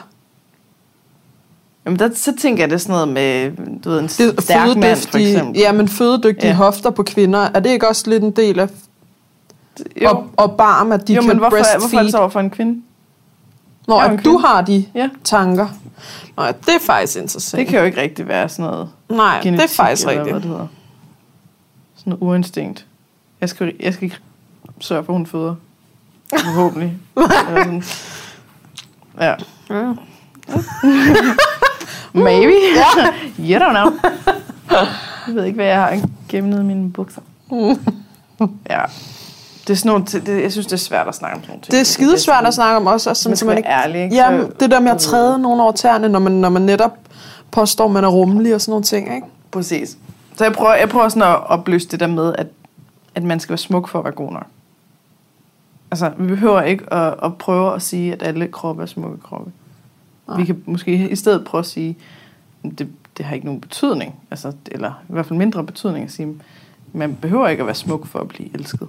Jamen, 1.86 2.00
der, 2.00 2.10
så 2.14 2.34
tænker 2.40 2.64
jeg, 2.64 2.70
det 2.70 2.76
er 2.76 2.80
sådan 2.80 2.94
noget 2.94 3.08
med, 3.08 3.52
du 3.82 3.90
ved, 3.90 4.00
en 4.00 4.08
det, 4.08 4.44
stærk 4.44 4.78
mand, 4.78 4.98
for 4.98 5.18
eksempel. 5.18 5.60
Ja, 5.62 5.72
men 5.72 5.88
fødedygtige 5.88 6.48
ja. 6.48 6.54
hofter 6.54 6.90
på 6.90 7.04
kvinder, 7.04 7.40
er 7.40 7.60
det 7.60 7.70
ikke 7.70 7.88
også 7.88 8.10
lidt 8.10 8.24
en 8.24 8.32
del 8.32 8.60
af... 8.60 8.70
Jo. 10.02 10.10
Og, 10.10 10.30
og 10.38 10.58
barm, 10.58 10.92
at 10.92 11.08
de 11.08 11.14
jo, 11.14 11.22
kan 11.22 11.28
men 11.28 11.38
hvorfor, 11.38 11.50
breastfeed? 11.50 11.80
hvorfor 11.80 11.98
er 11.98 12.04
det 12.04 12.12
så 12.12 12.18
over 12.18 12.30
for 12.30 12.40
en 12.40 12.50
kvinde? 12.50 12.82
Nå, 13.88 14.00
at 14.00 14.26
du 14.26 14.38
har 14.38 14.62
de 14.62 14.86
ja. 14.96 15.10
tanker. 15.24 15.68
Nå, 16.38 16.44
det 16.48 16.76
er 16.76 16.80
faktisk 16.82 17.18
interessant. 17.18 17.60
Det 17.60 17.68
kan 17.68 17.80
jo 17.80 17.86
ikke 17.86 18.02
rigtig 18.02 18.28
være 18.28 18.50
sådan 18.50 18.72
noget 18.72 18.90
Nej, 19.10 19.40
genetik, 19.44 19.70
det 19.70 19.80
er 19.80 19.84
faktisk 19.84 20.08
rigtigt. 20.08 20.32
Hvad 20.32 20.42
det 20.42 20.50
hedder. 20.50 20.68
Sådan 21.96 22.12
noget 22.12 22.22
uinstinkt. 22.22 22.86
Jeg 23.42 23.50
skal, 23.50 23.74
jeg 23.80 23.94
skal 23.94 24.14
sørge 24.80 25.04
for, 25.04 25.14
at 25.14 25.18
hun 25.18 25.26
føder. 25.26 25.56
Forhåbentlig. 26.30 26.98
ja. 29.20 29.36
ja. 29.70 29.94
Maybe. 32.24 32.54
Ja. 32.76 33.14
you 33.40 33.60
don't 33.60 33.72
know. 33.72 33.92
Jeg 35.28 35.36
ved 35.36 35.44
ikke, 35.46 35.56
hvad 35.56 35.66
jeg 35.66 35.76
har 35.76 35.92
i 36.34 36.42
mine 36.42 36.92
bukser. 36.92 37.22
ja. 38.70 38.82
Det 39.68 39.70
er 39.70 39.78
sådan 39.78 39.90
nogle, 39.90 40.06
det, 40.06 40.42
jeg 40.44 40.52
synes, 40.52 40.68
det 40.68 40.74
er 40.74 40.78
svært 40.78 41.08
at 41.08 41.16
snakke 41.16 41.38
om 41.38 41.44
sådan 41.44 41.62
ting. 41.62 41.72
Det 41.72 41.80
er 41.80 41.84
skide 41.84 42.20
svært 42.20 42.46
at 42.46 42.54
snakke 42.54 42.78
om 42.78 42.88
også. 42.88 43.10
også 43.10 43.24
sådan, 43.24 43.32
man 43.32 43.38
skal 43.38 43.48
være 43.50 43.84
ærlig, 43.84 44.04
ikke? 44.04 44.16
Ja, 44.16 44.44
det 44.60 44.72
der 44.72 44.80
med 44.80 44.92
at 44.92 45.00
træde 45.00 45.40
nogen 45.40 45.60
over 45.60 45.72
tæerne, 45.72 46.10
når 46.10 46.20
man, 46.20 46.32
når 46.32 46.50
man 46.50 46.62
netop 46.62 46.98
påstår, 47.52 47.88
man 47.88 48.04
er 48.04 48.08
rummelig 48.08 48.56
og 48.56 48.62
sådan 48.62 48.72
nogle 48.72 48.84
ting, 48.84 49.16
ikke? 49.16 49.28
Præcis. 49.52 49.98
Så 50.36 50.44
jeg 50.44 50.54
prøver, 50.54 50.74
jeg 50.74 50.90
prøver 50.90 51.10
sådan 51.10 51.30
at 51.30 51.48
oplyse 51.48 51.88
det 51.88 52.00
der 52.00 52.08
med, 52.08 52.36
at, 52.38 52.48
at 53.16 53.24
man 53.24 53.40
skal 53.40 53.50
være 53.50 53.58
smuk 53.58 53.88
for 53.88 54.00
at 54.00 54.06
være 54.06 54.14
god 54.14 54.32
nok. 54.32 54.46
Altså, 55.92 56.12
vi 56.18 56.28
behøver 56.28 56.62
ikke 56.62 56.94
at, 56.94 57.16
at 57.24 57.38
prøve 57.38 57.76
at 57.76 57.82
sige, 57.82 58.14
at 58.14 58.24
alle 58.24 58.48
kroppe 58.48 58.82
er 58.82 58.86
smukke 58.86 59.18
kroppe. 59.24 59.52
Nej. 60.28 60.38
Vi 60.38 60.46
kan 60.46 60.64
måske 60.66 61.10
i 61.10 61.16
stedet 61.16 61.46
prøve 61.46 61.60
at 61.60 61.66
sige, 61.66 61.98
det, 62.78 62.88
det 63.18 63.26
har 63.26 63.36
ikke 63.36 63.46
nogen 63.46 63.62
betydning, 63.62 64.16
altså, 64.32 64.52
eller 64.72 64.90
i 65.10 65.14
hvert 65.14 65.26
fald 65.26 65.40
mindre 65.40 65.64
betydning 65.64 66.06
at 66.06 66.12
sige, 66.12 66.36
man 66.94 67.18
behøver 67.22 67.48
ikke 67.48 67.62
at 67.62 67.68
være 67.68 67.76
smuk 67.76 68.08
for 68.08 68.20
at 68.20 68.28
blive 68.28 68.50
elsket. 68.54 68.88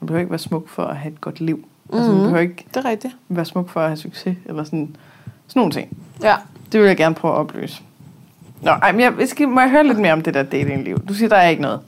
Man 0.00 0.06
behøver 0.06 0.20
ikke 0.20 0.30
være 0.30 0.38
smuk 0.38 0.68
for 0.68 0.84
at 0.84 0.96
have 0.96 1.12
et 1.12 1.20
godt 1.20 1.40
liv. 1.40 1.56
Mm-hmm. 1.56 1.98
Altså, 1.98 2.12
man 2.12 2.16
mhm. 2.16 2.24
behøver 2.24 2.42
ikke 2.42 2.66
det 2.74 2.76
er 2.76 2.84
rigtigt. 2.84 3.16
være 3.28 3.44
smuk 3.44 3.68
for 3.68 3.80
at 3.80 3.86
have 3.86 3.96
succes, 3.96 4.36
eller 4.46 4.64
sådan, 4.64 4.96
sådan 5.48 5.60
nogle 5.60 5.72
ting. 5.72 5.96
Ja. 6.22 6.36
Det 6.72 6.80
vil 6.80 6.86
jeg 6.86 6.96
gerne 6.96 7.14
prøve 7.14 7.34
at 7.34 7.38
oplyse. 7.38 7.82
Nå, 8.62 8.70
ej, 8.70 8.92
men 8.92 9.00
jeg, 9.00 9.28
skal, 9.28 9.48
må 9.48 9.60
jeg 9.60 9.70
høre 9.70 9.84
lidt 9.84 9.98
mere 9.98 10.12
om 10.12 10.22
det 10.22 10.34
der 10.34 10.42
datingliv? 10.42 10.98
Du 11.08 11.14
siger, 11.14 11.28
der 11.28 11.36
er 11.36 11.48
ikke 11.48 11.62
noget. 11.62 11.80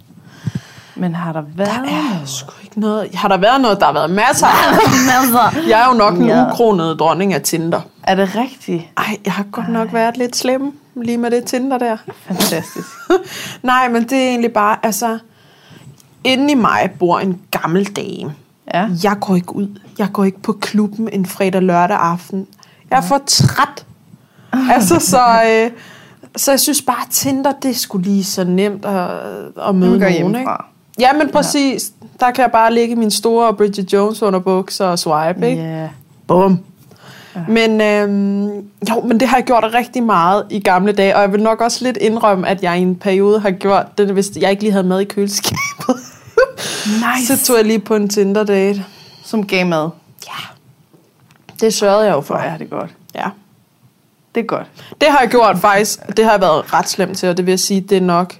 Men 0.95 1.15
har 1.15 1.33
der 1.33 1.43
været 1.57 1.71
Der 1.71 2.21
er 2.21 2.25
sgu 2.27 2.53
ikke 2.63 2.81
noget. 2.81 3.15
Har 3.15 3.29
der 3.29 3.37
været 3.37 3.61
noget? 3.61 3.81
Der 3.81 3.87
har 3.87 3.93
været 3.93 4.11
masser. 4.11 4.47
masser. 5.13 5.69
jeg 5.69 5.83
er 5.83 5.93
jo 5.93 5.99
nok 5.99 6.15
en 6.15 6.27
ja. 6.27 6.45
dronning 6.99 7.35
af 7.35 7.43
Tinder. 7.43 7.81
Er 8.03 8.15
det 8.15 8.37
rigtigt? 8.37 8.83
Ej, 8.97 9.17
jeg 9.25 9.33
har 9.33 9.45
godt 9.53 9.67
Ej. 9.67 9.73
nok 9.73 9.93
været 9.93 10.17
lidt 10.17 10.37
slem 10.37 10.79
lige 10.97 11.19
med 11.19 11.31
det 11.31 11.45
Tinder 11.45 11.79
der. 11.79 11.97
Fantastisk. 12.27 12.89
Nej, 13.63 13.89
men 13.89 14.03
det 14.03 14.19
er 14.19 14.29
egentlig 14.29 14.53
bare, 14.53 14.77
altså... 14.83 15.19
Inde 16.25 16.53
i 16.53 16.55
mig 16.55 16.91
bor 16.99 17.19
en 17.19 17.41
gammel 17.51 17.85
dame. 17.85 18.35
Ja. 18.75 18.89
Jeg 19.05 19.17
går 19.21 19.37
ikke 19.37 19.57
ud. 19.57 19.81
Jeg 19.99 20.09
går 20.13 20.25
ikke 20.25 20.43
på 20.43 20.53
klubben 20.53 21.09
en 21.13 21.27
fredag 21.27 21.63
lørdag 21.63 21.97
aften. 21.97 22.47
Jeg 22.91 22.97
er 22.97 23.03
for 23.03 23.23
træt. 23.27 23.87
altså, 24.75 24.99
så... 24.99 25.43
Øh, 25.47 25.71
så 26.37 26.53
jeg 26.53 26.61
synes 26.61 26.83
bare, 26.83 27.03
at 27.07 27.11
Tinder, 27.11 27.53
det 27.63 27.77
skulle 27.77 28.05
lige 28.05 28.25
så 28.25 28.45
nemt 28.45 28.85
at, 28.85 29.11
at 29.69 29.75
møde 29.75 29.99
nogen. 29.99 30.37
Ikke? 30.37 30.51
Ja, 31.01 31.13
men 31.13 31.31
præcis. 31.33 31.93
Ja. 32.03 32.07
Der 32.27 32.31
kan 32.31 32.43
jeg 32.43 32.53
bare 32.53 32.73
lægge 32.73 32.97
min 32.97 33.11
store 33.11 33.55
Bridget 33.55 33.93
Jones 33.93 34.23
under 34.23 34.41
bukser 34.41 34.87
og 34.87 34.99
swipe, 34.99 35.49
ikke? 35.49 35.63
Yeah. 35.63 35.89
Bum. 36.27 36.59
Ja. 37.37 37.41
Men, 37.49 37.81
øhm, 37.81 38.47
jo, 38.91 39.01
men 39.05 39.21
det 39.21 39.29
har 39.29 39.37
jeg 39.37 39.45
gjort 39.45 39.65
rigtig 39.75 40.03
meget 40.03 40.47
i 40.51 40.61
gamle 40.61 40.93
dage, 40.93 41.17
og 41.17 41.23
jeg 41.23 41.33
vil 41.33 41.43
nok 41.43 41.61
også 41.61 41.85
lidt 41.85 41.97
indrømme, 41.97 42.49
at 42.49 42.63
jeg 42.63 42.79
i 42.79 42.83
en 42.83 42.97
periode 42.97 43.41
har 43.41 43.51
gjort 43.51 43.99
det, 43.99 44.09
hvis 44.09 44.31
jeg 44.37 44.51
ikke 44.51 44.63
lige 44.63 44.73
havde 44.73 44.87
mad 44.87 45.01
i 45.01 45.05
køleskabet. 45.05 45.97
nice. 46.87 47.37
Så 47.37 47.45
tog 47.45 47.57
jeg 47.57 47.65
lige 47.65 47.79
på 47.79 47.95
en 47.95 48.09
Tinder-date. 48.09 48.85
Som 49.25 49.47
gav 49.47 49.67
mad? 49.67 49.89
Ja. 50.27 50.47
Det 51.61 51.75
sørgede 51.75 52.05
jeg 52.05 52.13
jo 52.13 52.21
for. 52.21 52.39
Ja, 52.39 52.53
det 52.59 52.65
er 52.65 52.77
godt. 52.79 52.91
Ja. 53.15 53.29
Det 54.35 54.41
er 54.41 54.47
godt. 54.47 54.67
Det 55.01 55.09
har 55.09 55.21
jeg 55.21 55.29
gjort 55.29 55.59
faktisk. 55.59 56.17
Det 56.17 56.25
har 56.25 56.33
jeg 56.33 56.41
været 56.41 56.75
ret 56.75 56.89
slemt 56.89 57.19
til, 57.19 57.29
og 57.29 57.37
det 57.37 57.47
vil 57.47 57.53
jeg 57.53 57.61
sige, 57.61 57.81
det 57.81 57.97
er 57.97 58.01
nok 58.01 58.35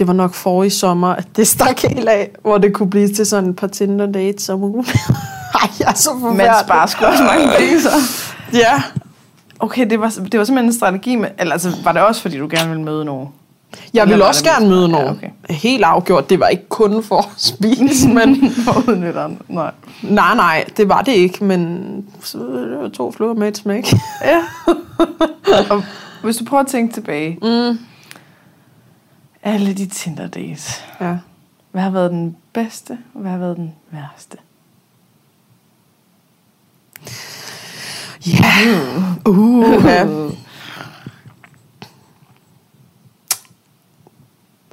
det 0.00 0.06
var 0.06 0.12
nok 0.12 0.34
for 0.34 0.64
i 0.64 0.70
sommer, 0.70 1.08
at 1.08 1.26
det 1.36 1.46
stak 1.46 1.80
helt 1.80 2.08
af, 2.08 2.30
hvor 2.42 2.58
det 2.58 2.74
kunne 2.74 2.90
blive 2.90 3.08
til 3.08 3.26
sådan 3.26 3.50
et 3.50 3.56
par 3.56 3.66
Tinder 3.66 4.06
dates 4.06 4.42
som 4.42 4.62
uge. 4.62 4.84
Ej, 5.62 5.68
jeg 5.80 5.88
er 5.88 5.94
så 5.94 6.10
forfærdelig. 6.10 6.36
Men 6.36 6.46
sparer 6.64 6.86
sgu 6.86 7.04
også 7.04 7.22
mange 7.22 7.48
penge, 7.58 7.80
så. 7.80 7.88
ja. 8.52 8.82
Okay, 9.58 9.90
det 9.90 10.00
var, 10.00 10.08
det 10.32 10.38
var 10.38 10.44
simpelthen 10.44 10.64
en 10.68 10.72
strategi, 10.72 11.16
med, 11.16 11.28
eller 11.38 11.52
altså, 11.52 11.72
var 11.84 11.92
det 11.92 12.02
også, 12.02 12.22
fordi 12.22 12.38
du 12.38 12.48
gerne 12.50 12.68
ville 12.68 12.84
møde 12.84 13.04
nogen? 13.04 13.28
Jeg 13.94 14.08
vil 14.08 14.22
også 14.22 14.44
gerne 14.44 14.68
møde 14.68 14.88
nogen. 14.88 15.06
Ja, 15.06 15.12
okay. 15.12 15.30
Helt 15.50 15.84
afgjort. 15.84 16.30
Det 16.30 16.40
var 16.40 16.46
ikke 16.46 16.68
kun 16.68 17.02
for 17.02 17.18
at 17.18 17.28
spise, 17.36 18.08
men... 18.18 18.50
for 18.50 18.90
Nej. 19.48 19.70
Nej, 20.02 20.34
nej, 20.34 20.64
det 20.76 20.88
var 20.88 21.02
det 21.02 21.12
ikke, 21.12 21.44
men 21.44 22.04
så 22.22 22.38
det 22.38 22.78
var 22.78 22.88
to 22.88 23.12
fluer 23.12 23.34
med 23.34 23.48
et 23.48 23.56
smæk. 23.56 23.92
ja. 24.24 24.40
Og 25.70 25.82
hvis 26.22 26.36
du 26.36 26.44
prøver 26.44 26.62
at 26.62 26.68
tænke 26.68 26.94
tilbage, 26.94 27.38
mm 27.42 27.78
alle 29.42 29.74
de 29.74 29.86
Tinder 29.86 30.26
days. 30.26 30.84
Ja. 31.00 31.16
Hvad 31.72 31.82
har 31.82 31.90
været 31.90 32.10
den 32.10 32.36
bedste, 32.52 32.98
og 33.14 33.20
hvad 33.20 33.30
har 33.30 33.38
været 33.38 33.56
den 33.56 33.74
værste? 33.90 34.36
Ja. 38.26 38.44
Yeah. 38.66 39.16
Uh, 39.26 39.84
ja. 39.84 40.06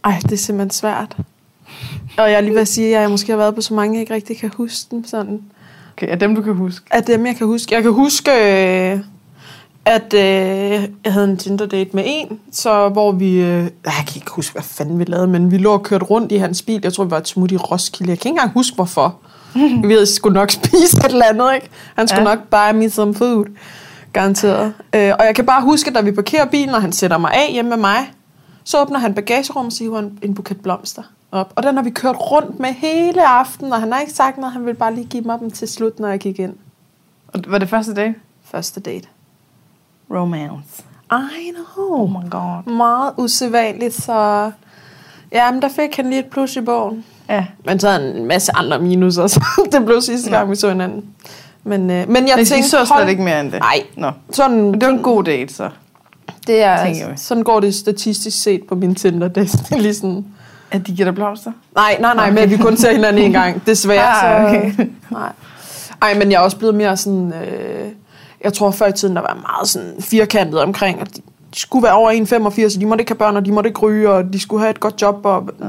Ej, 0.03 0.19
det 0.21 0.31
er 0.31 0.37
simpelthen 0.37 0.71
svært. 0.71 1.17
Og 2.17 2.31
jeg 2.31 2.43
lige 2.43 2.53
vil 2.53 2.67
sige, 2.67 2.95
at 2.95 3.01
jeg 3.01 3.09
måske 3.09 3.31
har 3.31 3.37
været 3.37 3.55
på 3.55 3.61
så 3.61 3.73
mange, 3.73 3.93
jeg 3.93 4.01
ikke 4.01 4.13
rigtig 4.13 4.37
kan 4.37 4.51
huske 4.55 4.87
dem 4.91 5.05
sådan. 5.05 5.41
Okay, 5.93 6.07
er 6.09 6.15
dem, 6.15 6.35
du 6.35 6.41
kan 6.41 6.53
huske? 6.53 6.85
Er 6.91 7.01
dem, 7.01 7.25
jeg 7.25 7.35
kan 7.35 7.47
huske. 7.47 7.75
Jeg 7.75 7.83
kan 7.83 7.93
huske... 7.93 8.31
Øh, 8.31 8.99
at 9.85 10.13
øh, 10.13 10.89
jeg 11.05 11.13
havde 11.13 11.29
en 11.29 11.37
Tinder-date 11.37 11.89
med 11.93 12.03
en, 12.05 12.39
så 12.51 12.89
hvor 12.89 13.11
vi, 13.11 13.31
øh, 13.31 13.63
jeg 13.63 13.93
kan 14.07 14.15
ikke 14.15 14.31
huske, 14.31 14.53
hvad 14.53 14.63
fanden 14.63 14.99
vi 14.99 15.03
lavede, 15.03 15.27
men 15.27 15.51
vi 15.51 15.57
lå 15.57 15.73
og 15.73 15.83
kørte 15.83 16.05
rundt 16.05 16.31
i 16.31 16.37
hans 16.37 16.61
bil. 16.61 16.79
Jeg 16.83 16.93
tror, 16.93 17.03
vi 17.03 17.11
var 17.11 17.17
et 17.17 17.27
smut 17.27 17.51
i 17.51 17.57
Roskilde. 17.57 18.09
Jeg 18.09 18.19
kan 18.19 18.29
ikke 18.29 18.39
engang 18.39 18.53
huske, 18.53 18.75
hvorfor. 18.75 19.15
Vi 19.83 19.93
havde 19.93 20.05
skulle 20.05 20.33
nok 20.33 20.51
spise 20.51 20.97
et 20.97 21.05
eller 21.05 21.25
andet, 21.25 21.55
ikke? 21.55 21.69
Han 21.95 22.07
skulle 22.07 22.29
ja. 22.29 22.35
nok 22.35 22.47
buy 22.49 22.83
me 22.83 22.89
some 22.89 23.13
food. 23.13 23.45
Garanteret. 24.13 24.73
Øh, 24.95 25.13
og 25.19 25.25
jeg 25.25 25.35
kan 25.35 25.45
bare 25.45 25.61
huske, 25.61 25.87
at 25.89 25.95
da 25.95 26.01
vi 26.01 26.11
parkerer 26.11 26.45
bilen, 26.45 26.75
og 26.75 26.81
han 26.81 26.91
sætter 26.91 27.17
mig 27.17 27.31
af 27.33 27.51
hjemme 27.51 27.69
med 27.69 27.77
mig, 27.77 28.11
så 28.63 28.81
åbner 28.81 28.99
han 28.99 29.13
bagagerummet 29.13 29.71
og 29.71 29.73
siger 29.73 29.99
en, 29.99 30.19
en 30.21 30.33
buket 30.33 30.61
blomster 30.61 31.03
op. 31.31 31.53
Og 31.55 31.63
den 31.63 31.75
har 31.75 31.83
vi 31.83 31.89
kørt 31.89 32.15
rundt 32.15 32.59
med 32.59 32.69
hele 32.69 33.27
aften, 33.27 33.73
og 33.73 33.79
han 33.79 33.91
har 33.91 33.99
ikke 33.99 34.13
sagt 34.13 34.37
noget. 34.37 34.53
Han 34.53 34.65
ville 34.65 34.77
bare 34.77 34.95
lige 34.95 35.07
give 35.07 35.23
mig 35.23 35.39
dem 35.39 35.51
til 35.51 35.67
slut, 35.67 35.99
når 35.99 36.07
jeg 36.07 36.19
gik 36.19 36.39
ind. 36.39 36.53
Og 37.27 37.39
var 37.47 37.57
det 37.57 37.69
første 37.69 37.93
date? 37.93 38.15
Første 38.43 38.79
date 38.79 39.07
romance. 40.09 40.83
I 41.11 41.51
know. 41.51 42.01
Oh 42.01 42.09
my 42.09 42.29
god. 42.29 42.73
Meget 42.73 43.13
usædvanligt, 43.17 43.93
så... 43.93 44.51
Ja, 45.31 45.51
men 45.51 45.61
der 45.61 45.69
fik 45.69 45.95
han 45.95 46.09
lige 46.09 46.19
et 46.19 46.25
plus 46.25 46.55
i 46.55 46.61
bogen. 46.61 47.05
Ja. 47.29 47.45
Men 47.65 47.79
så 47.79 47.99
en 47.99 48.25
masse 48.25 48.51
andre 48.55 48.79
minuser, 48.79 49.27
så 49.27 49.45
det 49.71 49.85
blev 49.85 50.01
sidste 50.01 50.29
gang, 50.29 50.51
vi 50.51 50.55
så 50.55 50.69
hinanden. 50.69 51.05
Men, 51.63 51.81
øh, 51.91 52.09
men 52.09 52.27
jeg 52.27 52.33
men 52.37 52.45
tænkte... 52.45 52.69
så 52.69 52.85
slet 52.85 53.09
ikke 53.09 53.23
mere 53.23 53.39
end 53.39 53.51
det? 53.51 53.59
Nej. 53.59 53.83
Nå. 53.95 54.11
Sådan, 54.31 54.61
men 54.61 54.73
det 54.73 54.87
var 54.87 54.93
en 54.93 55.03
god 55.03 55.23
date, 55.23 55.53
så. 55.53 55.69
Det 56.47 56.61
er, 56.61 56.71
altså, 56.71 57.05
sådan 57.15 57.43
går 57.43 57.59
det 57.59 57.75
statistisk 57.75 58.43
set 58.43 58.61
på 58.69 58.75
min 58.75 58.95
Tinder. 58.95 59.27
Det 59.35 59.71
er 59.71 59.77
lige 59.77 59.93
sådan... 59.93 60.25
At 60.71 60.87
de 60.87 60.95
giver 60.95 61.05
dig 61.05 61.15
blomster? 61.15 61.51
Nej, 61.75 61.97
nej, 61.99 62.15
nej, 62.15 62.23
okay. 62.23 62.33
men 62.33 62.43
at 62.43 62.49
vi 62.49 62.57
kun 62.57 62.77
ser 62.77 62.91
hinanden 62.91 63.23
en 63.23 63.31
gang. 63.31 63.61
Desværre. 63.67 64.23
Ah, 64.23 64.45
okay. 64.45 64.71
Så, 64.75 64.85
nej. 65.11 65.31
Ej, 66.01 66.13
men 66.13 66.31
jeg 66.31 66.37
er 66.37 66.41
også 66.41 66.57
blevet 66.57 66.75
mere 66.75 66.97
sådan... 66.97 67.33
Øh, 67.33 67.87
jeg 68.43 68.53
tror 68.53 68.71
før 68.71 68.87
i 68.87 68.91
tiden, 68.91 69.15
der 69.15 69.21
var 69.21 69.37
meget 69.41 69.69
sådan 69.69 69.93
firkantet 69.99 70.61
omkring, 70.61 71.01
at 71.01 71.07
de 71.53 71.59
skulle 71.59 71.83
være 71.83 71.93
over 71.93 72.11
1,85, 72.11 72.75
og 72.75 72.81
de 72.81 72.85
måtte 72.85 73.01
ikke 73.01 73.09
have 73.09 73.17
børn, 73.17 73.35
og 73.35 73.45
de 73.45 73.51
måtte 73.51 73.67
ikke 73.67 73.79
ryge, 73.79 74.09
og 74.09 74.33
de 74.33 74.39
skulle 74.39 74.59
have 74.59 74.69
et 74.69 74.79
godt 74.79 75.01
job, 75.01 75.25
og 75.25 75.49
uh. 75.59 75.67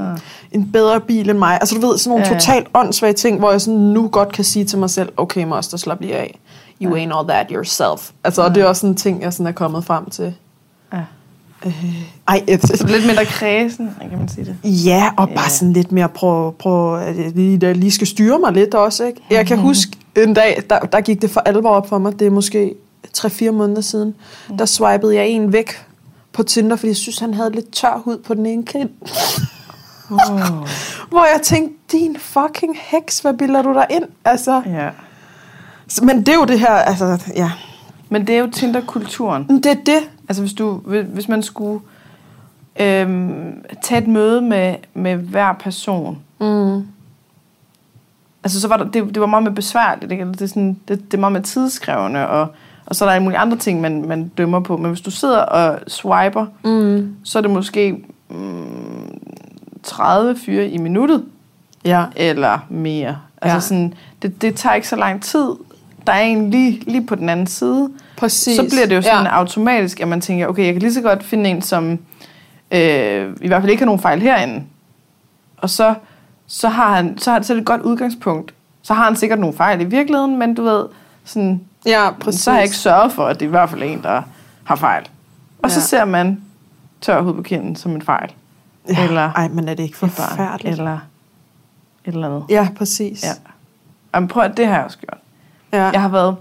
en 0.51 0.71
bedre 0.71 0.99
bil 0.99 1.29
end 1.29 1.37
mig. 1.37 1.57
Altså 1.61 1.75
du 1.75 1.87
ved, 1.87 1.97
sådan 1.97 2.09
nogle 2.09 2.25
ja, 2.25 2.33
ja. 2.33 2.39
totalt 2.39 2.67
åndssvage 2.73 3.13
ting, 3.13 3.39
hvor 3.39 3.51
jeg 3.51 3.61
sådan 3.61 3.79
nu 3.79 4.07
godt 4.07 4.31
kan 4.31 4.43
sige 4.43 4.65
til 4.65 4.77
mig 4.77 4.89
selv, 4.89 5.09
okay, 5.17 5.43
moster, 5.43 5.77
slap 5.77 6.01
lige 6.01 6.15
af. 6.15 6.39
You 6.81 6.95
ja. 6.95 7.05
ain't 7.05 7.17
all 7.17 7.27
that 7.27 7.47
yourself. 7.51 8.11
Altså, 8.23 8.41
ja. 8.41 8.47
og 8.47 8.55
det 8.55 8.63
er 8.63 8.67
også 8.67 8.79
sådan 8.79 8.91
en 8.91 8.97
ting, 8.97 9.21
jeg 9.21 9.33
sådan 9.33 9.47
er 9.47 9.51
kommet 9.51 9.85
frem 9.85 10.09
til. 10.09 10.33
Ja. 10.93 11.01
Øh, 11.65 11.85
ej, 12.27 12.43
et, 12.47 12.61
så 12.61 12.87
lidt 12.87 13.05
mindre 13.05 13.25
kredsen, 13.25 13.89
kan 14.09 14.17
man 14.19 14.29
sige 14.29 14.45
det. 14.45 14.85
Ja, 14.85 15.09
og 15.17 15.27
ja. 15.29 15.35
bare 15.35 15.49
sådan 15.49 15.73
lidt 15.73 15.91
mere 15.91 16.09
prøve, 16.09 16.51
prøve 16.51 17.01
at 17.01 17.17
jeg 17.17 17.31
lige, 17.35 17.73
lige 17.73 17.91
skal 17.91 18.07
styre 18.07 18.39
mig 18.39 18.53
lidt 18.53 18.73
også. 18.73 19.03
Ikke? 19.03 19.21
Jeg 19.31 19.47
kan 19.47 19.57
huske 19.57 19.91
en 20.15 20.33
dag, 20.33 20.63
der, 20.69 20.79
der 20.79 21.01
gik 21.01 21.21
det 21.21 21.29
for 21.29 21.39
alvor 21.39 21.69
op 21.69 21.89
for 21.89 21.97
mig. 21.97 22.19
Det 22.19 22.27
er 22.27 22.31
måske 22.31 22.75
3-4 23.17 23.51
måneder 23.51 23.81
siden. 23.81 24.15
Mm. 24.49 24.57
Der 24.57 24.65
swipede 24.65 25.15
jeg 25.15 25.27
en 25.27 25.53
væk 25.53 25.85
på 26.33 26.43
Tinder, 26.43 26.75
fordi 26.75 26.87
jeg 26.87 26.95
synes, 26.95 27.19
han 27.19 27.33
havde 27.33 27.51
lidt 27.51 27.71
tør 27.71 28.01
hud 28.05 28.17
på 28.17 28.33
den 28.33 28.45
ene 28.45 28.65
kind. 28.65 28.89
Oh. 30.11 30.67
Hvor 31.11 31.33
jeg 31.33 31.39
tænkte, 31.43 31.97
din 31.97 32.17
fucking 32.19 32.77
heks, 32.81 33.19
hvad 33.19 33.33
bilder 33.33 33.61
du 33.61 33.73
der 33.73 33.85
ind? 33.89 34.03
Altså, 34.25 34.61
ja. 34.65 34.89
Men 36.01 36.17
det 36.17 36.29
er 36.29 36.35
jo 36.35 36.45
det 36.45 36.59
her, 36.59 36.73
altså, 36.73 37.31
ja. 37.35 37.51
Men 38.09 38.27
det 38.27 38.35
er 38.35 38.39
jo 38.39 38.49
Tinder-kulturen. 38.51 39.47
Det 39.63 39.65
er 39.65 39.83
det. 39.85 40.09
Altså 40.29 40.41
hvis, 40.43 40.53
du, 40.53 40.73
hvis 41.13 41.27
man 41.27 41.43
skulle 41.43 41.79
øhm, 42.79 43.65
tage 43.83 44.01
et 44.01 44.07
møde 44.07 44.41
med, 44.41 44.75
med 44.93 45.15
hver 45.15 45.53
person, 45.53 46.17
mm. 46.39 46.87
altså 48.43 48.61
så 48.61 48.67
var 48.67 48.77
der, 48.77 48.85
det, 48.85 49.05
det 49.13 49.19
var 49.19 49.25
meget 49.25 49.43
med 49.43 49.51
besværligt, 49.51 50.11
ikke? 50.11 50.25
Det, 50.25 50.41
er 50.41 50.47
sådan, 50.47 50.79
det, 50.87 51.11
det 51.11 51.13
er 51.13 51.21
meget 51.21 51.33
med 51.33 51.41
tidskrævende, 51.41 52.27
og, 52.27 52.47
og 52.89 52.95
så 52.95 53.05
er 53.05 53.09
der 53.09 53.13
alle 53.13 53.23
mulige 53.23 53.39
andre 53.39 53.57
ting, 53.57 53.81
man, 53.81 54.07
man 54.07 54.27
dømmer 54.27 54.59
på. 54.59 54.77
Men 54.77 54.91
hvis 54.91 55.01
du 55.01 55.11
sidder 55.11 55.39
og 55.39 55.79
swiper, 55.87 56.45
mm. 56.63 57.15
så 57.23 57.37
er 57.37 57.41
det 57.41 57.51
måske 57.51 58.03
mm, 58.29 59.19
30 59.83 60.35
fyre 60.35 60.67
i 60.67 60.77
minuttet, 60.77 61.25
ja. 61.85 62.05
eller 62.15 62.59
mere. 62.69 63.17
Altså 63.41 63.55
ja. 63.55 63.59
sådan, 63.59 63.93
det, 64.21 64.41
det 64.41 64.55
tager 64.55 64.75
ikke 64.75 64.87
så 64.87 64.95
lang 64.95 65.23
tid. 65.23 65.47
Der 66.07 66.13
er 66.13 66.21
en 66.21 66.49
lige, 66.51 66.83
lige 66.87 67.05
på 67.05 67.15
den 67.15 67.29
anden 67.29 67.47
side. 67.47 67.89
Præcis. 68.17 68.55
Så 68.55 68.63
bliver 68.69 68.85
det 68.85 68.95
jo 68.95 69.01
sådan 69.01 69.25
ja. 69.25 69.31
automatisk, 69.31 69.99
at 69.99 70.07
man 70.07 70.21
tænker, 70.21 70.47
okay, 70.47 70.65
jeg 70.65 70.73
kan 70.73 70.81
lige 70.81 70.93
så 70.93 71.01
godt 71.01 71.23
finde 71.23 71.49
en, 71.49 71.61
som 71.61 71.99
øh, 72.71 73.35
i 73.41 73.47
hvert 73.47 73.61
fald 73.61 73.71
ikke 73.71 73.81
har 73.81 73.85
nogen 73.85 74.01
fejl 74.01 74.21
herinde. 74.21 74.63
Og 75.57 75.69
så, 75.69 75.93
så 76.47 76.69
har 76.69 76.95
han 76.95 77.17
så 77.17 77.31
har 77.31 77.39
det 77.39 77.49
et 77.49 77.65
godt 77.65 77.81
udgangspunkt. 77.81 78.53
Så 78.81 78.93
har 78.93 79.03
han 79.03 79.15
sikkert 79.15 79.39
nogle 79.39 79.55
fejl 79.55 79.81
i 79.81 79.83
virkeligheden, 79.83 80.39
men 80.39 80.53
du 80.53 80.63
ved, 80.63 80.85
sådan, 81.23 81.61
ja, 81.85 82.11
præcis. 82.19 82.41
så 82.41 82.51
har 82.51 82.57
jeg 82.57 82.63
ikke 82.63 82.77
sørget 82.77 83.11
for, 83.11 83.25
at 83.25 83.39
det 83.39 83.45
er 83.45 83.49
i 83.49 83.51
hvert 83.51 83.69
fald 83.69 83.83
en, 83.83 84.03
der 84.03 84.21
har 84.63 84.75
fejl. 84.75 85.09
Og 85.63 85.69
ja. 85.69 85.75
så 85.75 85.81
ser 85.81 86.05
man 86.05 86.41
tør 87.01 87.21
hud 87.21 87.33
på 87.33 87.41
kinden 87.41 87.75
som 87.75 87.91
en 87.91 88.01
fejl. 88.01 88.33
Ja. 88.89 89.03
Eller, 89.03 89.31
Ej, 89.33 89.47
men 89.47 89.69
er 89.69 89.73
det 89.73 89.83
ikke 89.83 89.97
forfærdeligt? 89.97 90.77
Eller 90.77 90.99
et 92.05 92.13
eller 92.13 92.27
andet. 92.27 92.45
Ja, 92.49 92.67
præcis. 92.77 93.23
Ja. 93.23 93.29
Jamen, 94.13 94.27
prøv 94.27 94.43
at 94.43 94.57
det 94.57 94.67
har 94.67 94.75
jeg 94.75 94.85
også 94.85 94.97
gjort. 94.97 95.17
Ja. 95.73 95.89
Jeg 95.89 96.01
har 96.01 96.09
været 96.09 96.35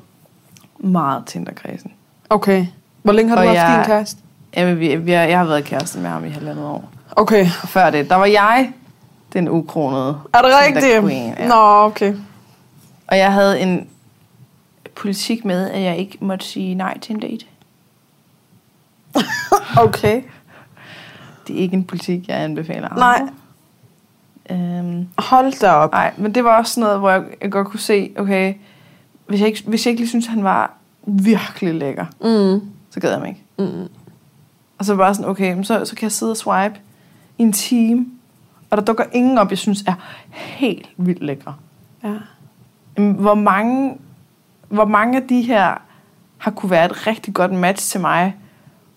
meget 0.78 1.26
Tinder-kredsen. 1.26 1.92
Okay. 2.30 2.66
Hvor 3.02 3.12
længe 3.12 3.28
har 3.28 3.36
du 3.36 3.42
og 3.42 3.48
haft 3.48 3.56
jeg, 3.56 3.78
din 3.78 3.86
kæreste? 3.86 4.20
Jamen, 4.56 4.80
vi, 4.80 4.96
vi, 4.96 5.12
jeg 5.12 5.38
har 5.38 5.44
været 5.44 5.64
kæreste 5.64 5.98
med 5.98 6.10
ham 6.10 6.24
i 6.24 6.28
halvandet 6.28 6.64
år. 6.64 6.90
Okay. 7.10 7.46
Og 7.62 7.68
før 7.68 7.90
det, 7.90 8.10
der 8.10 8.16
var 8.16 8.26
jeg 8.26 8.72
den 9.32 9.48
ukronede 9.48 10.18
Er 10.34 10.42
det 10.42 10.50
rigtigt? 10.66 11.02
Queen, 11.02 11.34
ja. 11.38 11.48
Nå, 11.48 11.84
okay. 11.84 12.14
Og 13.06 13.18
jeg 13.18 13.32
havde 13.32 13.60
en 13.60 13.88
politik 14.98 15.44
med, 15.44 15.70
at 15.70 15.82
jeg 15.82 15.98
ikke 15.98 16.18
måtte 16.20 16.46
sige 16.46 16.74
nej 16.74 16.98
til 16.98 17.14
en 17.14 17.20
date. 17.20 17.46
okay. 19.86 20.22
Det 21.46 21.56
er 21.56 21.60
ikke 21.60 21.74
en 21.76 21.84
politik, 21.84 22.28
jeg 22.28 22.36
anbefaler. 22.36 22.88
Nej. 22.94 23.28
Øhm, 24.50 25.08
Hold 25.18 25.60
da 25.60 25.72
op. 25.72 25.92
Nej, 25.92 26.14
men 26.16 26.34
det 26.34 26.44
var 26.44 26.58
også 26.58 26.80
noget, 26.80 26.98
hvor 26.98 27.10
jeg, 27.10 27.24
jeg 27.42 27.50
godt 27.50 27.68
kunne 27.68 27.80
se, 27.80 28.10
okay, 28.18 28.54
hvis 29.26 29.40
jeg 29.40 29.48
ikke, 29.48 29.62
hvis 29.66 29.86
jeg 29.86 29.90
ikke 29.90 30.00
lige 30.00 30.08
synes, 30.08 30.26
han 30.26 30.44
var 30.44 30.72
virkelig 31.06 31.74
lækker, 31.74 32.06
mm. 32.20 32.70
så 32.90 33.00
gad 33.00 33.10
jeg 33.10 33.20
mig 33.20 33.28
ikke. 33.28 33.42
Mm. 33.58 33.88
Og 34.78 34.84
så 34.84 34.96
bare 34.96 35.14
sådan, 35.14 35.30
okay, 35.30 35.62
så, 35.62 35.84
så 35.84 35.96
kan 35.96 36.02
jeg 36.02 36.12
sidde 36.12 36.32
og 36.32 36.36
swipe 36.36 36.74
i 37.38 37.42
en 37.42 37.52
time, 37.52 38.06
og 38.70 38.76
der 38.76 38.84
dukker 38.84 39.04
ingen 39.12 39.38
op, 39.38 39.50
jeg 39.50 39.58
synes 39.58 39.82
er 39.82 39.94
helt 40.30 40.88
vildt 40.96 41.22
lækre. 41.22 41.54
Ja. 42.04 42.14
Hvor 43.02 43.34
mange, 43.34 43.98
hvor 44.68 44.84
mange 44.84 45.16
af 45.16 45.28
de 45.28 45.42
her 45.42 45.74
har 46.38 46.50
kunne 46.50 46.70
være 46.70 46.84
et 46.84 47.06
rigtig 47.06 47.34
godt 47.34 47.52
match 47.52 47.90
til 47.90 48.00
mig, 48.00 48.36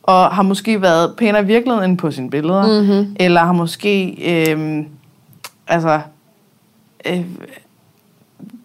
og 0.03 0.35
har 0.35 0.41
måske 0.41 0.81
været 0.81 1.15
pænere 1.17 1.41
i 1.41 1.45
virkeligheden 1.45 1.89
end 1.89 1.97
på 1.97 2.11
sine 2.11 2.29
billeder, 2.29 2.81
mm-hmm. 2.81 3.15
eller 3.19 3.41
har 3.41 3.53
måske, 3.53 4.09
øh, 4.31 4.85
altså, 5.67 6.01
øh, 7.05 7.25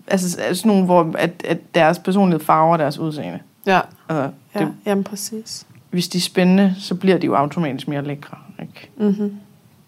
altså 0.06 0.30
sådan 0.30 0.56
nogle, 0.64 0.84
hvor 0.84 1.14
at, 1.18 1.30
at 1.44 1.74
deres 1.74 1.98
personlighed 1.98 2.44
farver 2.44 2.76
deres 2.76 2.98
udseende. 2.98 3.40
Ja, 3.66 3.80
altså, 4.08 4.30
ja. 4.54 4.60
Det, 4.60 4.74
jamen 4.86 5.04
præcis. 5.04 5.66
Hvis 5.90 6.08
de 6.08 6.18
er 6.18 6.22
spændende, 6.22 6.74
så 6.78 6.94
bliver 6.94 7.18
de 7.18 7.26
jo 7.26 7.34
automatisk 7.34 7.88
mere 7.88 8.04
lækre. 8.04 8.38
Ikke? 8.62 8.90
Mm-hmm. 8.96 9.36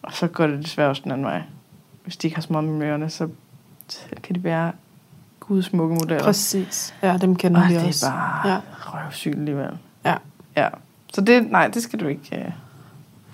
Og 0.02 0.12
så 0.12 0.26
går 0.26 0.46
det 0.46 0.64
desværre 0.64 0.88
også 0.88 1.02
den 1.04 1.12
anden 1.12 1.26
vej. 1.26 1.42
Hvis 2.04 2.16
de 2.16 2.26
ikke 2.26 2.36
har 2.36 2.42
små 2.42 2.60
med 2.60 3.10
så 3.10 3.28
kan 4.22 4.34
de 4.34 4.44
være 4.44 4.72
gudsmukke 5.48 5.94
modeller. 5.94 6.24
Præcis. 6.24 6.94
Ja, 7.02 7.16
dem 7.16 7.36
kender 7.36 7.62
og 7.62 7.68
vi 7.68 7.74
det 7.74 7.86
også. 7.86 8.06
det 8.06 8.12
er 8.12 8.16
bare 8.16 8.52
ja. 8.52 8.58
røvsygt 8.80 9.34
alligevel. 9.34 9.70
Ja. 10.04 10.14
Ja. 10.56 10.68
Så 11.14 11.20
det, 11.20 11.50
nej, 11.50 11.68
det 11.68 11.82
skal 11.82 12.00
du 12.00 12.06
ikke... 12.06 12.22
Uh, 12.32 12.52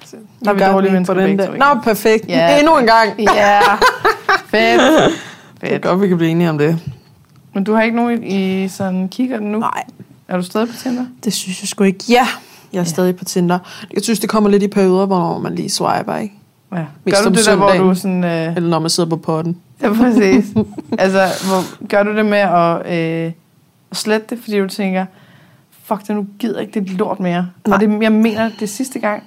så, 0.04 0.16
der 0.44 0.50
er 0.50 0.54
vi 0.54 0.60
dårlige 0.60 0.92
mennesker 0.92 1.14
den 1.14 1.36
begge, 1.36 1.58
Nå, 1.58 1.80
perfekt. 1.82 2.28
Ja. 2.28 2.58
Endnu 2.58 2.78
en 2.78 2.86
gang. 2.86 3.20
Ja. 3.20 3.60
Fedt. 4.46 4.46
Fedt. 4.50 5.12
Det 5.60 5.74
er 5.74 5.78
godt, 5.78 6.00
vi 6.00 6.08
kan 6.08 6.16
blive 6.16 6.30
enige 6.30 6.50
om 6.50 6.58
det. 6.58 6.78
Men 7.54 7.64
du 7.64 7.74
har 7.74 7.82
ikke 7.82 7.96
nogen 7.96 8.24
i 8.24 8.68
sådan 8.68 9.08
kigger 9.08 9.40
nu? 9.40 9.58
Nej. 9.58 9.84
Er 10.28 10.36
du 10.36 10.42
stadig 10.42 10.68
på 10.68 10.74
Tinder? 10.74 11.06
Det 11.24 11.32
synes 11.32 11.62
jeg 11.62 11.68
sgu 11.68 11.84
ikke. 11.84 12.04
Ja, 12.08 12.26
jeg 12.72 12.78
er 12.78 12.82
ja. 12.82 12.84
stadig 12.84 13.16
på 13.16 13.24
Tinder. 13.24 13.58
Jeg 13.94 14.02
synes, 14.02 14.20
det 14.20 14.28
kommer 14.30 14.50
lidt 14.50 14.62
i 14.62 14.68
perioder, 14.68 15.06
hvor 15.06 15.38
man 15.38 15.54
lige 15.54 15.70
swiper, 15.70 16.16
ikke? 16.16 16.34
Ja. 16.74 16.84
Gør 17.10 17.28
du 17.28 17.34
det 17.34 17.46
der, 17.46 17.56
hvor 17.56 17.72
du 17.72 17.94
sådan... 17.94 18.24
Øh... 18.24 18.56
Eller 18.56 18.68
når 18.68 18.78
man 18.78 18.90
sidder 18.90 19.10
på 19.10 19.16
potten. 19.16 19.56
Ja, 19.82 19.92
præcis. 19.92 20.44
altså, 20.98 21.20
hvor, 21.46 21.86
gør 21.88 22.02
du 22.02 22.16
det 22.16 22.26
med 22.26 22.38
at, 22.38 22.86
øh, 22.86 23.32
at 23.90 23.96
slette 23.96 24.26
det, 24.30 24.38
fordi 24.42 24.58
du 24.58 24.68
tænker, 24.68 25.06
fuck 25.84 26.06
det, 26.06 26.16
nu 26.16 26.26
gider 26.38 26.60
ikke 26.60 26.80
det 26.80 26.90
lort 26.90 27.20
mere. 27.20 27.46
Nej. 27.66 27.74
Og 27.74 27.80
det, 27.80 28.02
jeg 28.02 28.12
mener, 28.12 28.48
det 28.48 28.62
er 28.62 28.66
sidste 28.66 28.98
gang. 28.98 29.22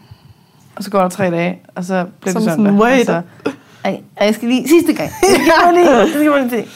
Og 0.76 0.84
så 0.84 0.92
går 0.92 1.02
der 1.02 1.10
tre 1.10 1.32
dage, 1.32 1.60
og 1.76 1.84
så 1.84 2.06
bliver 2.22 2.34
Som 2.34 2.42
det 2.42 2.52
søndag. 2.52 2.72
Sådan, 2.72 2.82
wait. 2.82 3.10
Og 3.10 3.24
så, 3.46 3.52
ej, 3.84 4.02
jeg 4.22 4.36
skal 4.36 4.50
lige 4.50 4.68
sidste 4.68 4.94
gang. 4.94 5.10
Jeg 5.22 5.40
skal 5.62 5.74
lige, 5.74 5.92
jeg 5.92 6.08
skal 6.10 6.20
lige 6.20 6.68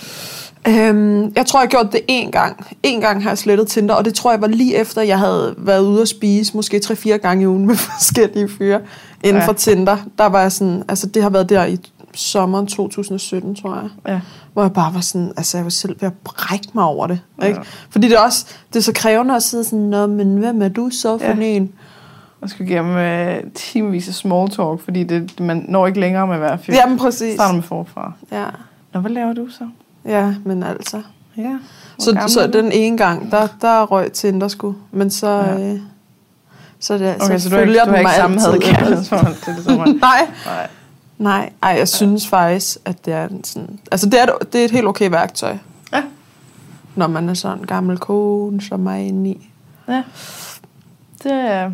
Øhm, 0.67 1.33
jeg 1.35 1.45
tror, 1.45 1.61
jeg 1.61 1.69
gjorde 1.69 1.89
det 1.91 2.01
én 2.11 2.31
gang. 2.31 2.65
En 2.83 3.01
gang 3.01 3.23
har 3.23 3.29
jeg 3.29 3.37
slettet 3.37 3.67
Tinder, 3.67 3.95
og 3.95 4.05
det 4.05 4.13
tror 4.13 4.31
jeg 4.31 4.41
var 4.41 4.47
lige 4.47 4.75
efter, 4.75 5.01
jeg 5.01 5.19
havde 5.19 5.55
været 5.57 5.81
ude 5.81 6.01
at 6.01 6.07
spise, 6.07 6.55
måske 6.55 6.81
3-4 6.85 7.09
gange 7.09 7.43
i 7.43 7.47
ugen 7.47 7.65
med 7.65 7.75
forskellige 7.91 8.49
fyre 8.49 8.79
inden 9.23 9.41
ja. 9.41 9.47
for 9.47 9.53
Tinder. 9.53 9.97
Der 10.17 10.25
var 10.25 10.41
jeg 10.41 10.51
sådan, 10.51 10.83
altså 10.87 11.07
det 11.07 11.23
har 11.23 11.29
været 11.29 11.49
der 11.49 11.65
i 11.65 11.77
sommeren 12.13 12.67
2017, 12.67 13.55
tror 13.55 13.75
jeg. 13.75 14.13
Ja. 14.13 14.21
Hvor 14.53 14.61
jeg 14.61 14.73
bare 14.73 14.93
var 14.93 15.01
sådan, 15.01 15.31
altså 15.37 15.57
jeg 15.57 15.63
var 15.63 15.69
selv 15.69 15.95
ved 16.01 16.07
at 16.07 16.13
brække 16.23 16.67
mig 16.73 16.83
over 16.83 17.07
det. 17.07 17.19
Ja. 17.41 17.47
Ikke? 17.47 17.59
Fordi 17.89 18.07
det 18.07 18.15
er 18.15 18.21
også, 18.21 18.45
det 18.73 18.79
er 18.79 18.83
så 18.83 18.93
krævende 18.93 19.35
at 19.35 19.43
sidde 19.43 19.63
sådan, 19.63 19.79
Nå, 19.79 20.07
men 20.07 20.37
hvem 20.37 20.61
er 20.61 20.67
du 20.67 20.89
så 20.89 21.17
for 21.17 21.25
ja. 21.25 21.35
en? 21.39 21.71
Man 22.41 22.49
skal 22.49 22.69
igennem 22.69 22.95
uh, 22.95 23.51
timevis 23.53 24.07
af 24.07 24.13
small 24.13 24.49
talk, 24.49 24.81
fordi 24.83 25.03
det, 25.03 25.39
man 25.39 25.65
når 25.69 25.87
ikke 25.87 25.99
længere 25.99 26.27
med 26.27 26.37
hver 26.37 26.57
fyr. 26.57 26.73
Jamen 26.73 26.97
præcis. 26.97 27.33
Starter 27.33 27.55
med 27.55 27.63
forfra. 27.63 28.11
Ja. 28.31 28.45
Nå, 28.93 28.99
hvad 28.99 29.11
laver 29.11 29.33
du 29.33 29.47
så? 29.49 29.67
Ja, 30.05 30.33
men 30.45 30.63
altså. 30.63 31.01
Ja. 31.37 31.57
Så, 31.99 32.23
så 32.27 32.47
den 32.47 32.71
ene 32.71 32.97
gang, 32.97 33.31
der, 33.31 33.47
der 33.61 33.83
røg 33.83 34.11
Tinder 34.11 34.47
sgu. 34.47 34.75
Men 34.91 35.11
så... 35.11 35.27
Ja. 35.27 35.59
Øh, 35.59 35.79
så, 36.79 36.97
det, 36.97 37.15
okay, 37.21 37.37
så, 37.37 37.43
så 37.43 37.49
du 37.49 37.55
har 37.55 37.61
ikke, 37.61 37.79
du 37.79 37.91
har 37.91 37.97
ikke 37.97 38.11
samme 38.11 38.59
kærlighedsforhold 38.61 39.35
til 39.43 39.55
det, 39.55 39.99
Nej. 40.01 40.27
Nej. 40.45 40.67
Nej, 41.17 41.49
ej, 41.63 41.69
jeg 41.69 41.87
synes 41.87 42.27
faktisk, 42.27 42.77
at 42.85 43.05
det 43.05 43.13
er 43.13 43.27
sådan... 43.43 43.79
Altså, 43.91 44.09
det 44.09 44.21
er, 44.21 44.25
det 44.51 44.61
er 44.61 44.65
et 44.65 44.71
helt 44.71 44.87
okay 44.87 45.09
værktøj. 45.09 45.57
Ja. 45.93 46.03
Når 46.95 47.07
man 47.07 47.29
er 47.29 47.33
sådan 47.33 47.57
en 47.57 47.65
gammel 47.65 47.97
kone, 47.97 48.61
som 48.61 48.87
er 48.87 48.93
inde 48.93 49.29
i. 49.29 49.49
Ja. 49.87 50.03
Det 51.23 51.31
er... 51.31 51.71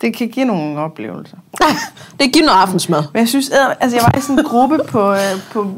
Det 0.00 0.16
kan 0.16 0.28
give 0.28 0.44
nogle 0.44 0.78
oplevelser. 0.78 1.36
det 2.20 2.32
giver 2.32 2.46
noget 2.46 2.58
aftensmad. 2.58 3.02
Men 3.12 3.20
jeg 3.20 3.28
synes, 3.28 3.50
altså 3.80 3.96
jeg 3.96 4.04
var 4.12 4.18
i 4.18 4.20
sådan 4.20 4.38
en 4.38 4.44
gruppe 4.44 4.78
på, 4.88 5.12
øh, 5.12 5.18
på, 5.52 5.70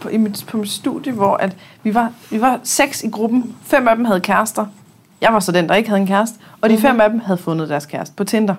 på, 0.00 0.08
i 0.08 0.16
mit, 0.16 0.44
på 0.48 0.56
mit 0.56 0.70
studie, 0.70 1.12
hvor 1.12 1.36
at 1.36 1.56
vi, 1.82 1.94
var, 1.94 2.12
vi 2.30 2.40
var 2.40 2.60
seks 2.62 3.02
i 3.02 3.08
gruppen. 3.08 3.54
Fem 3.64 3.88
af 3.88 3.96
dem 3.96 4.04
havde 4.04 4.20
kærester. 4.20 4.66
Jeg 5.20 5.32
var 5.32 5.40
så 5.40 5.52
den, 5.52 5.68
der 5.68 5.74
ikke 5.74 5.88
havde 5.88 6.00
en 6.00 6.06
kæreste. 6.06 6.38
Og 6.60 6.68
de 6.68 6.74
mm-hmm. 6.74 6.88
fem 6.88 7.00
af 7.00 7.10
dem 7.10 7.20
havde 7.20 7.38
fundet 7.38 7.68
deres 7.68 7.86
kæreste 7.86 8.14
på 8.16 8.24
Tinder. 8.24 8.54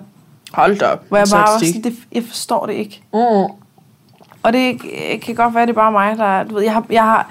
Hold 0.52 0.78
da 0.78 0.86
op. 0.86 1.04
Hvor 1.08 1.16
jeg 1.16 1.26
bare 1.32 1.40
var 1.40 1.58
sådan, 1.58 1.82
det, 1.82 1.94
jeg 2.12 2.22
forstår 2.28 2.66
det 2.66 2.72
ikke. 2.72 3.02
Mm. 3.12 3.18
Og 4.42 4.52
det 4.52 4.80
kan 5.22 5.34
godt 5.34 5.54
være, 5.54 5.66
det 5.66 5.70
er 5.70 5.74
bare 5.74 5.92
mig, 5.92 6.16
der... 6.18 6.42
Du 6.42 6.54
ved, 6.54 6.62
jeg 6.62 6.72
har, 6.72 6.86
jeg 6.90 7.02
har, 7.02 7.30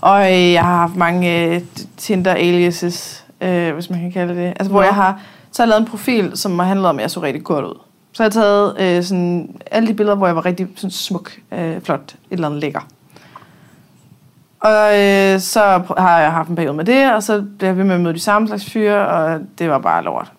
og 0.00 0.32
jeg 0.32 0.64
har 0.64 0.76
haft 0.76 0.96
mange 0.96 1.56
uh, 1.56 1.62
Tinder 1.96 2.34
aliases, 2.34 3.24
uh, 3.40 3.68
hvis 3.68 3.90
man 3.90 4.00
kan 4.00 4.12
kalde 4.12 4.34
det. 4.34 4.46
Altså, 4.46 4.70
hvor 4.70 4.82
ja. 4.82 4.86
jeg 4.86 4.94
har 4.94 5.20
så 5.52 5.62
har 5.62 5.66
jeg 5.66 5.68
lavet 5.68 5.80
en 5.80 5.86
profil, 5.86 6.32
som 6.34 6.58
har 6.58 6.66
handlet 6.66 6.88
om, 6.88 6.98
at 6.98 7.02
jeg 7.02 7.10
så 7.10 7.22
rigtig 7.22 7.44
godt 7.44 7.64
ud. 7.64 7.78
Så 8.12 8.22
har 8.22 8.26
jeg 8.28 8.32
taget 8.32 8.98
uh, 8.98 9.04
sådan, 9.04 9.56
alle 9.70 9.88
de 9.88 9.94
billeder, 9.94 10.16
hvor 10.16 10.26
jeg 10.26 10.36
var 10.36 10.46
rigtig 10.46 10.68
sådan, 10.76 10.90
smuk, 10.90 11.32
uh, 11.50 11.58
flot, 11.82 12.00
et 12.00 12.16
eller 12.30 12.46
andet 12.46 12.60
lækker. 12.60 12.80
Og 14.62 15.00
øh, 15.00 15.40
så 15.40 15.82
har 15.98 16.20
jeg 16.20 16.32
haft 16.32 16.48
en 16.48 16.56
periode 16.56 16.74
med 16.74 16.84
det, 16.84 17.12
og 17.12 17.22
så 17.22 17.44
blev 17.58 17.68
jeg 17.68 17.76
ved 17.76 17.84
med 17.84 17.94
at 17.94 18.00
møde 18.00 18.14
de 18.14 18.20
samme 18.20 18.48
slags 18.48 18.70
fyre, 18.70 19.08
og 19.08 19.40
det 19.58 19.70
var 19.70 19.78
bare 19.78 20.04
lort. 20.04 20.32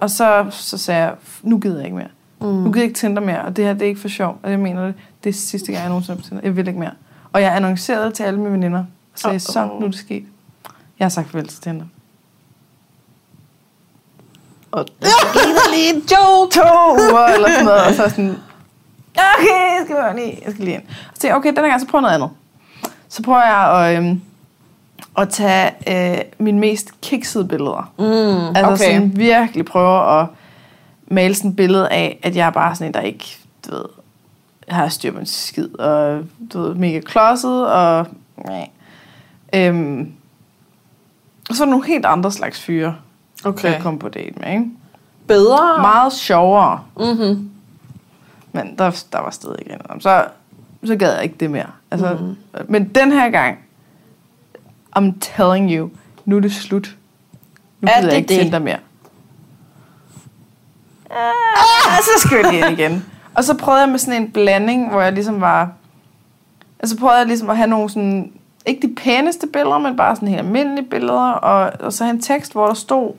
Og 0.00 0.10
så, 0.10 0.46
så 0.50 0.78
sagde 0.78 1.02
jeg, 1.02 1.14
nu 1.42 1.58
gider 1.58 1.76
jeg 1.76 1.84
ikke 1.84 1.96
mere. 1.96 2.08
Mm. 2.40 2.46
Nu 2.46 2.64
gider 2.64 2.80
jeg 2.80 2.84
ikke 2.84 2.98
Tinder 2.98 3.22
mere, 3.22 3.42
og 3.42 3.56
det 3.56 3.64
her 3.64 3.72
det 3.72 3.82
er 3.82 3.86
ikke 3.86 4.00
for 4.00 4.08
sjov. 4.08 4.38
Og 4.42 4.50
jeg 4.50 4.58
mener 4.58 4.86
det, 4.86 4.94
det 5.24 5.30
er 5.30 5.34
sidste 5.34 5.72
gang, 5.72 5.82
jeg 5.82 5.88
nogensinde 5.88 6.20
har 6.20 6.28
Tinder. 6.28 6.42
Jeg 6.44 6.56
vil 6.56 6.68
ikke 6.68 6.80
mere. 6.80 6.90
Og 7.32 7.42
jeg 7.42 7.56
annoncerede 7.56 8.10
til 8.10 8.22
alle 8.22 8.40
mine 8.40 8.52
veninder, 8.52 8.78
og 8.78 8.84
sagde, 9.14 9.34
oh, 9.34 9.34
oh. 9.34 9.40
så 9.40 9.68
nu 9.80 9.86
er 9.86 9.90
det 9.90 9.98
sket. 9.98 10.24
Jeg 10.98 11.04
har 11.04 11.08
sagt 11.08 11.30
farvel 11.30 11.48
til 11.48 11.60
Tinder. 11.60 11.84
Og 14.72 14.86
det 14.86 15.08
er 15.08 15.70
lige 15.74 16.00
to, 16.00 16.50
to 16.50 16.92
uger, 16.92 17.26
eller 17.26 17.48
sådan 17.48 17.64
noget, 17.64 17.82
og 17.86 17.94
så 17.94 18.08
sådan, 18.08 18.36
okay, 19.14 19.78
jeg 19.78 19.82
skal 19.84 19.96
lige, 20.14 20.42
jeg 20.44 20.52
skal 20.52 20.64
lige 20.64 20.74
ind. 20.74 20.82
Og 21.12 21.16
så 21.18 21.34
okay, 21.34 21.48
den 21.48 21.58
her 21.58 21.68
gang, 21.68 21.80
så 21.80 21.86
prøv 21.86 22.00
noget 22.00 22.14
andet 22.14 22.30
så 23.08 23.22
prøver 23.22 23.42
jeg 23.42 23.86
at, 23.86 23.96
øhm, 23.96 24.20
at 25.18 25.28
tage 25.28 25.70
øh, 25.88 26.18
mine 26.38 26.58
mest 26.58 27.00
kiksede 27.00 27.44
billeder. 27.44 27.92
Mm, 27.98 28.56
altså 28.56 28.72
okay. 28.72 28.94
sådan 28.94 29.16
virkelig 29.16 29.64
prøve 29.64 30.20
at 30.20 30.26
male 31.06 31.34
sådan 31.34 31.50
et 31.50 31.56
billede 31.56 31.88
af, 31.88 32.18
at 32.22 32.36
jeg 32.36 32.46
er 32.46 32.50
bare 32.50 32.74
sådan 32.74 32.86
en, 32.86 32.94
der 32.94 33.00
ikke, 33.00 33.38
du 33.66 33.74
ved, 33.74 33.84
har 34.68 34.88
styr 34.88 35.12
på 35.12 35.18
en 35.18 35.26
skid, 35.26 35.78
og 35.78 36.22
du 36.52 36.62
ved, 36.62 36.74
mega 36.74 37.00
klodset, 37.00 37.66
og 37.66 38.06
nej. 38.44 38.68
Øhm, 39.54 40.12
og 41.50 41.56
så 41.56 41.64
er 41.64 41.68
nogle 41.68 41.86
helt 41.86 42.06
andre 42.06 42.32
slags 42.32 42.60
fyre, 42.60 42.96
okay. 43.44 43.72
jeg 43.72 43.82
kom 43.82 43.98
på 43.98 44.08
date 44.08 44.34
med, 44.40 44.52
ikke? 44.52 44.70
Bedre? 45.26 45.78
Meget 45.80 46.12
sjovere. 46.12 46.80
Mm-hmm. 46.96 47.50
Men 48.52 48.78
der, 48.78 49.04
der 49.12 49.20
var 49.20 49.30
stadig 49.30 49.56
ikke 49.60 49.76
Så 50.00 50.24
så 50.86 50.96
gad 50.96 51.14
jeg 51.14 51.22
ikke 51.22 51.36
det 51.40 51.50
mere. 51.50 51.70
Altså, 51.90 52.18
mm. 52.20 52.36
Men 52.68 52.88
den 52.88 53.12
her 53.12 53.30
gang, 53.30 53.58
I'm 54.98 55.12
telling 55.20 55.72
you, 55.72 55.90
nu 56.24 56.36
er 56.36 56.40
det 56.40 56.52
slut. 56.52 56.96
Nu 57.80 57.88
gider 57.96 58.08
jeg 58.08 58.16
ikke 58.16 58.44
det? 58.44 58.52
dig 58.52 58.62
mere. 58.62 58.78
Ah, 61.10 62.02
så 62.02 62.10
skal 62.26 62.38
jeg 62.44 62.58
ind 62.58 62.78
igen. 62.78 63.04
Og 63.34 63.44
så 63.44 63.56
prøvede 63.56 63.80
jeg 63.80 63.88
med 63.88 63.98
sådan 63.98 64.22
en 64.22 64.30
blanding, 64.30 64.90
hvor 64.90 65.00
jeg 65.00 65.12
ligesom 65.12 65.40
var... 65.40 65.72
Altså 66.80 66.98
prøvede 66.98 67.18
jeg 67.18 67.26
ligesom 67.26 67.50
at 67.50 67.56
have 67.56 67.68
nogle 67.68 67.90
sådan... 67.90 68.32
Ikke 68.66 68.88
de 68.88 68.94
pæneste 68.94 69.46
billeder, 69.46 69.78
men 69.78 69.96
bare 69.96 70.16
sådan 70.16 70.28
helt 70.28 70.40
almindelige 70.40 70.86
billeder. 70.86 71.30
Og, 71.30 71.72
og 71.80 71.92
så 71.92 72.04
en 72.04 72.20
tekst, 72.20 72.52
hvor 72.52 72.66
der 72.66 72.74
stod 72.74 73.12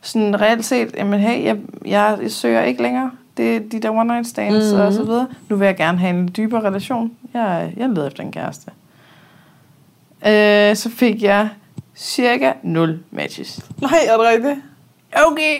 sådan 0.00 0.40
reelt 0.40 0.64
set, 0.64 0.94
jamen 0.96 1.20
hey, 1.20 1.44
jeg, 1.44 1.56
jeg, 1.84 2.18
jeg 2.22 2.30
søger 2.30 2.62
ikke 2.62 2.82
længere 2.82 3.10
det 3.36 3.56
er 3.56 3.60
de 3.72 3.80
der 3.80 3.90
one 3.90 4.04
night 4.04 4.26
stands 4.26 4.72
mm-hmm. 4.72 4.86
og 4.86 4.92
så 4.92 5.02
videre. 5.02 5.26
Nu 5.48 5.56
vil 5.56 5.66
jeg 5.66 5.76
gerne 5.76 5.98
have 5.98 6.10
en 6.10 6.30
dybere 6.36 6.60
relation. 6.60 7.12
Jeg, 7.34 7.72
jeg 7.76 7.88
leder 7.88 8.06
efter 8.06 8.22
en 8.22 8.32
kæreste. 8.32 8.70
Øh, 10.26 10.76
så 10.76 10.90
fik 10.90 11.22
jeg 11.22 11.48
cirka 11.96 12.52
0 12.62 13.00
matches. 13.10 13.60
Nej, 13.80 13.98
er 14.08 14.16
det 14.16 14.26
rigtigt? 14.26 14.58
Okay. 15.26 15.58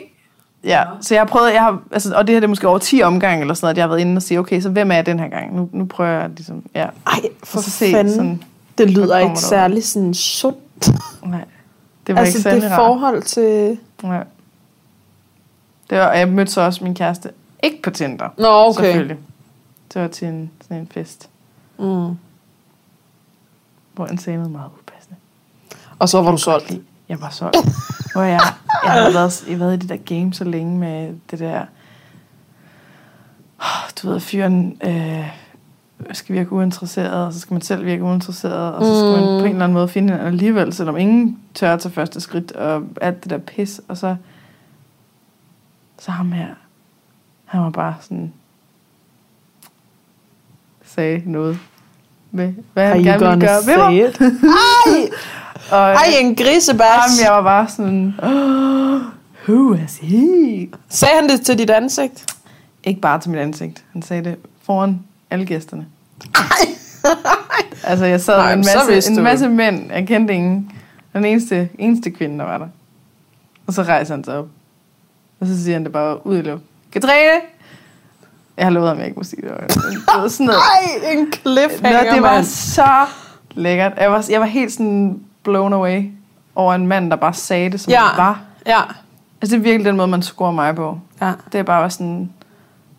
Ja, 0.64 0.82
så 1.00 1.14
jeg 1.14 1.20
har 1.20 1.26
prøvet, 1.26 1.52
jeg 1.52 1.60
har, 1.60 1.82
altså, 1.92 2.14
og 2.14 2.26
det 2.26 2.34
her 2.34 2.40
det 2.40 2.46
er 2.46 2.48
måske 2.48 2.68
over 2.68 2.78
10 2.78 3.02
omgange 3.02 3.40
eller 3.40 3.54
sådan 3.54 3.64
noget, 3.64 3.74
at 3.74 3.76
jeg 3.76 3.82
har 3.82 3.88
været 3.88 4.00
inde 4.00 4.16
og 4.16 4.22
sige, 4.22 4.38
okay, 4.38 4.60
så 4.60 4.68
hvem 4.68 4.90
er 4.90 4.94
jeg 4.94 5.06
den 5.06 5.18
her 5.18 5.28
gang? 5.28 5.56
Nu, 5.56 5.68
nu 5.72 5.84
prøver 5.84 6.10
jeg 6.10 6.30
ligesom, 6.30 6.62
ja. 6.74 6.86
Ej, 7.06 7.20
for 7.44 7.60
så 7.60 7.70
se, 7.70 7.92
fanden. 7.92 8.14
Sådan, 8.14 8.42
det 8.78 8.90
lyder 8.90 9.18
ikke 9.18 9.38
særlig 9.38 9.84
sådan 9.84 10.14
sundt. 10.14 10.90
Nej, 11.26 11.44
det 12.06 12.14
var 12.14 12.20
altså, 12.20 12.38
ikke 12.38 12.42
særlig 12.42 12.62
det 12.62 12.72
forhold 12.74 13.22
til... 13.22 13.78
Nej. 14.02 14.24
Det 15.90 15.98
var, 15.98 16.12
jeg 16.12 16.28
mødte 16.28 16.52
så 16.52 16.60
også 16.60 16.84
min 16.84 16.94
kæreste 16.94 17.30
ikke 17.64 17.82
på 17.82 17.90
Tinder. 17.90 18.28
Nå, 18.38 18.48
okay. 18.48 18.84
Selvfølgelig. 18.84 19.18
Det 19.94 20.02
var 20.02 20.08
til 20.08 20.28
en, 20.28 20.50
sådan 20.62 20.76
en 20.76 20.88
fest. 20.88 21.28
Mm. 21.78 22.16
Hvor 23.94 24.06
han 24.06 24.18
sagde 24.18 24.36
noget 24.36 24.52
meget 24.52 24.70
upassende. 24.78 25.16
Og 25.98 26.08
så 26.08 26.22
var 26.22 26.30
du 26.30 26.36
solgt? 26.36 26.72
Jeg 27.08 27.20
var 27.20 27.30
solgt. 27.30 27.56
hvor 28.12 28.22
jeg, 28.22 28.40
jeg 28.84 28.92
havde 28.92 29.14
været, 29.14 29.44
jeg 29.48 29.60
været 29.60 29.76
i 29.76 29.78
det 29.78 29.88
der 29.88 29.96
game 29.96 30.34
så 30.34 30.44
længe 30.44 30.78
med 30.78 31.14
det 31.30 31.38
der... 31.38 31.64
Du 34.02 34.08
ved, 34.08 34.20
fyren 34.20 34.78
øh, 34.84 35.30
skal 36.12 36.34
virke 36.34 36.52
uinteresseret, 36.52 37.26
og 37.26 37.32
så 37.32 37.40
skal 37.40 37.54
man 37.54 37.62
selv 37.62 37.84
virke 37.84 38.02
uinteresseret, 38.02 38.74
og 38.74 38.84
så 38.84 38.98
skal 38.98 39.10
man 39.10 39.40
på 39.40 39.44
en 39.44 39.50
eller 39.50 39.64
anden 39.64 39.72
måde 39.72 39.88
finde 39.88 40.08
hinanden 40.08 40.26
alligevel, 40.26 40.72
selvom 40.72 40.96
ingen 40.96 41.38
tør 41.54 41.74
at 41.74 41.80
tage 41.80 41.92
første 41.92 42.20
skridt, 42.20 42.52
og 42.52 42.82
alt 43.00 43.24
det 43.24 43.30
der 43.30 43.38
pis, 43.38 43.80
og 43.88 43.96
så, 43.96 44.16
så 45.98 46.10
ham 46.10 46.32
her, 46.32 46.54
han 47.54 47.62
var 47.62 47.70
bare 47.70 47.94
sådan, 48.00 48.32
sagde 50.84 51.22
noget 51.26 51.58
med, 52.30 52.54
hvad 52.72 52.88
han 52.88 53.02
gerne 53.02 53.26
ville 53.26 53.46
gøre 53.46 53.60
ved 53.66 53.76
mig. 53.76 54.00
Ej! 54.86 55.10
og, 55.70 55.92
Ej, 55.92 56.04
en 56.20 56.36
grisebas. 56.36 56.86
Jamen, 56.86 57.24
jeg 57.24 57.32
var 57.32 57.42
bare 57.42 57.68
sådan, 57.68 58.14
oh, 58.22 59.00
who 59.48 59.74
is 59.74 59.98
he? 59.98 60.68
Sagde 60.88 61.14
han 61.20 61.28
det 61.28 61.40
til 61.40 61.58
dit 61.58 61.70
ansigt? 61.70 62.26
Ikke 62.84 63.00
bare 63.00 63.20
til 63.20 63.30
mit 63.30 63.40
ansigt. 63.40 63.84
Han 63.92 64.02
sagde 64.02 64.24
det 64.24 64.36
foran 64.62 65.00
alle 65.30 65.46
gæsterne. 65.46 65.86
Ej! 66.34 66.42
altså, 67.90 68.04
jeg 68.04 68.20
sad 68.20 68.36
Nej, 68.36 68.56
med 68.56 68.64
en 68.64 68.90
masse, 68.90 69.10
en 69.10 69.22
masse 69.22 69.48
mænd. 69.48 69.92
Jeg 69.92 70.06
kendte 70.06 70.34
ingen. 70.34 70.72
Den 71.12 71.24
eneste, 71.24 71.68
eneste 71.78 72.10
kvinde, 72.10 72.38
der 72.38 72.44
var 72.44 72.58
der. 72.58 72.68
Og 73.66 73.72
så 73.72 73.82
rejser 73.82 74.14
han 74.14 74.24
sig 74.24 74.38
op. 74.38 74.48
Og 75.40 75.46
så 75.46 75.62
siger 75.64 75.74
han 75.74 75.84
det 75.84 75.92
bare 75.92 76.26
ud 76.26 76.38
i 76.38 76.42
luft. 76.42 76.62
Katrine! 76.94 77.40
Jeg 78.56 78.66
har 78.66 78.70
lovet 78.70 78.88
ham, 78.88 78.98
jeg 78.98 79.06
ikke 79.06 79.16
må 79.16 79.24
sige 79.24 79.42
det. 79.42 79.50
Det 79.74 80.02
var 80.14 80.28
sådan 80.28 80.46
noget. 80.46 80.60
Ej, 80.60 81.12
en 81.12 81.32
cliffhanger, 81.32 82.04
Nå, 82.04 82.14
det 82.14 82.22
var 82.22 82.34
man. 82.34 82.44
så 82.44 83.06
lækkert. 83.50 83.92
Jeg 83.96 84.10
var, 84.10 84.26
jeg 84.30 84.40
var 84.40 84.46
helt 84.46 84.72
sådan 84.72 85.20
blown 85.42 85.72
away 85.72 86.10
over 86.54 86.74
en 86.74 86.86
mand, 86.86 87.10
der 87.10 87.16
bare 87.16 87.34
sagde 87.34 87.70
det, 87.70 87.80
som 87.80 87.90
ja. 87.90 87.96
det 88.10 88.18
var. 88.18 88.40
Ja. 88.66 88.80
Altså, 89.42 89.56
det 89.56 89.60
er 89.60 89.64
virkelig 89.64 89.84
den 89.86 89.96
måde, 89.96 90.08
man 90.08 90.22
scorer 90.22 90.52
mig 90.52 90.76
på. 90.76 90.98
Ja. 91.20 91.32
Det 91.52 91.58
er 91.58 91.62
bare 91.62 91.90
sådan, 91.90 92.30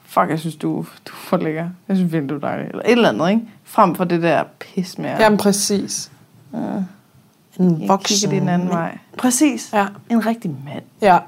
fuck, 0.05 0.29
jeg 0.29 0.39
synes, 0.39 0.55
du, 0.55 0.67
du 1.05 1.13
er 1.13 1.17
for 1.17 1.37
lækker. 1.37 1.69
Jeg 1.87 1.97
synes 1.97 2.11
virkelig, 2.13 2.29
du 2.29 2.35
er 2.35 2.39
dejlig. 2.39 2.67
Eller 2.67 2.81
et 2.85 2.91
eller 2.91 3.09
andet, 3.09 3.29
ikke? 3.29 3.41
Frem 3.63 3.95
for 3.95 4.03
det 4.03 4.21
der 4.21 4.43
pis 4.59 4.97
med. 4.97 5.15
Jamen, 5.19 5.37
præcis. 5.37 6.11
Ja. 6.53 6.57
En 7.59 7.87
voksen. 7.87 8.31
Jeg 8.31 8.41
den 8.41 8.49
anden 8.49 8.69
vej. 8.69 8.97
Præcis. 9.17 9.69
Ja. 9.73 9.87
En 10.09 10.25
rigtig 10.25 10.55
mand. 10.65 10.83
Ja. 11.01 11.19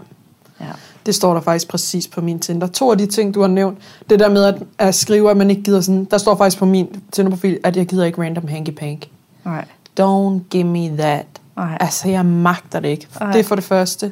Ja. 0.60 0.66
Det 1.08 1.16
står 1.16 1.34
der 1.34 1.42
faktisk 1.42 1.68
præcis 1.68 2.08
på 2.08 2.22
min 2.22 2.40
Tinder. 2.40 2.68
To 2.68 2.92
af 2.92 2.98
de 2.98 3.06
ting, 3.06 3.34
du 3.34 3.42
har 3.42 3.48
nævnt, 3.48 3.78
det 4.10 4.20
der 4.20 4.30
med 4.30 4.44
at, 4.44 4.56
at 4.78 4.96
skrive, 4.96 5.32
at 5.32 5.38
man 5.38 5.50
ikke 5.50 5.64
gider 5.64 5.82
sådan, 5.82 6.06
der 6.06 6.18
står 6.18 6.36
faktisk 6.36 6.58
på 6.58 6.66
min 6.66 7.02
Tinder-profil, 7.12 7.60
at 7.64 7.78
jeg 7.78 7.86
gider 7.86 8.06
ikke 8.06 8.22
random 8.22 8.48
hanky-pank. 8.48 9.08
Nej. 9.46 9.66
Don't 10.00 10.50
give 10.50 10.64
me 10.64 10.98
that. 10.98 11.26
Nej. 11.56 11.78
Altså, 11.80 12.10
jeg 12.10 12.26
magter 12.26 12.80
det 12.80 12.90
ikke. 12.90 13.08
Nej. 13.20 13.32
Det 13.32 13.40
er 13.40 13.44
for 13.44 13.56
det 13.56 13.64
første. 13.64 14.12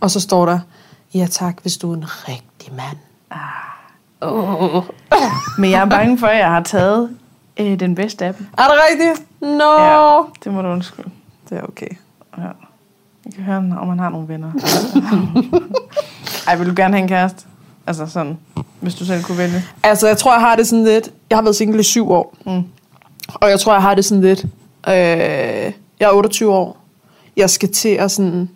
Og 0.00 0.10
så 0.10 0.20
står 0.20 0.46
der, 0.46 0.58
ja 1.14 1.26
tak, 1.30 1.58
hvis 1.62 1.76
du 1.76 1.92
er 1.92 1.96
en 1.96 2.04
rigtig 2.28 2.72
mand. 2.74 2.98
Ah. 3.30 3.40
Oh. 4.20 4.84
Men 5.58 5.70
jeg 5.70 5.80
er 5.80 5.86
bange 5.88 6.18
for, 6.18 6.26
at 6.26 6.38
jeg 6.38 6.48
har 6.48 6.62
taget 6.62 7.16
øh, 7.56 7.80
den 7.80 7.94
bedste 7.94 8.24
af 8.24 8.34
dem. 8.34 8.46
Er 8.58 8.62
det 8.62 8.72
rigtigt? 8.90 9.28
No. 9.40 9.78
Ja, 9.78 10.22
det 10.44 10.52
må 10.52 10.62
du 10.62 10.68
undskylde. 10.68 11.10
Det 11.50 11.58
er 11.58 11.62
okay. 11.62 11.90
Ja. 12.38 12.42
Jeg 13.24 13.34
kan 13.34 13.44
høre, 13.44 13.56
om 13.56 13.88
man 13.88 13.98
har 13.98 14.08
nogle 14.08 14.28
venner. 14.28 14.52
Ej, 16.50 16.56
vil 16.56 16.66
du 16.66 16.72
gerne 16.76 16.94
have 16.94 17.02
en 17.02 17.08
kæreste? 17.08 17.42
Altså 17.86 18.06
sådan, 18.06 18.38
hvis 18.80 18.94
du 18.94 19.04
selv 19.04 19.22
kunne 19.22 19.38
vælge. 19.38 19.64
Altså, 19.82 20.06
jeg 20.06 20.18
tror, 20.18 20.32
jeg 20.32 20.40
har 20.40 20.56
det 20.56 20.66
sådan 20.66 20.84
lidt... 20.84 21.10
Jeg 21.30 21.38
har 21.38 21.42
været 21.42 21.56
single 21.56 21.80
i 21.80 21.82
syv 21.82 22.10
år. 22.10 22.36
Mm. 22.46 22.62
Og 23.34 23.50
jeg 23.50 23.60
tror, 23.60 23.72
jeg 23.72 23.82
har 23.82 23.94
det 23.94 24.04
sådan 24.04 24.22
lidt... 24.22 24.44
Øh, 24.88 24.92
jeg 26.00 26.06
er 26.06 26.12
28 26.12 26.52
år. 26.54 26.78
Jeg 27.36 27.50
skal 27.50 27.72
til 27.72 27.88
at 27.88 28.10
sådan... 28.10 28.48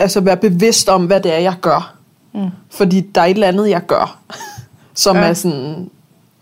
Altså 0.00 0.20
være 0.20 0.36
bevidst 0.36 0.88
om, 0.88 1.06
hvad 1.06 1.20
det 1.20 1.34
er, 1.34 1.38
jeg 1.38 1.54
gør. 1.60 1.94
Mm. 2.34 2.48
Fordi 2.70 3.00
der 3.00 3.20
er 3.20 3.24
et 3.24 3.30
eller 3.30 3.48
andet, 3.48 3.70
jeg 3.70 3.86
gør, 3.86 4.18
som 4.94 5.16
ja. 5.16 5.22
er 5.22 5.34
sådan 5.34 5.90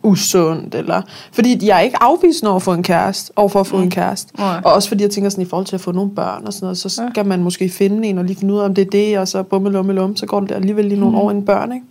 usundt, 0.09 0.75
eller... 0.75 1.03
Fordi 1.33 1.67
jeg 1.67 1.77
er 1.77 1.81
ikke 1.81 2.03
afvisende 2.03 2.51
over 2.51 2.57
at 2.57 2.63
få 2.63 2.73
en 2.73 2.83
kæreste, 2.83 3.33
over 3.37 3.49
for 3.49 3.61
at 3.61 3.67
få 3.67 3.77
mm. 3.77 3.83
en 3.83 3.91
kæreste. 3.91 4.39
Nej. 4.39 4.61
Og 4.65 4.73
også 4.73 4.89
fordi 4.89 5.03
jeg 5.03 5.11
tænker 5.11 5.31
sådan, 5.31 5.43
i 5.43 5.49
forhold 5.49 5.67
til 5.67 5.77
at 5.77 5.81
få 5.81 5.93
nogle 5.93 6.11
børn 6.11 6.47
og 6.47 6.53
sådan 6.53 6.65
noget, 6.65 6.79
så 6.79 6.89
skal 6.89 7.13
ja. 7.17 7.23
man 7.23 7.43
måske 7.43 7.69
finde 7.69 8.09
en, 8.09 8.19
og 8.19 8.25
lige 8.25 8.37
finde 8.37 8.55
ud 8.55 8.59
af, 8.59 8.65
om 8.65 8.75
det 8.75 8.87
er 8.87 8.91
det, 8.91 9.19
og 9.19 9.29
så 9.29 9.43
bumme 9.43 9.71
lumme 9.71 9.93
lum, 9.93 10.17
så 10.17 10.27
går 10.27 10.41
det 10.41 10.53
alligevel 10.53 10.85
lige 10.85 11.01
nogle 11.01 11.17
mm. 11.17 11.23
år 11.23 11.31
en 11.31 11.45
børn, 11.45 11.73
ikke? 11.73 11.87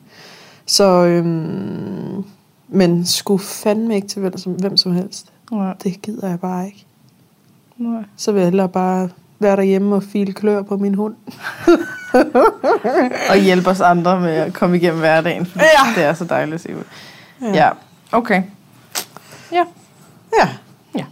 Så, 0.65 0.83
øhm, 0.83 2.23
men 2.67 3.05
skulle 3.05 3.43
fandme 3.43 3.95
ikke 3.95 4.07
til 4.07 4.21
hvem 4.21 4.37
som, 4.37 4.51
hvem 4.51 4.77
som 4.77 4.91
helst. 4.91 5.27
Nej. 5.51 5.73
Det 5.83 6.01
gider 6.01 6.27
jeg 6.29 6.39
bare 6.39 6.65
ikke. 6.65 6.85
Nej. 7.77 8.03
Så 8.17 8.31
vil 8.31 8.39
jeg 8.39 8.47
hellere 8.47 8.69
bare 8.69 9.09
være 9.39 9.55
derhjemme 9.55 9.95
og 9.95 10.03
file 10.03 10.33
klør 10.33 10.61
på 10.61 10.77
min 10.77 10.95
hund. 10.95 11.15
og 13.29 13.37
hjælpe 13.37 13.69
os 13.69 13.81
andre 13.81 14.19
med 14.19 14.31
at 14.31 14.53
komme 14.53 14.77
igennem 14.77 14.99
hverdagen, 14.99 15.47
ja. 15.55 15.61
det 15.95 16.03
er 16.03 16.13
så 16.13 16.23
dejligt 16.23 16.55
at 16.55 16.61
se 16.61 16.75
ud. 16.75 16.83
Ja. 17.41 17.65
ja, 17.65 17.69
okay. 18.11 18.43
Ja. 19.51 19.63
Ja. 20.39 20.49
Ja. 20.95 21.05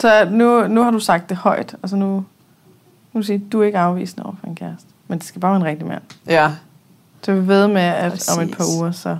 Så 0.00 0.28
nu, 0.30 0.66
nu 0.68 0.82
har 0.82 0.90
du 0.90 0.98
sagt 0.98 1.28
det 1.28 1.36
højt. 1.36 1.74
Altså 1.82 1.96
nu, 1.96 2.24
nu 3.12 3.22
siger 3.22 3.40
du 3.52 3.60
er 3.60 3.66
ikke 3.66 3.78
afvisende 3.78 4.26
over 4.26 4.34
for 4.40 4.46
en 4.46 4.54
kæreste. 4.56 4.88
Men 5.08 5.18
det 5.18 5.26
skal 5.26 5.40
bare 5.40 5.50
være 5.50 5.60
en 5.60 5.66
rigtig 5.66 5.86
mand. 5.86 6.02
Ja. 6.26 6.50
Så 7.22 7.32
vi 7.32 7.48
ved 7.48 7.68
med, 7.68 7.82
at 7.82 8.12
Præcis. 8.12 8.36
om 8.36 8.42
et 8.42 8.56
par 8.56 8.64
uger, 8.78 8.92
så... 8.92 9.18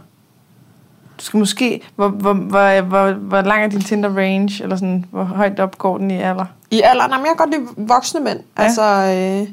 Du 1.19 1.25
skal 1.25 1.39
måske... 1.39 1.81
Hvor, 1.97 2.09
hvor, 2.09 2.33
hvor, 2.33 2.81
hvor, 2.81 3.13
hvor 3.13 3.41
lang 3.41 3.65
er 3.65 3.69
din 3.69 3.81
Tinder 3.81 4.17
range? 4.17 4.63
Eller 4.63 4.77
sådan, 4.77 5.05
hvor 5.11 5.25
højt 5.25 5.61
op 5.61 5.79
går 5.79 5.99
den 5.99 6.11
i 6.11 6.21
alder? 6.21 6.45
I 6.71 6.81
alder? 6.81 7.07
Nej, 7.09 7.19
men 7.19 7.27
jeg 7.27 7.37
kan 7.39 7.47
godt 7.47 7.51
lide 7.51 7.87
voksne 7.89 8.21
mænd. 8.21 8.41
Ja. 8.59 8.63
Altså... 8.63 8.83
Øh, 8.83 9.49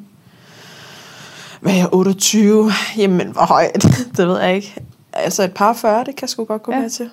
hvad 1.60 1.74
er 1.74 1.78
jeg, 1.78 1.88
28? 1.92 2.72
Jamen, 2.98 3.32
hvor 3.32 3.46
højt? 3.46 3.84
det 4.18 4.28
ved 4.28 4.40
jeg 4.40 4.56
ikke. 4.56 4.76
Altså 5.24 5.43
et 5.43 5.53
par 5.53 5.74
40, 5.74 5.99
det 5.99 6.05
kan 6.05 6.22
jeg 6.22 6.30
sgu 6.30 6.43
godt 6.43 6.63
gå 6.63 6.72
ja. 6.72 6.80
med 6.80 6.89
til. 6.89 7.09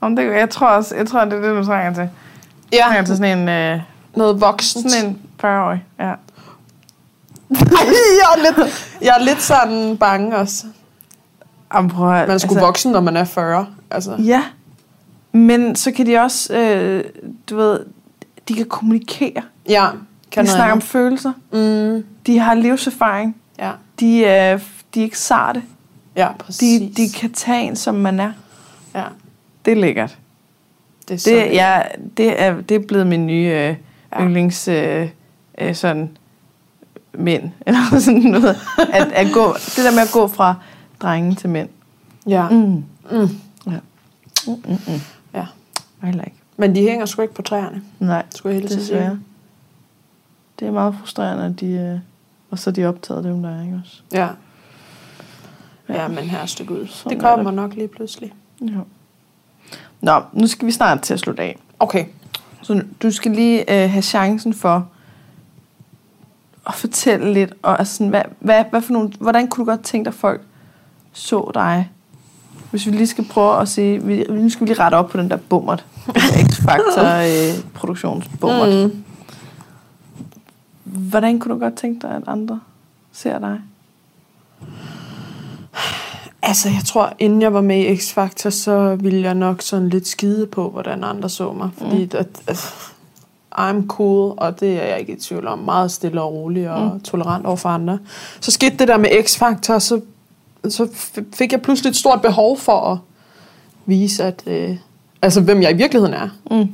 Om 0.00 0.16
det, 0.16 0.24
jeg 0.24 0.50
tror 0.50 0.66
også, 0.66 0.96
jeg 0.96 1.06
tror, 1.06 1.24
det 1.24 1.32
er 1.32 1.40
det, 1.40 1.56
du 1.56 1.64
trænger 1.64 1.94
til. 1.94 2.08
Ja. 2.72 2.76
Jeg 2.76 2.84
trænger 2.86 3.04
til 3.04 3.16
sådan 3.16 3.38
en... 3.38 3.48
Øh, 3.48 3.80
Noget 4.16 4.40
voksen. 4.40 4.90
Sådan 4.90 5.06
en 5.06 5.18
40-årig, 5.44 5.84
ja. 5.98 6.04
jeg, 7.50 8.28
er 8.36 8.42
lidt, 8.42 8.96
jeg 9.02 9.16
er 9.20 9.24
lidt 9.24 9.42
sådan 9.42 9.96
bange 9.96 10.36
også. 10.36 10.66
Jamen, 11.74 11.90
prøv 11.90 12.12
at, 12.14 12.28
man 12.28 12.38
sgu 12.38 12.48
altså, 12.48 12.66
voksen, 12.66 12.92
når 12.92 13.00
man 13.00 13.16
er 13.16 13.24
40. 13.24 13.66
Altså. 13.90 14.16
Ja, 14.18 14.42
men 15.32 15.76
så 15.76 15.92
kan 15.92 16.06
de 16.06 16.18
også, 16.18 16.54
øh, 16.54 17.04
du 17.50 17.56
ved, 17.56 17.80
de 18.48 18.54
kan 18.54 18.66
kommunikere. 18.66 19.42
Ja. 19.68 19.88
Kan 20.30 20.44
de 20.44 20.50
snakker 20.50 20.72
om 20.72 20.80
følelser. 20.80 21.32
Mm. 21.52 22.04
De 22.26 22.38
har 22.38 22.54
livserfaring. 22.54 23.36
Ja. 23.58 23.70
De, 24.00 24.18
øh, 24.18 24.60
de 24.94 25.00
er 25.00 25.04
ikke 25.04 25.18
sarte. 25.18 25.62
Ja, 26.16 26.32
præcis. 26.32 26.80
De, 26.80 27.02
de 27.02 27.08
kan 27.10 27.32
tage 27.32 27.62
en, 27.62 27.76
som 27.76 27.94
man 27.94 28.20
er. 28.20 28.32
Ja. 28.94 29.04
Det 29.64 29.70
er 29.70 29.76
lækkert. 29.76 30.18
Det 31.08 31.14
er, 31.14 31.18
så 31.18 31.30
det, 31.30 31.36
ja, 31.36 31.82
det 32.16 32.42
er, 32.42 32.60
det 32.60 32.74
er 32.74 32.86
blevet 32.88 33.06
min 33.06 33.26
nye 33.26 33.46
øh, 33.46 33.76
ja. 34.12 34.20
yndlings 34.20 34.68
øh, 34.68 35.08
øh, 35.58 35.74
sådan 35.74 36.16
mænd. 37.12 37.50
Eller 37.66 37.98
sådan 37.98 38.20
noget. 38.20 38.56
At, 38.92 39.12
at 39.12 39.26
gå, 39.32 39.52
det 39.52 39.84
der 39.84 39.90
med 39.90 40.02
at 40.02 40.10
gå 40.12 40.28
fra 40.28 40.54
drenge 41.00 41.34
til 41.34 41.50
mænd. 41.50 41.68
Ja. 42.26 42.48
Mm. 42.48 42.84
Mm. 43.10 43.28
Ja. 43.66 43.78
Mm, 44.46 44.52
mm, 44.52 44.78
mm. 44.86 45.00
Ja. 45.34 45.46
I 46.08 46.10
like. 46.12 46.32
Men 46.56 46.74
de 46.74 46.80
hænger 46.80 47.06
sgu 47.06 47.22
ikke 47.22 47.34
på 47.34 47.42
træerne. 47.42 47.82
Nej, 47.98 48.24
skulle 48.34 48.54
jeg 48.54 48.62
hele 48.62 48.84
sige. 48.84 49.20
Det 50.60 50.68
er 50.68 50.72
meget 50.72 50.94
frustrerende, 50.98 51.44
at 51.44 51.60
de, 51.60 51.66
øh, 51.66 51.98
og 52.50 52.58
så 52.58 52.70
er 52.70 52.74
de 52.74 52.86
optaget 52.86 53.24
dem, 53.24 53.42
der 53.42 53.56
er, 53.56 53.62
ikke 53.62 53.80
også? 53.84 54.02
Ja. 54.12 54.28
Ja, 55.94 56.08
men 56.08 56.18
her 56.18 56.46
stykke 56.46 56.74
ud. 56.74 56.86
Sådan 56.86 57.16
det 57.16 57.24
kommer 57.24 57.50
det. 57.50 57.54
nok 57.54 57.74
lige 57.74 57.88
pludselig. 57.88 58.32
Ja. 58.60 58.66
Nå, 60.00 60.22
nu 60.32 60.46
skal 60.46 60.66
vi 60.66 60.72
snart 60.72 61.00
til 61.00 61.14
at 61.14 61.20
slutte 61.20 61.42
af. 61.42 61.58
Okay. 61.78 62.04
Så 62.62 62.82
du 63.02 63.10
skal 63.10 63.30
lige 63.32 63.60
øh, 63.60 63.90
have 63.90 64.02
chancen 64.02 64.54
for 64.54 64.88
at 66.66 66.74
fortælle 66.74 67.32
lidt, 67.32 67.54
og 67.62 67.78
altså 67.78 67.94
sådan, 67.94 68.08
hvad, 68.08 68.22
hvad, 68.40 68.64
hvad 68.70 68.82
for 68.82 68.92
nogle, 68.92 69.12
hvordan 69.20 69.48
kunne 69.48 69.66
du 69.66 69.70
godt 69.70 69.82
tænke 69.82 70.04
dig, 70.04 70.10
at 70.10 70.18
folk 70.20 70.40
så 71.12 71.50
dig? 71.54 71.90
Hvis 72.70 72.86
vi 72.86 72.90
lige 72.90 73.06
skal 73.06 73.24
prøve 73.24 73.60
at 73.60 73.68
se, 73.68 73.98
vi, 73.98 74.24
nu 74.30 74.48
skal 74.48 74.66
vi 74.66 74.72
lige 74.72 74.82
rette 74.82 74.94
op 74.94 75.08
på 75.08 75.18
den 75.18 75.30
der 75.30 75.36
bummert, 75.36 75.84
X-Factor 76.50 77.04
øh. 78.66 78.84
Mm. 78.84 79.04
Hvordan 80.84 81.38
kunne 81.38 81.54
du 81.54 81.60
godt 81.60 81.74
tænke 81.74 82.06
dig, 82.06 82.10
at 82.16 82.22
andre 82.26 82.60
ser 83.12 83.38
dig? 83.38 83.60
Altså, 86.42 86.68
jeg 86.68 86.82
tror, 86.86 87.12
inden 87.18 87.42
jeg 87.42 87.54
var 87.54 87.60
med 87.60 87.78
i 87.78 87.94
X-Factor, 87.94 88.50
så 88.50 88.96
ville 89.00 89.22
jeg 89.22 89.34
nok 89.34 89.62
sådan 89.62 89.88
lidt 89.88 90.08
skide 90.08 90.46
på, 90.46 90.70
hvordan 90.70 91.04
andre 91.04 91.28
så 91.28 91.52
mig. 91.52 91.70
Fordi 91.78 92.04
mm. 92.04 92.18
at, 92.18 92.28
at, 92.46 92.74
I'm 93.58 93.86
cool, 93.86 94.34
og 94.36 94.60
det 94.60 94.82
er 94.82 94.86
jeg 94.86 95.00
ikke 95.00 95.12
i 95.12 95.20
tvivl 95.20 95.46
om. 95.46 95.58
Meget 95.58 95.90
stille 95.90 96.22
og 96.22 96.32
rolig 96.32 96.70
og 96.70 96.94
mm. 96.94 97.00
tolerant 97.00 97.46
over 97.46 97.56
for 97.56 97.68
andre. 97.68 97.98
Så 98.40 98.50
skete 98.50 98.76
det 98.76 98.88
der 98.88 98.98
med 98.98 99.08
X-Factor, 99.10 99.78
så, 99.78 100.00
så 100.68 100.88
fik 101.34 101.52
jeg 101.52 101.62
pludselig 101.62 101.90
et 101.90 101.96
stort 101.96 102.22
behov 102.22 102.58
for 102.58 102.92
at 102.92 102.98
vise, 103.86 104.24
at, 104.24 104.42
øh, 104.46 104.76
altså, 105.22 105.40
hvem 105.40 105.62
jeg 105.62 105.70
i 105.70 105.76
virkeligheden 105.76 106.14
er. 106.14 106.28
Mm. 106.50 106.68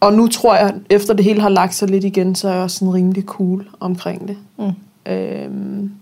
Og 0.00 0.12
nu 0.12 0.28
tror 0.28 0.54
jeg, 0.54 0.74
efter 0.90 1.14
det 1.14 1.24
hele 1.24 1.40
har 1.40 1.48
lagt 1.48 1.74
sig 1.74 1.90
lidt 1.90 2.04
igen, 2.04 2.34
så 2.34 2.48
er 2.48 2.52
jeg 2.52 2.62
også 2.62 2.78
sådan 2.78 2.94
rimelig 2.94 3.24
cool 3.24 3.68
omkring 3.80 4.28
det. 4.28 4.36
Mm. 4.58 5.12
Øhm, 5.12 5.92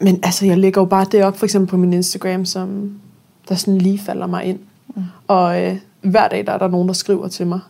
men 0.00 0.20
altså, 0.22 0.46
jeg 0.46 0.58
lægger 0.58 0.80
jo 0.80 0.84
bare 0.84 1.06
det 1.12 1.24
op, 1.24 1.36
for 1.36 1.46
eksempel 1.46 1.70
på 1.70 1.76
min 1.76 1.92
Instagram, 1.92 2.44
som 2.44 3.00
der 3.48 3.54
sådan 3.54 3.78
lige 3.78 3.98
falder 3.98 4.26
mig 4.26 4.44
ind. 4.44 4.58
Mm. 4.94 5.02
Og 5.28 5.62
øh, 5.62 5.76
hver 6.00 6.28
dag, 6.28 6.46
der 6.46 6.52
er 6.52 6.58
der 6.58 6.68
nogen, 6.68 6.88
der 6.88 6.94
skriver 6.94 7.28
til 7.28 7.46
mig, 7.46 7.60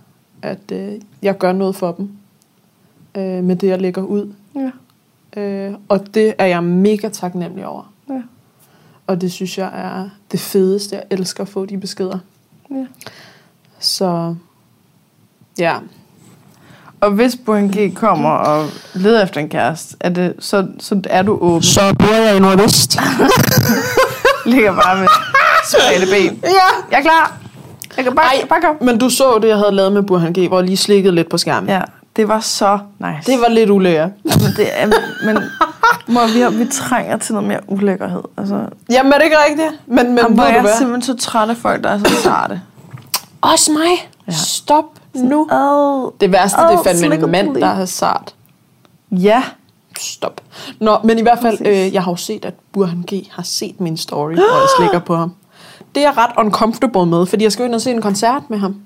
at 0.43 0.73
øh, 0.73 0.93
jeg 1.23 1.39
gør 1.39 1.53
noget 1.53 1.77
for 1.77 1.93
dem 1.93 2.11
øh, 3.15 3.45
med 3.45 3.57
det, 3.57 3.69
jeg 3.69 3.81
lægger 3.81 4.03
ud. 4.03 4.33
Ja. 4.55 4.71
Øh, 5.41 5.75
og 5.89 6.15
det 6.15 6.35
er 6.39 6.47
jeg 6.47 6.65
mega 6.65 7.09
taknemmelig 7.09 7.67
over. 7.67 7.93
Ja. 8.09 8.23
Og 9.07 9.21
det 9.21 9.33
synes 9.33 9.59
jeg 9.59 9.71
er 9.75 10.09
det 10.33 10.41
fedeste. 10.41 10.97
Jeg 10.97 11.05
elsker 11.11 11.43
at 11.43 11.49
få 11.49 11.67
de 11.67 11.79
beskeder. 11.79 12.19
Ja. 12.71 12.87
Så 13.79 14.35
ja. 15.59 15.79
Og 17.01 17.11
hvis 17.11 17.37
Burhan 17.47 17.69
G 17.69 17.95
kommer 17.95 18.31
og 18.31 18.67
leder 18.95 19.23
efter 19.23 19.41
en 19.41 19.49
kæreste, 19.49 19.97
er 20.01 20.09
det, 20.09 20.35
så, 20.39 20.67
så 20.79 21.01
er 21.11 21.23
du 21.23 21.39
åben. 21.41 21.63
Så 21.63 21.95
bor 21.99 22.15
jeg 22.15 22.37
i 22.37 22.39
Nordvest. 22.39 22.99
Ligger 24.47 24.75
bare 24.75 24.99
med 24.99 25.09
spredte 25.69 26.07
ben. 26.13 26.41
Ja. 26.45 26.51
Jeg 26.91 26.99
er 26.99 27.03
klar. 27.03 27.37
Jeg 27.97 28.05
kan 28.05 28.15
bare, 28.15 28.27
Ej, 28.27 28.47
bare 28.49 28.61
kom. 28.61 28.77
Men 28.81 28.99
du 28.99 29.11
så 29.11 29.39
det, 29.43 29.49
jeg 29.49 29.57
havde 29.57 29.73
lavet 29.73 29.93
med 29.93 30.03
Burhan 30.03 30.33
G, 30.33 30.49
hvor 30.49 30.59
jeg 30.59 30.67
lige 30.67 30.77
slikkede 30.77 31.15
lidt 31.15 31.29
på 31.29 31.39
skærmen. 31.39 31.71
Ja, 31.71 31.81
det 32.17 32.29
var 32.29 32.41
så 32.41 32.79
nice. 32.99 33.33
Det 33.33 33.41
var 33.41 33.49
lidt 33.49 33.71
ulækkert. 33.71 34.11
men 34.25 34.53
det 34.57 34.69
er, 34.81 34.87
men 35.25 35.39
mor, 36.07 36.33
vi, 36.35 36.41
har, 36.41 36.51
vi 36.51 36.67
trænger 36.73 37.17
til 37.17 37.35
noget 37.35 37.49
mere 37.49 37.61
ulækkerhed. 37.67 38.23
Altså, 38.39 38.61
Jamen 38.91 39.13
er 39.13 39.17
det 39.17 39.25
ikke 39.25 39.37
rigtigt? 39.49 39.81
Men, 39.87 40.07
men 40.09 40.19
Jamen, 40.19 40.39
jeg 40.39 40.57
er 40.57 40.77
simpelthen 40.79 41.03
så 41.03 41.17
træt 41.27 41.51
af 41.51 41.57
folk, 41.57 41.85
der 41.85 41.91
er 41.91 41.99
så 41.99 42.23
sarte. 42.23 42.61
Også 43.41 43.73
mig. 43.73 44.11
Ja. 44.29 44.33
Stop 44.33 44.85
nu. 45.15 45.49
Oh, 45.51 46.13
det 46.21 46.33
værste, 46.33 46.59
oh, 46.59 46.73
det 46.73 46.79
er 46.79 46.83
fandme 46.83 47.15
en 47.15 47.31
mand, 47.31 47.55
der 47.55 47.67
har 47.67 47.85
sart. 47.85 48.35
Ja. 49.11 49.43
Stop. 49.99 50.41
Nå, 50.81 50.99
men 51.05 51.19
i 51.19 51.23
hvert 51.23 51.39
fald, 51.43 51.59
øh, 51.67 51.95
jeg 51.95 52.03
har 52.03 52.13
jo 52.13 52.17
set, 52.17 52.45
at 52.45 52.55
Burhan 52.73 53.05
G 53.13 53.27
har 53.31 53.43
set 53.43 53.81
min 53.81 53.97
story, 53.97 54.35
hvor 54.35 54.61
jeg 54.61 54.69
slikker 54.79 54.99
på 54.99 55.17
ham. 55.17 55.35
Det 55.95 56.05
er 56.05 56.09
jeg 56.09 56.17
ret 56.17 56.31
uncomfortable 56.39 57.07
med, 57.07 57.27
fordi 57.27 57.45
jeg 57.45 57.53
skal 57.53 57.65
ind 57.65 57.75
og 57.75 57.81
se 57.81 57.91
en 57.91 58.03
koncert 58.03 58.43
med 58.49 58.59
ham. 58.59 58.77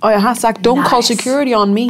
Og 0.00 0.12
jeg 0.12 0.22
har 0.22 0.34
sagt, 0.34 0.66
don't 0.66 0.74
nice. 0.74 0.90
call 0.90 1.02
security 1.02 1.52
on 1.54 1.74
me. 1.74 1.88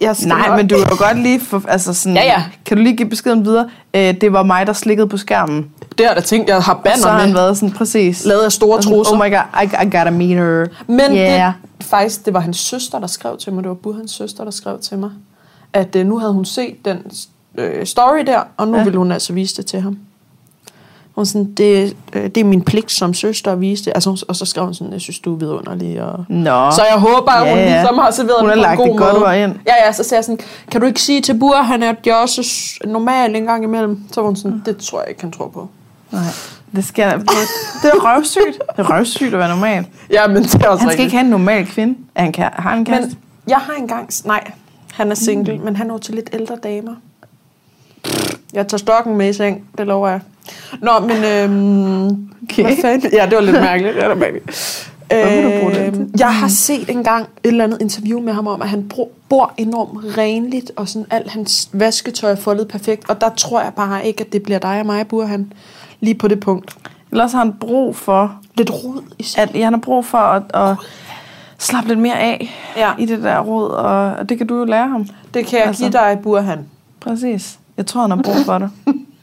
Jeg 0.00 0.16
skal 0.16 0.28
Nej, 0.28 0.56
men 0.56 0.68
du 0.68 0.74
kan 0.74 0.86
jo 0.90 1.04
godt 1.04 1.18
lige 1.18 1.40
få, 1.40 1.62
altså 1.68 1.94
sådan, 1.94 2.16
ja, 2.16 2.24
ja. 2.24 2.44
kan 2.64 2.76
du 2.76 2.82
lige 2.82 2.96
give 2.96 3.08
beskeden 3.08 3.44
videre? 3.44 3.70
Øh, 3.94 4.20
det 4.20 4.32
var 4.32 4.42
mig, 4.42 4.66
der 4.66 4.72
slikkede 4.72 5.08
på 5.08 5.16
skærmen. 5.16 5.70
Det 5.98 6.06
har 6.06 6.14
jeg 6.14 6.22
da 6.22 6.26
tænkt, 6.26 6.48
jeg 6.48 6.62
har 6.62 6.80
banner 6.84 6.98
så 6.98 7.08
har 7.08 7.20
han 7.20 7.34
været 7.34 7.56
sådan, 7.56 7.74
præcis. 7.74 8.24
Lavet 8.24 8.42
af 8.42 8.52
store 8.52 8.76
altså, 8.76 8.90
trusser. 8.90 9.14
Oh 9.14 9.18
my 9.18 9.30
god, 9.30 9.62
I, 9.62 9.86
I 9.86 9.96
gotta 9.96 10.10
meet 10.10 10.36
her. 10.36 10.66
Men 10.86 11.16
yeah. 11.16 11.52
det, 11.78 11.86
faktisk, 11.86 12.26
det 12.26 12.34
var 12.34 12.40
hans 12.40 12.56
søster, 12.56 12.98
der 12.98 13.06
skrev 13.06 13.38
til 13.38 13.52
mig. 13.52 13.62
Det 13.62 13.68
var 13.68 13.74
Burhans 13.74 14.10
søster, 14.10 14.44
der 14.44 14.50
skrev 14.50 14.78
til 14.78 14.98
mig. 14.98 15.10
At 15.72 15.96
øh, 15.96 16.06
nu 16.06 16.18
havde 16.18 16.32
hun 16.32 16.44
set 16.44 16.84
den 16.84 16.98
øh, 17.58 17.86
story 17.86 18.26
der, 18.26 18.40
og 18.56 18.68
nu 18.68 18.76
ja. 18.76 18.84
ville 18.84 18.98
hun 18.98 19.12
altså 19.12 19.32
vise 19.32 19.56
det 19.56 19.66
til 19.66 19.80
ham. 19.80 19.98
Hun 21.14 21.26
sådan, 21.26 21.52
det, 21.52 21.96
øh, 22.12 22.24
det 22.24 22.36
er 22.36 22.44
min 22.44 22.62
pligt 22.62 22.92
som 22.92 23.14
søster 23.14 23.52
at 23.52 23.60
vise 23.60 23.84
det. 23.84 23.92
Altså, 23.94 24.24
og 24.28 24.36
så 24.36 24.44
skrev 24.44 24.64
hun 24.64 24.74
sådan, 24.74 24.92
jeg 24.92 25.00
synes, 25.00 25.18
du 25.18 25.34
er 25.34 25.38
vidunderlig. 25.38 26.02
Og... 26.02 26.24
Nå. 26.28 26.70
Så 26.70 26.82
jeg 26.90 26.98
håber, 26.98 27.32
at 27.32 27.50
hun 27.50 27.58
ja, 27.58 27.80
ligesom 27.80 27.98
har 27.98 28.10
serveret 28.10 28.40
hun 28.40 28.48
har 28.48 28.56
lagt 28.56 28.78
god 28.78 28.88
det 28.88 28.96
godt 28.96 29.20
måde. 29.20 29.42
ind. 29.42 29.52
Ja, 29.66 29.86
ja, 29.86 29.92
så 29.92 30.02
sagde 30.02 30.18
jeg 30.18 30.24
sådan, 30.24 30.38
kan 30.70 30.80
du 30.80 30.86
ikke 30.86 31.02
sige 31.02 31.20
til 31.20 31.38
Bur, 31.38 31.56
han 31.56 31.82
er 31.82 31.94
jo 32.06 32.14
også 32.14 32.42
normal 32.84 33.36
en 33.36 33.44
gang 33.44 33.64
imellem? 33.64 34.00
Så 34.12 34.20
var 34.20 34.26
hun 34.26 34.36
sådan, 34.36 34.62
det 34.66 34.76
tror 34.76 35.00
jeg 35.00 35.08
ikke, 35.08 35.20
han 35.20 35.32
tror 35.32 35.48
på. 35.48 35.68
Nej. 36.12 36.22
Det, 36.76 36.84
skal, 36.84 37.20
det 37.82 37.90
er 37.90 38.14
røvsygt. 38.14 38.62
Det 38.76 38.78
er 38.78 38.96
røvsygt 38.96 39.32
at 39.34 39.38
være 39.38 39.48
normal. 39.48 39.86
Ja, 40.10 40.26
men 40.26 40.42
det 40.42 40.54
er 40.54 40.68
også 40.68 40.68
Han 40.68 40.78
skal 40.78 40.88
rigtigt. 40.88 41.00
ikke 41.00 41.16
have 41.16 41.24
en 41.24 41.30
normal 41.30 41.66
kvinde. 41.66 41.98
Er 42.14 42.22
han, 42.22 42.34
har 42.38 42.70
han 42.70 42.78
en 42.78 42.84
kæreste? 42.84 43.08
Men 43.08 43.18
jeg 43.48 43.58
har 43.58 43.72
engang... 43.72 44.10
Nej, 44.24 44.50
han 44.92 45.10
er 45.10 45.14
single, 45.14 45.56
mm. 45.56 45.64
men 45.64 45.76
han 45.76 45.90
er 45.90 45.98
til 45.98 46.14
lidt 46.14 46.30
ældre 46.32 46.56
damer. 46.62 46.94
Jeg 48.52 48.68
tager 48.68 48.78
stokken 48.78 49.16
med 49.16 49.28
i 49.28 49.32
seng, 49.32 49.64
det 49.78 49.86
lover 49.86 50.08
jeg. 50.08 50.20
Nå, 50.82 50.98
men... 50.98 51.24
Øhm, 51.24 52.06
okay. 52.42 52.62
Hvad 52.62 52.76
fanden? 52.80 53.12
Ja, 53.12 53.26
det 53.26 53.34
var 53.34 53.40
lidt 53.40 53.60
mærkeligt. 53.60 53.94
Det 53.94 54.08
var 54.08 54.14
mærkeligt. 54.14 54.90
Øh, 55.12 56.06
jeg 56.18 56.34
har 56.34 56.48
set 56.48 56.90
engang 56.90 57.22
et 57.44 57.48
eller 57.48 57.64
andet 57.64 57.80
interview 57.80 58.20
med 58.20 58.32
ham 58.32 58.46
om, 58.46 58.62
at 58.62 58.68
han 58.68 58.90
bor 59.28 59.52
enormt 59.56 60.18
renligt, 60.18 60.72
og 60.76 60.88
sådan 60.88 61.06
alt 61.10 61.30
hans 61.30 61.68
vasketøj 61.72 62.30
er 62.30 62.36
foldet 62.36 62.68
perfekt, 62.68 63.10
og 63.10 63.20
der 63.20 63.30
tror 63.36 63.60
jeg 63.60 63.72
bare 63.76 64.06
ikke, 64.06 64.24
at 64.24 64.32
det 64.32 64.42
bliver 64.42 64.58
dig 64.58 64.80
og 64.80 64.86
mig, 64.86 65.06
bor 65.06 65.24
han 65.24 65.52
lige 66.00 66.14
på 66.14 66.28
det 66.28 66.40
punkt. 66.40 66.76
Ellers 67.10 67.32
har 67.32 67.38
han 67.38 67.52
brug 67.52 67.96
for... 67.96 68.40
Lidt 68.54 68.70
rod 68.70 69.02
i 69.18 69.26
at, 69.38 69.54
ja, 69.54 69.64
han 69.64 69.72
har 69.72 69.80
brug 69.80 70.04
for 70.04 70.18
at, 70.18 70.42
at 70.54 70.76
slappe 71.58 71.88
lidt 71.88 71.98
mere 71.98 72.18
af 72.18 72.54
ja. 72.76 72.92
i 72.98 73.06
det 73.06 73.22
der 73.22 73.40
råd, 73.40 73.70
og, 73.70 74.12
og 74.14 74.28
det 74.28 74.38
kan 74.38 74.46
du 74.46 74.58
jo 74.58 74.64
lære 74.64 74.88
ham. 74.88 75.08
Det 75.34 75.46
kan 75.46 75.58
jeg 75.58 75.66
altså. 75.66 75.82
give 75.82 75.92
dig, 75.92 76.18
Burhan. 76.22 76.66
Præcis. 77.00 77.58
Jeg 77.76 77.86
tror, 77.86 78.00
han 78.00 78.10
har 78.10 78.22
brug 78.22 78.36
for 78.44 78.58
det. 78.58 78.70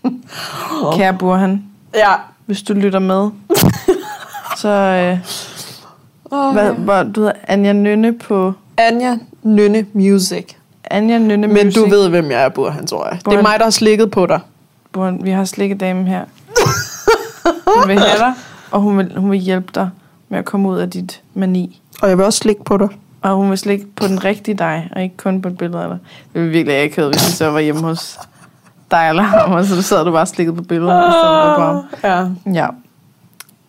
Kære 0.97 1.13
Burhan. 1.13 1.63
Ja. 1.95 2.13
Hvis 2.45 2.61
du 2.61 2.73
lytter 2.73 2.99
med, 2.99 3.29
så... 4.61 4.69
Øh, 4.69 5.17
oh, 6.31 6.53
hvad, 6.53 6.71
hvor, 6.71 7.03
du 7.03 7.19
hedder 7.21 7.33
Anja 7.47 7.73
Nynne 7.73 8.13
på... 8.13 8.53
Anja 8.77 9.17
Nynne 9.43 9.85
Music. 9.93 10.45
Anja 10.91 11.17
Nynne 11.17 11.47
Music. 11.47 11.63
Men 11.63 11.73
du 11.73 11.89
ved, 11.89 12.09
hvem 12.09 12.31
jeg 12.31 12.43
er, 12.43 12.49
Burhan, 12.49 12.87
tror 12.87 13.07
jeg. 13.07 13.19
Burhan. 13.23 13.37
Det 13.37 13.45
er 13.45 13.49
mig, 13.49 13.59
der 13.59 13.65
har 13.65 13.71
slikket 13.71 14.11
på 14.11 14.25
dig. 14.25 14.39
Burhan, 14.91 15.19
vi 15.23 15.29
har 15.29 15.45
slikkedamen 15.45 16.07
her. 16.07 16.25
Hun 17.77 17.87
vil 17.87 17.99
have 17.99 18.19
dig, 18.19 18.33
og 18.71 18.81
hun 18.81 18.97
vil, 18.97 19.17
hun 19.17 19.31
vil 19.31 19.39
hjælpe 19.39 19.71
dig 19.75 19.89
med 20.29 20.39
at 20.39 20.45
komme 20.45 20.69
ud 20.69 20.77
af 20.77 20.89
dit 20.89 21.21
mani. 21.33 21.81
Og 22.01 22.09
jeg 22.09 22.17
vil 22.17 22.25
også 22.25 22.39
slikke 22.39 22.63
på 22.63 22.77
dig. 22.77 22.87
Og 23.21 23.35
hun 23.35 23.49
vil 23.49 23.57
slikke 23.57 23.85
på 23.95 24.07
den 24.07 24.23
rigtige 24.23 24.55
dig, 24.55 24.89
og 24.95 25.03
ikke 25.03 25.17
kun 25.17 25.41
på 25.41 25.47
et 25.47 25.57
billede 25.57 25.83
af 25.83 25.89
dig. 25.89 25.97
Det 26.33 26.41
ville 26.41 26.51
virkelig 26.51 26.81
ikke 26.81 26.95
have, 26.95 27.07
hvis 27.07 27.27
jeg 27.27 27.33
så 27.33 27.49
var 27.51 27.59
hjemme 27.59 27.81
hos 27.81 28.19
dig 28.91 29.09
eller 29.09 29.23
ham, 29.23 29.51
og 29.51 29.65
så 29.65 29.81
sad 29.81 30.05
du 30.05 30.11
bare 30.11 30.25
slikket 30.25 30.55
på 30.55 30.63
billeder. 30.63 31.05
Oh, 31.05 31.55
på 31.55 31.61
ham. 31.61 31.85
Ja. 32.03 32.51
ja. 32.61 32.67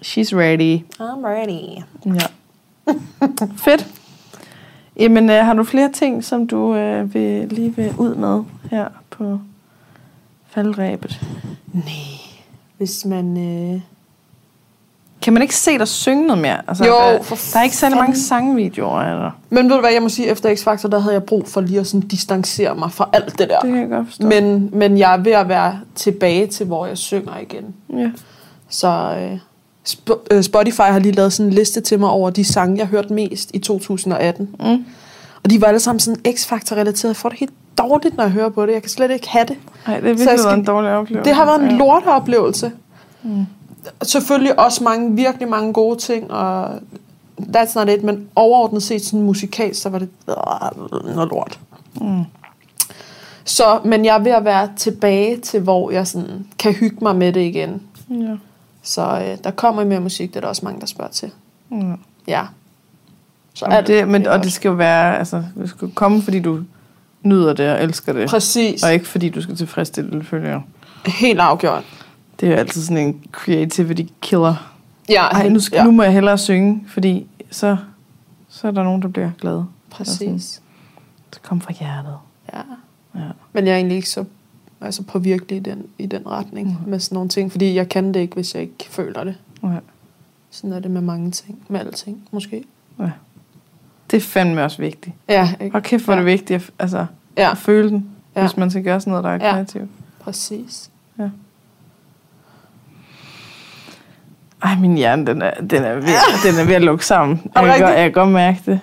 She's 0.03 0.37
ready. 0.37 0.79
I'm 1.01 1.27
ready. 1.27 1.83
Ja. 2.07 2.27
Fedt. 3.57 3.87
Jamen, 4.97 5.31
øh, 5.31 5.45
har 5.45 5.55
du 5.55 5.65
flere 5.65 5.93
ting, 5.93 6.25
som 6.25 6.47
du 6.47 6.75
øh, 6.75 7.15
vil, 7.15 7.49
lige 7.49 7.77
vil 7.77 7.95
ud 7.99 8.15
med 8.15 8.43
her 8.71 8.89
på 9.11 9.41
faldrebet? 10.49 11.21
Nej. 11.73 12.24
Hvis 12.85 13.05
man... 13.05 13.37
Øh 13.37 13.81
kan 15.23 15.33
man 15.33 15.43
ikke 15.43 15.57
se 15.57 15.79
dig 15.79 15.89
synge 15.89 16.27
noget 16.27 16.43
mere? 16.43 16.59
Altså, 16.69 16.85
jo, 16.85 16.93
der, 16.93 17.19
der 17.53 17.59
er 17.59 17.63
ikke 17.63 17.77
særlig 17.77 17.99
mange 17.99 18.17
sangvideoer. 18.17 19.01
Eller? 19.01 19.31
Men 19.51 19.69
ved 19.69 19.75
du 19.75 19.81
hvad, 19.81 19.93
jeg 19.93 20.03
må 20.03 20.09
sige, 20.09 20.29
efter 20.29 20.55
X-Factor, 20.55 20.89
der 20.89 20.99
havde 20.99 21.15
jeg 21.15 21.23
brug 21.23 21.49
for 21.49 21.61
lige 21.61 21.81
at 21.81 21.87
sådan 21.87 22.09
distancere 22.09 22.75
mig 22.75 22.93
fra 22.93 23.09
alt 23.13 23.39
det 23.39 23.49
der. 23.49 23.59
Det 23.61 23.71
kan 23.71 23.81
jeg 23.81 23.89
godt 23.89 24.07
forstå. 24.07 24.27
Men, 24.27 24.71
men 24.73 24.99
jeg 24.99 25.13
er 25.13 25.17
ved 25.17 25.33
at 25.33 25.49
være 25.49 25.81
tilbage 25.95 26.47
til, 26.47 26.67
hvor 26.67 26.87
jeg 26.87 26.99
synger 26.99 27.39
igen. 27.43 27.75
Ja. 27.99 28.11
Så 28.69 29.17
øh, 29.19 29.39
Sp- 29.89 30.27
øh, 30.31 30.43
Spotify 30.43 30.81
har 30.81 30.99
lige 30.99 31.13
lavet 31.13 31.33
sådan 31.33 31.51
en 31.51 31.55
liste 31.55 31.81
til 31.81 31.99
mig 31.99 32.11
over 32.11 32.31
de 32.31 32.45
sange, 32.45 32.79
jeg 32.79 32.87
hørte 32.87 33.13
mest 33.13 33.51
i 33.55 33.59
2018. 33.59 34.49
Mm. 34.61 34.85
Og 35.45 35.51
de 35.51 35.61
var 35.61 35.67
alle 35.67 35.81
sammen 35.81 36.01
sådan 36.01 36.21
X-Factor-relateret. 36.35 37.09
Jeg 37.09 37.17
får 37.17 37.29
det 37.29 37.39
helt 37.39 37.53
dårligt, 37.79 38.17
når 38.17 38.25
jeg 38.25 38.33
hører 38.33 38.49
på 38.49 38.67
det. 38.67 38.73
Jeg 38.73 38.83
kan 38.83 38.91
slet 38.91 39.11
ikke 39.11 39.29
have 39.29 39.45
det. 39.45 39.57
Nej, 39.87 40.01
det 40.01 40.11
er 40.11 40.15
virkelig 40.15 40.39
skal... 40.39 40.59
en 40.59 40.65
dårlig 40.65 40.91
oplevelse. 40.91 41.29
Det 41.29 41.37
har 41.37 41.45
været 41.45 41.63
en 41.63 41.79
lorteoplevelse. 41.79 42.73
Mm 43.23 43.47
selvfølgelig 44.03 44.59
også 44.59 44.85
mange, 44.85 45.17
virkelig 45.17 45.49
mange 45.49 45.73
gode 45.73 45.99
ting, 45.99 46.31
og 46.31 46.75
that's 47.41 47.75
not 47.75 47.89
it, 47.89 48.03
men 48.03 48.29
overordnet 48.37 48.83
set 48.83 49.05
sådan 49.05 49.23
musikalt, 49.23 49.77
så 49.77 49.89
var 49.89 49.99
det 49.99 50.09
øh, 50.29 51.15
noget 51.15 51.29
lort. 51.31 51.61
Mm. 52.01 52.25
Så, 53.45 53.81
men 53.85 54.05
jeg 54.05 54.15
er 54.15 54.19
ved 54.19 54.33
at 54.33 54.45
være 54.45 54.71
tilbage 54.77 55.37
til, 55.37 55.61
hvor 55.61 55.91
jeg 55.91 56.07
sådan 56.07 56.47
kan 56.59 56.73
hygge 56.73 56.97
mig 57.03 57.17
med 57.17 57.33
det 57.33 57.41
igen. 57.41 57.83
Ja. 58.11 58.37
Så 58.83 59.03
øh, 59.03 59.39
der 59.45 59.51
kommer 59.51 59.85
mere 59.85 60.01
musik, 60.01 60.31
det 60.31 60.37
er 60.37 60.41
der 60.41 60.49
også 60.49 60.65
mange, 60.65 60.81
der 60.81 60.87
spørger 60.87 61.11
til. 61.11 61.31
Mm. 61.69 61.99
Ja. 62.27 62.43
Så 63.55 63.65
alt, 63.65 63.87
det, 63.87 64.09
men, 64.09 64.27
og 64.27 64.45
det 64.45 64.53
skal 64.53 64.69
jo 64.69 64.75
være, 64.75 65.19
altså, 65.19 65.45
det 65.57 65.69
skal 65.69 65.91
komme, 65.91 66.23
fordi 66.23 66.41
du 66.41 66.61
nyder 67.25 67.53
det 67.53 67.71
og 67.71 67.83
elsker 67.83 68.13
det. 68.13 68.29
Præcis. 68.29 68.83
Og 68.83 68.93
ikke 68.93 69.07
fordi 69.07 69.29
du 69.29 69.43
skal 69.43 69.57
tilfredsstille 69.57 70.25
følger. 70.25 70.61
Helt 71.07 71.41
afgjort. 71.41 71.85
Det 72.41 72.47
er 72.49 72.53
jo 72.53 72.59
altid 72.59 72.83
sådan 72.83 73.07
en 73.07 73.23
creativity 73.33 74.03
killer. 74.21 74.75
Ja, 75.09 75.23
Ej, 75.23 75.49
nu, 75.49 75.61
skal, 75.61 75.77
ja. 75.77 75.85
nu 75.85 75.91
må 75.91 76.03
jeg 76.03 76.13
hellere 76.13 76.39
synge, 76.39 76.85
fordi 76.89 77.27
så, 77.51 77.77
så 78.49 78.67
er 78.67 78.71
der 78.71 78.83
nogen, 78.83 79.03
der 79.03 79.09
bliver 79.09 79.31
glade. 79.41 79.67
Præcis. 79.91 80.63
Så 81.33 81.41
kom 81.43 81.61
fra 81.61 81.73
hjertet. 81.73 82.17
Ja. 82.53 82.61
ja. 83.15 83.29
Men 83.53 83.67
jeg 83.67 83.73
er 83.73 83.77
egentlig 83.77 83.97
ikke 83.97 84.11
så 84.11 84.25
altså 84.81 85.03
påvirkelig 85.03 85.57
i 85.57 85.61
den, 85.61 85.87
i 85.99 86.07
den 86.07 86.27
retning 86.27 86.79
mm. 86.85 86.91
med 86.91 87.01
sådan 87.01 87.17
nogle 87.17 87.29
ting, 87.29 87.53
fordi 87.53 87.75
jeg 87.75 87.89
kan 87.89 88.15
det 88.15 88.21
ikke, 88.21 88.35
hvis 88.35 88.55
jeg 88.55 88.63
ikke 88.63 88.87
føler 88.91 89.25
det. 89.25 89.35
Okay. 89.63 89.81
Sådan 90.51 90.73
er 90.73 90.81
det 90.81 90.91
med 90.91 91.01
mange 91.01 91.31
ting, 91.31 91.59
med 91.69 91.81
alting, 91.81 92.29
måske. 92.31 92.65
Ja. 92.99 93.11
Det 94.15 94.23
er 94.23 94.27
fandme 94.27 94.65
også 94.65 94.79
vigtigt. 94.79 95.17
Ja, 95.29 95.49
ikke? 95.61 95.77
Og 95.77 95.83
kæft, 95.83 96.05
hvor 96.05 96.13
ja. 96.13 96.19
det 96.19 96.27
vigtigt 96.27 96.63
at, 96.63 96.71
altså, 96.79 97.07
ja. 97.37 97.51
at 97.51 97.59
føle 97.59 97.89
den, 97.89 98.07
ja. 98.37 98.41
hvis 98.41 98.57
man 98.57 98.71
skal 98.71 98.85
gøre 98.85 99.01
sådan 99.01 99.11
noget, 99.11 99.25
der 99.25 99.31
er 99.31 99.47
ja. 99.47 99.53
kreativt. 99.53 99.91
Præcis. 100.21 100.91
Ja. 101.19 101.29
Ej, 104.63 104.77
min 104.81 104.97
hjerne, 104.97 105.27
den 105.27 105.43
er, 105.43 105.51
den 105.61 105.83
er, 105.83 105.95
ved, 105.95 106.03
den 106.53 106.61
er 106.61 106.65
ved 106.67 106.75
at 106.75 106.83
lukke 106.83 107.07
sammen. 107.07 107.41
Jeg 107.55 107.63
kan, 107.65 107.81
godt, 107.81 107.91
jeg 107.91 108.03
kan 108.03 108.13
godt 108.13 108.29
mærke 108.29 108.61
det. 108.67 108.81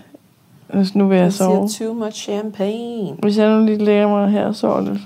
Hvis 0.67 0.95
nu 0.95 1.07
vil 1.07 1.17
jeg 1.17 1.33
sove. 1.33 1.69
too 1.69 1.93
much 1.93 2.23
champagne. 2.23 3.15
Hvis 3.19 3.37
jeg 3.37 3.49
nu 3.49 3.65
lige 3.65 3.77
lægger 3.77 4.07
mig 4.07 4.31
her 4.31 4.45
og 4.45 4.55
sover 4.55 4.81
lidt. 4.81 5.01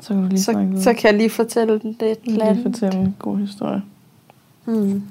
Så 0.00 0.08
kan 0.08 0.22
du 0.22 0.28
lige 0.28 0.40
så, 0.40 0.68
så 0.76 0.92
kan 0.92 1.10
jeg 1.10 1.14
lige 1.14 1.30
fortælle 1.30 1.78
den 1.78 1.96
lidt. 2.00 2.26
Lige 2.26 2.62
fortælle 2.62 2.98
en 2.98 3.16
god 3.18 3.38
historie. 3.38 3.82
Hmm. 4.64 5.02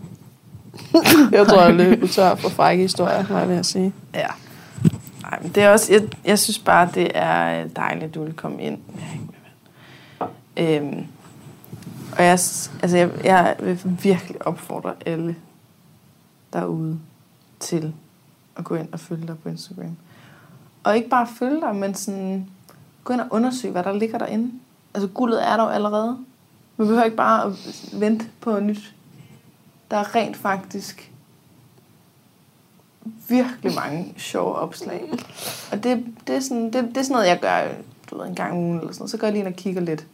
jeg 1.32 1.47
tror, 1.47 1.61
jeg 1.61 1.74
løber 1.74 2.07
tør 2.07 2.36
for 2.36 2.49
frække 2.49 2.84
historier, 2.84 3.24
hvad 3.24 3.38
jeg 3.38 3.49
vil 3.49 3.65
sige. 3.65 3.93
Ja. 4.13 4.28
Ej, 5.32 5.39
men 5.41 5.51
det 5.55 5.63
er 5.63 5.70
også, 5.70 5.93
jeg, 5.93 6.01
jeg 6.26 6.39
synes 6.39 6.59
bare, 6.59 6.89
det 6.93 7.11
er 7.13 7.67
dejligt, 7.67 8.03
at 8.03 8.15
du 8.15 8.24
vil 8.24 8.34
komme 8.34 8.61
ind. 8.61 8.78
Øhm, 10.57 11.05
og 12.17 12.24
jeg, 12.24 12.32
altså 12.82 12.97
jeg, 12.97 13.09
jeg 13.24 13.55
vil 13.59 13.97
virkelig 14.03 14.47
opfordre 14.47 14.93
alle 15.05 15.36
derude 16.53 16.99
til 17.59 17.93
at 18.55 18.63
gå 18.63 18.76
ind 18.76 18.88
og 18.91 18.99
følge 18.99 19.28
dig 19.28 19.38
på 19.43 19.49
Instagram. 19.49 19.97
Og 20.84 20.95
ikke 20.95 21.09
bare 21.09 21.28
følge 21.39 21.61
dig, 21.61 21.76
men 21.76 21.95
sådan, 21.95 22.47
gå 23.03 23.13
ind 23.13 23.22
og 23.22 23.28
undersøge, 23.32 23.72
hvad 23.72 23.84
der 23.84 23.93
ligger 23.93 24.17
derinde. 24.17 24.51
Altså 24.93 25.07
guldet 25.07 25.47
er 25.47 25.57
der 25.57 25.63
jo 25.63 25.70
allerede. 25.70 26.17
Vi 26.78 26.84
behøver 26.84 27.03
ikke 27.03 27.17
bare 27.17 27.45
at 27.45 27.53
vente 27.93 28.26
på 28.41 28.59
nyt. 28.59 28.93
Der 29.91 29.97
er 29.97 30.15
rent 30.15 30.37
faktisk 30.37 31.11
virkelig 33.29 33.75
mange 33.75 34.13
sjove 34.17 34.55
opslag. 34.55 35.09
Og 35.71 35.83
det, 35.83 36.05
det, 36.27 36.35
er 36.35 36.39
sådan, 36.39 36.65
det, 36.65 36.73
det 36.73 36.97
er 36.97 37.01
sådan 37.01 37.13
noget, 37.13 37.27
jeg 37.27 37.39
gør 37.39 37.67
du 38.09 38.17
ved, 38.17 38.27
en 38.27 38.35
gang 38.35 38.51
om 38.51 38.57
ugen 38.57 38.79
eller 38.79 38.93
sådan 38.93 39.07
Så 39.07 39.17
går 39.17 39.27
jeg 39.27 39.33
lige 39.33 39.45
ind 39.45 39.53
og 39.53 39.57
kigger 39.57 39.81
lidt 39.81 40.05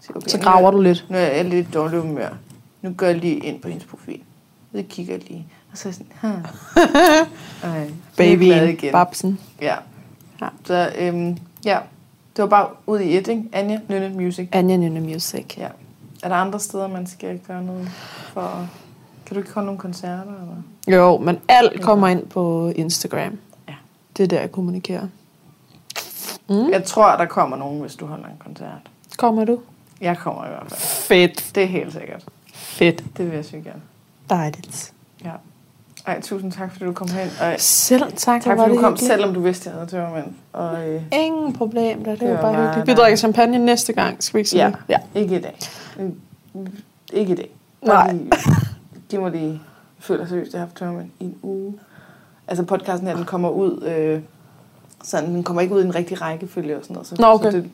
så, 0.00 0.12
okay, 0.16 0.28
så 0.28 0.38
graver 0.38 0.70
du 0.70 0.80
lidt. 0.80 1.06
Nu 1.08 1.16
er 1.16 1.20
jeg 1.20 1.44
lidt 1.44 1.74
dårlig 1.74 2.00
humør. 2.00 2.28
Nu 2.82 2.92
går 2.96 3.06
jeg 3.06 3.16
lige 3.16 3.38
ind 3.38 3.60
på 3.60 3.68
hendes 3.68 3.84
profil. 3.84 4.20
Så 4.74 4.84
kigger 4.88 5.14
jeg 5.14 5.28
lige. 5.28 5.46
Og 5.72 5.78
så 5.78 5.88
er 5.88 5.92
jeg 5.92 6.06
sådan, 6.22 6.46
Ej, 7.72 7.90
Baby 8.16 8.90
Babsen. 8.92 9.40
Ja. 9.60 9.76
ja. 10.40 10.48
Så 10.64 10.92
øhm, 10.98 11.38
ja, 11.64 11.78
det 12.36 12.42
var 12.42 12.48
bare 12.48 12.68
ud 12.86 13.00
i 13.00 13.16
et, 13.16 13.28
ikke? 13.28 13.44
Anja 13.52 13.80
Nynne 13.88 14.08
Music. 14.08 14.48
Anja 14.52 14.76
Nynne 14.76 15.00
Music. 15.00 15.58
Ja. 15.58 15.68
Er 16.22 16.28
der 16.28 16.36
andre 16.36 16.60
steder, 16.60 16.88
man 16.88 17.06
skal 17.06 17.38
gøre 17.38 17.62
noget 17.62 17.88
for... 18.32 18.68
Kan 19.26 19.34
du 19.34 19.40
ikke 19.40 19.52
holde 19.54 19.66
nogle 19.66 19.78
koncerter? 19.78 20.22
Eller? 20.22 20.96
Jo, 20.98 21.18
men 21.18 21.38
alt 21.48 21.82
kommer 21.82 22.08
ind 22.08 22.26
på 22.26 22.72
Instagram. 22.76 23.38
Ja. 23.68 23.74
Det 24.16 24.22
er 24.22 24.26
der, 24.28 24.40
jeg 24.40 24.52
kommunikerer. 24.52 25.06
Mm. 26.48 26.70
Jeg 26.70 26.84
tror, 26.84 27.16
der 27.16 27.26
kommer 27.26 27.56
nogen, 27.56 27.80
hvis 27.80 27.94
du 27.94 28.06
holder 28.06 28.26
en 28.26 28.36
koncert. 28.38 28.90
Kommer 29.18 29.44
du? 29.44 29.58
Jeg 30.00 30.16
kommer 30.18 30.44
i 30.44 30.48
hvert 30.48 30.66
fald. 30.68 30.80
Fedt. 30.80 31.54
Det 31.54 31.62
er 31.62 31.66
helt 31.66 31.92
sikkert. 31.92 32.24
Fedt. 32.54 33.04
Det 33.16 33.26
vil 33.26 33.34
jeg 33.34 33.44
sige 33.44 33.62
gerne. 33.62 33.80
Dejligt. 34.30 34.92
Ja. 35.24 35.30
Ej, 36.06 36.20
tusind 36.20 36.52
tak, 36.52 36.72
fordi 36.72 36.84
du 36.84 36.92
kom 36.92 37.08
hen. 37.08 37.28
Og 37.40 37.54
Selv 37.58 38.02
tak. 38.16 38.42
Tak, 38.42 38.58
fordi 38.58 38.74
du 38.74 38.80
kom, 38.80 38.96
selvom 38.96 39.34
du 39.34 39.40
vidste, 39.40 39.70
at 39.70 39.74
jeg 39.74 39.80
havde 39.80 39.90
tørmænd. 39.90 40.26
Og, 40.52 40.88
øh, 40.88 41.02
Ingen 41.12 41.52
problem, 41.52 42.04
da. 42.04 42.10
det, 42.10 42.20
det 42.20 42.30
var 42.30 42.40
bare 42.40 42.66
hyggeligt. 42.66 42.86
Vi 42.86 42.94
drikker 42.94 43.16
champagne 43.16 43.58
næste 43.58 43.92
gang, 43.92 44.22
skal 44.22 44.34
vi 44.34 44.40
ikke 44.40 44.50
sige 44.50 44.64
ja. 44.66 44.72
ja, 44.88 44.98
ikke 45.20 45.36
i 45.36 45.40
dag. 45.40 45.56
Ikke 47.12 47.32
i 47.32 47.36
dag. 47.36 47.50
Nej. 47.82 48.14
De 49.10 49.18
må 49.18 49.28
lige 49.28 49.62
føle 49.98 50.28
seriøst, 50.28 50.48
at 50.48 50.52
jeg 50.54 50.60
har 50.60 50.66
haft 50.66 50.76
tørmænd 50.76 51.10
i 51.20 51.24
en 51.24 51.38
uge. 51.42 51.74
Altså 52.48 52.64
podcasten 52.64 53.08
her, 53.08 53.16
den 53.16 53.24
kommer 53.24 53.50
ud, 53.50 53.82
øh, 53.82 54.22
sådan, 55.04 55.34
den 55.34 55.44
kommer 55.44 55.62
ikke 55.62 55.74
ud 55.74 55.82
i 55.82 55.84
en 55.84 55.94
rigtig 55.94 56.20
rækkefølge 56.20 56.76
og 56.76 56.82
sådan 56.82 56.94
noget. 56.94 57.06
Så, 57.06 57.16
Nå, 57.18 57.26
okay. 57.26 57.50
så 57.50 57.56
det, 57.56 57.70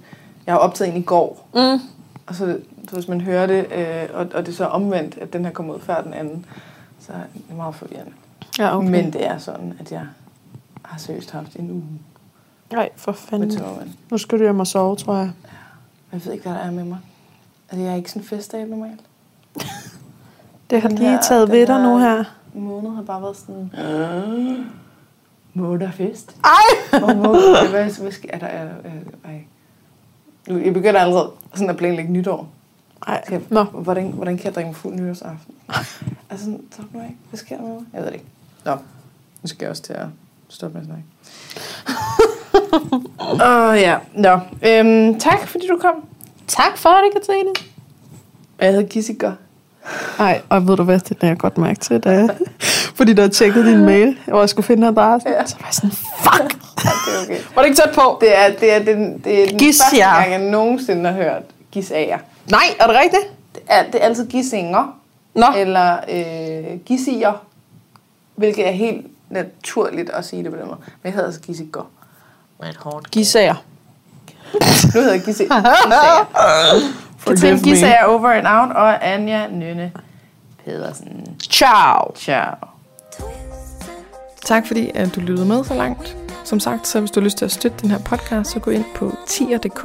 jeg 0.47 0.55
har 0.55 0.59
optaget 0.59 0.95
en 0.95 1.01
i 1.01 1.05
går. 1.05 1.49
Mm. 1.55 1.81
Og 2.27 2.35
så, 2.35 2.59
så 2.89 2.95
hvis 2.95 3.09
man 3.09 3.21
hører 3.21 3.47
det, 3.47 3.67
øh, 3.73 4.09
og, 4.13 4.27
og 4.35 4.47
det 4.47 4.49
er 4.49 4.57
så 4.57 4.65
omvendt, 4.67 5.19
at 5.19 5.33
den 5.33 5.45
her 5.45 5.53
kommer 5.53 5.75
ud 5.75 5.81
før 5.81 6.03
den 6.03 6.15
anden, 6.15 6.47
så 7.01 7.13
er 7.13 7.17
det 7.49 7.57
meget 7.57 7.75
forvirrende. 7.75 8.13
Ja, 8.59 8.77
okay. 8.77 8.89
Men 8.89 9.13
det 9.13 9.27
er 9.27 9.39
sådan, 9.39 9.77
at 9.81 9.93
jeg 9.93 10.07
har 10.83 10.99
seriøst 10.99 11.31
haft 11.31 11.57
en 11.57 11.71
uge. 11.71 11.85
Nej, 12.73 12.89
for 12.97 13.13
fanden. 13.13 13.63
Nu 14.11 14.19
skal 14.19 14.39
du 14.39 14.45
hjem 14.45 14.61
og 14.61 14.67
sove, 14.67 14.97
tror 14.97 15.17
jeg. 15.17 15.33
Ja. 15.45 15.49
Jeg 16.13 16.25
ved 16.25 16.33
ikke, 16.33 16.45
hvad 16.45 16.55
der 16.55 16.61
er 16.61 16.71
med 16.71 16.85
mig. 16.85 16.99
Altså, 17.71 17.85
jeg 17.85 17.93
er 17.93 17.97
ikke 17.97 18.11
sådan 18.11 18.29
festdag 18.29 18.67
normalt. 18.67 19.01
det 20.71 20.83
har 20.83 20.89
den 20.89 20.99
lige 20.99 21.11
her, 21.11 21.23
taget 21.23 21.51
ved 21.51 21.67
dig 21.67 21.83
nu 21.83 21.99
her. 21.99 22.25
måned 22.55 22.91
har 22.91 23.03
bare 23.03 23.23
været 23.23 23.37
sådan... 23.37 23.73
Øh, 23.79 24.67
må 25.55 25.77
der 25.77 25.91
fest? 25.91 26.37
Ej! 26.45 26.99
Hvor 26.99 27.15
må, 27.15 27.33
hvad, 27.71 28.01
hvad, 28.01 28.13
sker 28.13 28.39
der? 28.39 28.47
Er, 28.47 28.65
er, 28.65 28.91
er, 29.25 29.39
nu, 30.49 30.59
jeg 30.59 30.75
begynder 30.75 31.01
allerede 31.01 31.31
sådan 31.55 31.71
at 31.71 31.77
planlægge 31.77 32.13
nytår. 32.13 32.49
Ej, 33.07 33.41
Nå. 33.49 33.63
Hvordan, 33.65 34.11
hvordan 34.11 34.37
kan 34.37 34.45
jeg 34.45 34.55
drikke 34.55 34.69
mig 34.69 34.77
fuld 34.77 34.95
nytårsaften? 34.95 35.55
altså, 36.31 36.57
så 36.71 36.83
nu 36.93 37.03
ikke. 37.03 37.17
Hvad 37.31 37.39
sker 37.39 37.57
der 37.57 37.63
med 37.63 37.73
mig? 37.75 37.85
Jeg 37.93 38.01
ved 38.01 38.07
det 38.07 38.15
ikke. 38.15 38.27
Nå. 38.65 38.73
Nu 39.43 39.47
skal 39.47 39.65
jeg 39.65 39.71
også 39.71 39.83
til 39.83 39.93
at 39.93 40.07
stoppe 40.49 40.79
med 40.79 40.81
at 40.81 40.87
snakke. 40.87 41.05
Åh 43.43 43.69
oh, 43.69 43.81
ja, 43.81 43.99
nå. 44.15 44.41
Øhm, 44.63 45.19
tak 45.19 45.49
fordi 45.49 45.67
du 45.67 45.79
kom. 45.81 45.95
Tak 46.47 46.77
for 46.77 46.91
det, 46.91 47.13
Katrine. 47.13 47.51
Jeg 48.61 48.71
hedder 48.73 48.89
Gissiker. 48.89 49.33
Nej, 50.19 50.41
og 50.49 50.69
ved 50.69 50.77
du 50.77 50.83
hvad, 50.83 50.99
det 50.99 51.17
er 51.21 51.27
jeg 51.27 51.39
godt 51.39 51.59
mærke 51.59 51.81
til, 51.81 52.01
da 52.01 52.29
fordi 52.95 53.13
der 53.13 53.29
tjekkede 53.29 53.67
din 53.71 53.85
mail, 53.85 54.19
hvor 54.27 54.41
jeg 54.41 54.49
skulle 54.49 54.67
finde 54.67 54.89
adressen. 54.89 55.33
Ja. 55.33 55.47
Så 55.47 55.57
var 55.61 55.67
jeg 55.67 55.75
sådan, 55.75 55.91
fuck! 55.91 56.59
Ja, 56.85 56.91
det 57.07 57.19
er 57.19 57.23
okay. 57.23 57.39
Var 57.55 57.63
det 57.63 57.69
ikke 57.69 57.81
tæt 57.83 57.95
på? 57.95 58.19
Det 58.21 58.39
er, 58.39 58.53
det 58.61 58.73
er 58.73 58.79
den, 58.79 59.19
det 59.19 59.43
er 59.43 59.49
den 59.49 59.59
Gis, 59.59 59.81
første 59.83 59.97
ja. 59.97 60.21
gang, 60.21 60.33
jeg 60.33 60.51
nogensinde 60.51 61.11
har 61.11 61.17
hørt 61.17 61.43
Gisager. 61.73 62.19
Nej, 62.51 62.65
er 62.81 62.87
det 62.87 62.97
rigtigt? 62.97 63.23
Det 63.55 63.63
er, 63.69 63.83
det 63.83 63.95
er 63.95 64.05
altid 64.05 64.27
Gisinger. 64.29 64.99
Nå. 65.35 65.47
Eller 65.57 65.97
øh, 66.09 66.79
Gisiger. 66.87 67.33
Hvilket 68.35 68.69
er 68.69 68.73
helt 68.73 69.07
naturligt 69.31 70.11
at 70.11 70.25
sige 70.25 70.43
det 70.43 70.51
på 70.53 70.57
den 70.59 70.67
måde. 70.67 70.79
Men 70.81 71.05
jeg 71.05 71.13
hedder 71.13 71.27
altså 71.27 71.41
Gissiger. 71.41 71.91
Med 72.61 72.69
et 72.69 72.77
hårdt 72.77 73.11
Gisager. 73.11 73.55
nu 74.95 75.01
hedder 75.01 75.13
jeg 75.13 75.23
Gisager. 75.23 75.63
Katrine 77.27 77.61
Gisager 77.61 78.05
over 78.05 78.29
and 78.29 78.47
out, 78.47 78.77
og 78.77 79.09
Anja 79.13 79.49
Nynne 79.49 79.93
Pedersen. 80.65 81.37
Ciao. 81.43 82.15
Ciao. 82.17 82.55
Tak 84.45 84.67
fordi 84.67 84.91
at 84.95 85.15
du 85.15 85.21
lyttede 85.21 85.49
med 85.49 85.65
så 85.65 85.75
langt. 85.75 86.17
Som 86.45 86.61
sagt, 86.61 86.87
så 86.87 87.01
hvis 87.01 87.11
du 87.11 87.21
har 87.21 87.25
lyst 87.25 87.39
til 87.39 87.45
at 87.45 87.53
støtte 87.53 87.79
den 87.83 87.91
her 87.91 87.99
podcast, 87.99 88.51
så 88.51 88.59
gå 88.59 88.71
ind 88.71 88.85
på 88.95 89.17
tier.dk, 89.27 89.83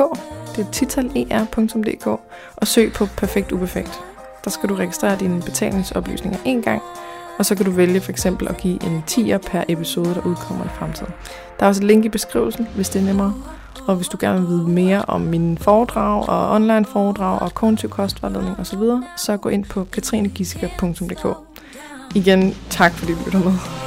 det 0.56 0.66
er 0.66 0.72
titaler.dk, 0.72 2.08
og 2.56 2.68
søg 2.68 2.94
på 2.94 3.06
Perfekt 3.06 3.52
Uperfekt. 3.52 4.00
Der 4.44 4.50
skal 4.50 4.70
du 4.70 4.76
registrere 4.76 5.18
dine 5.20 5.42
betalingsoplysninger 5.42 6.40
en 6.46 6.62
gang, 6.62 6.82
og 7.38 7.46
så 7.46 7.56
kan 7.56 7.66
du 7.66 7.72
vælge 7.72 8.02
for 8.02 8.12
eksempel 8.12 8.48
at 8.48 8.58
give 8.58 8.84
en 8.84 9.04
tier 9.08 9.38
per 9.38 9.64
episode, 9.68 10.16
der 10.16 10.22
udkommer 10.22 10.66
i 10.66 10.70
fremtiden. 10.80 11.14
Der 11.60 11.66
er 11.66 11.68
også 11.68 11.82
et 11.82 11.88
link 11.88 12.06
i 12.06 12.10
beskrivelsen, 12.10 12.68
hvis 12.76 12.90
det 12.90 13.02
er 13.02 13.06
nemmere. 13.06 13.34
Og 13.86 13.96
hvis 13.96 14.08
du 14.08 14.18
gerne 14.20 14.40
vil 14.40 14.50
vide 14.50 14.68
mere 14.68 15.06
om 15.08 15.22
mine 15.22 15.58
foredrag 15.58 16.30
og 16.30 16.52
online 16.56 16.86
foredrag 16.86 17.42
og 17.42 17.54
kognitiv 17.54 17.90
kostvejledning 17.90 18.60
osv., 18.60 18.80
så 19.18 19.38
gå 19.38 19.50
ind 19.50 19.66
på 19.66 19.84
katrinegissiker.dk. 19.84 21.38
Igen, 22.16 22.56
tak 22.70 22.94
fordi 22.94 23.14
du 23.14 23.20
lytter 23.26 23.40
med. 23.40 23.87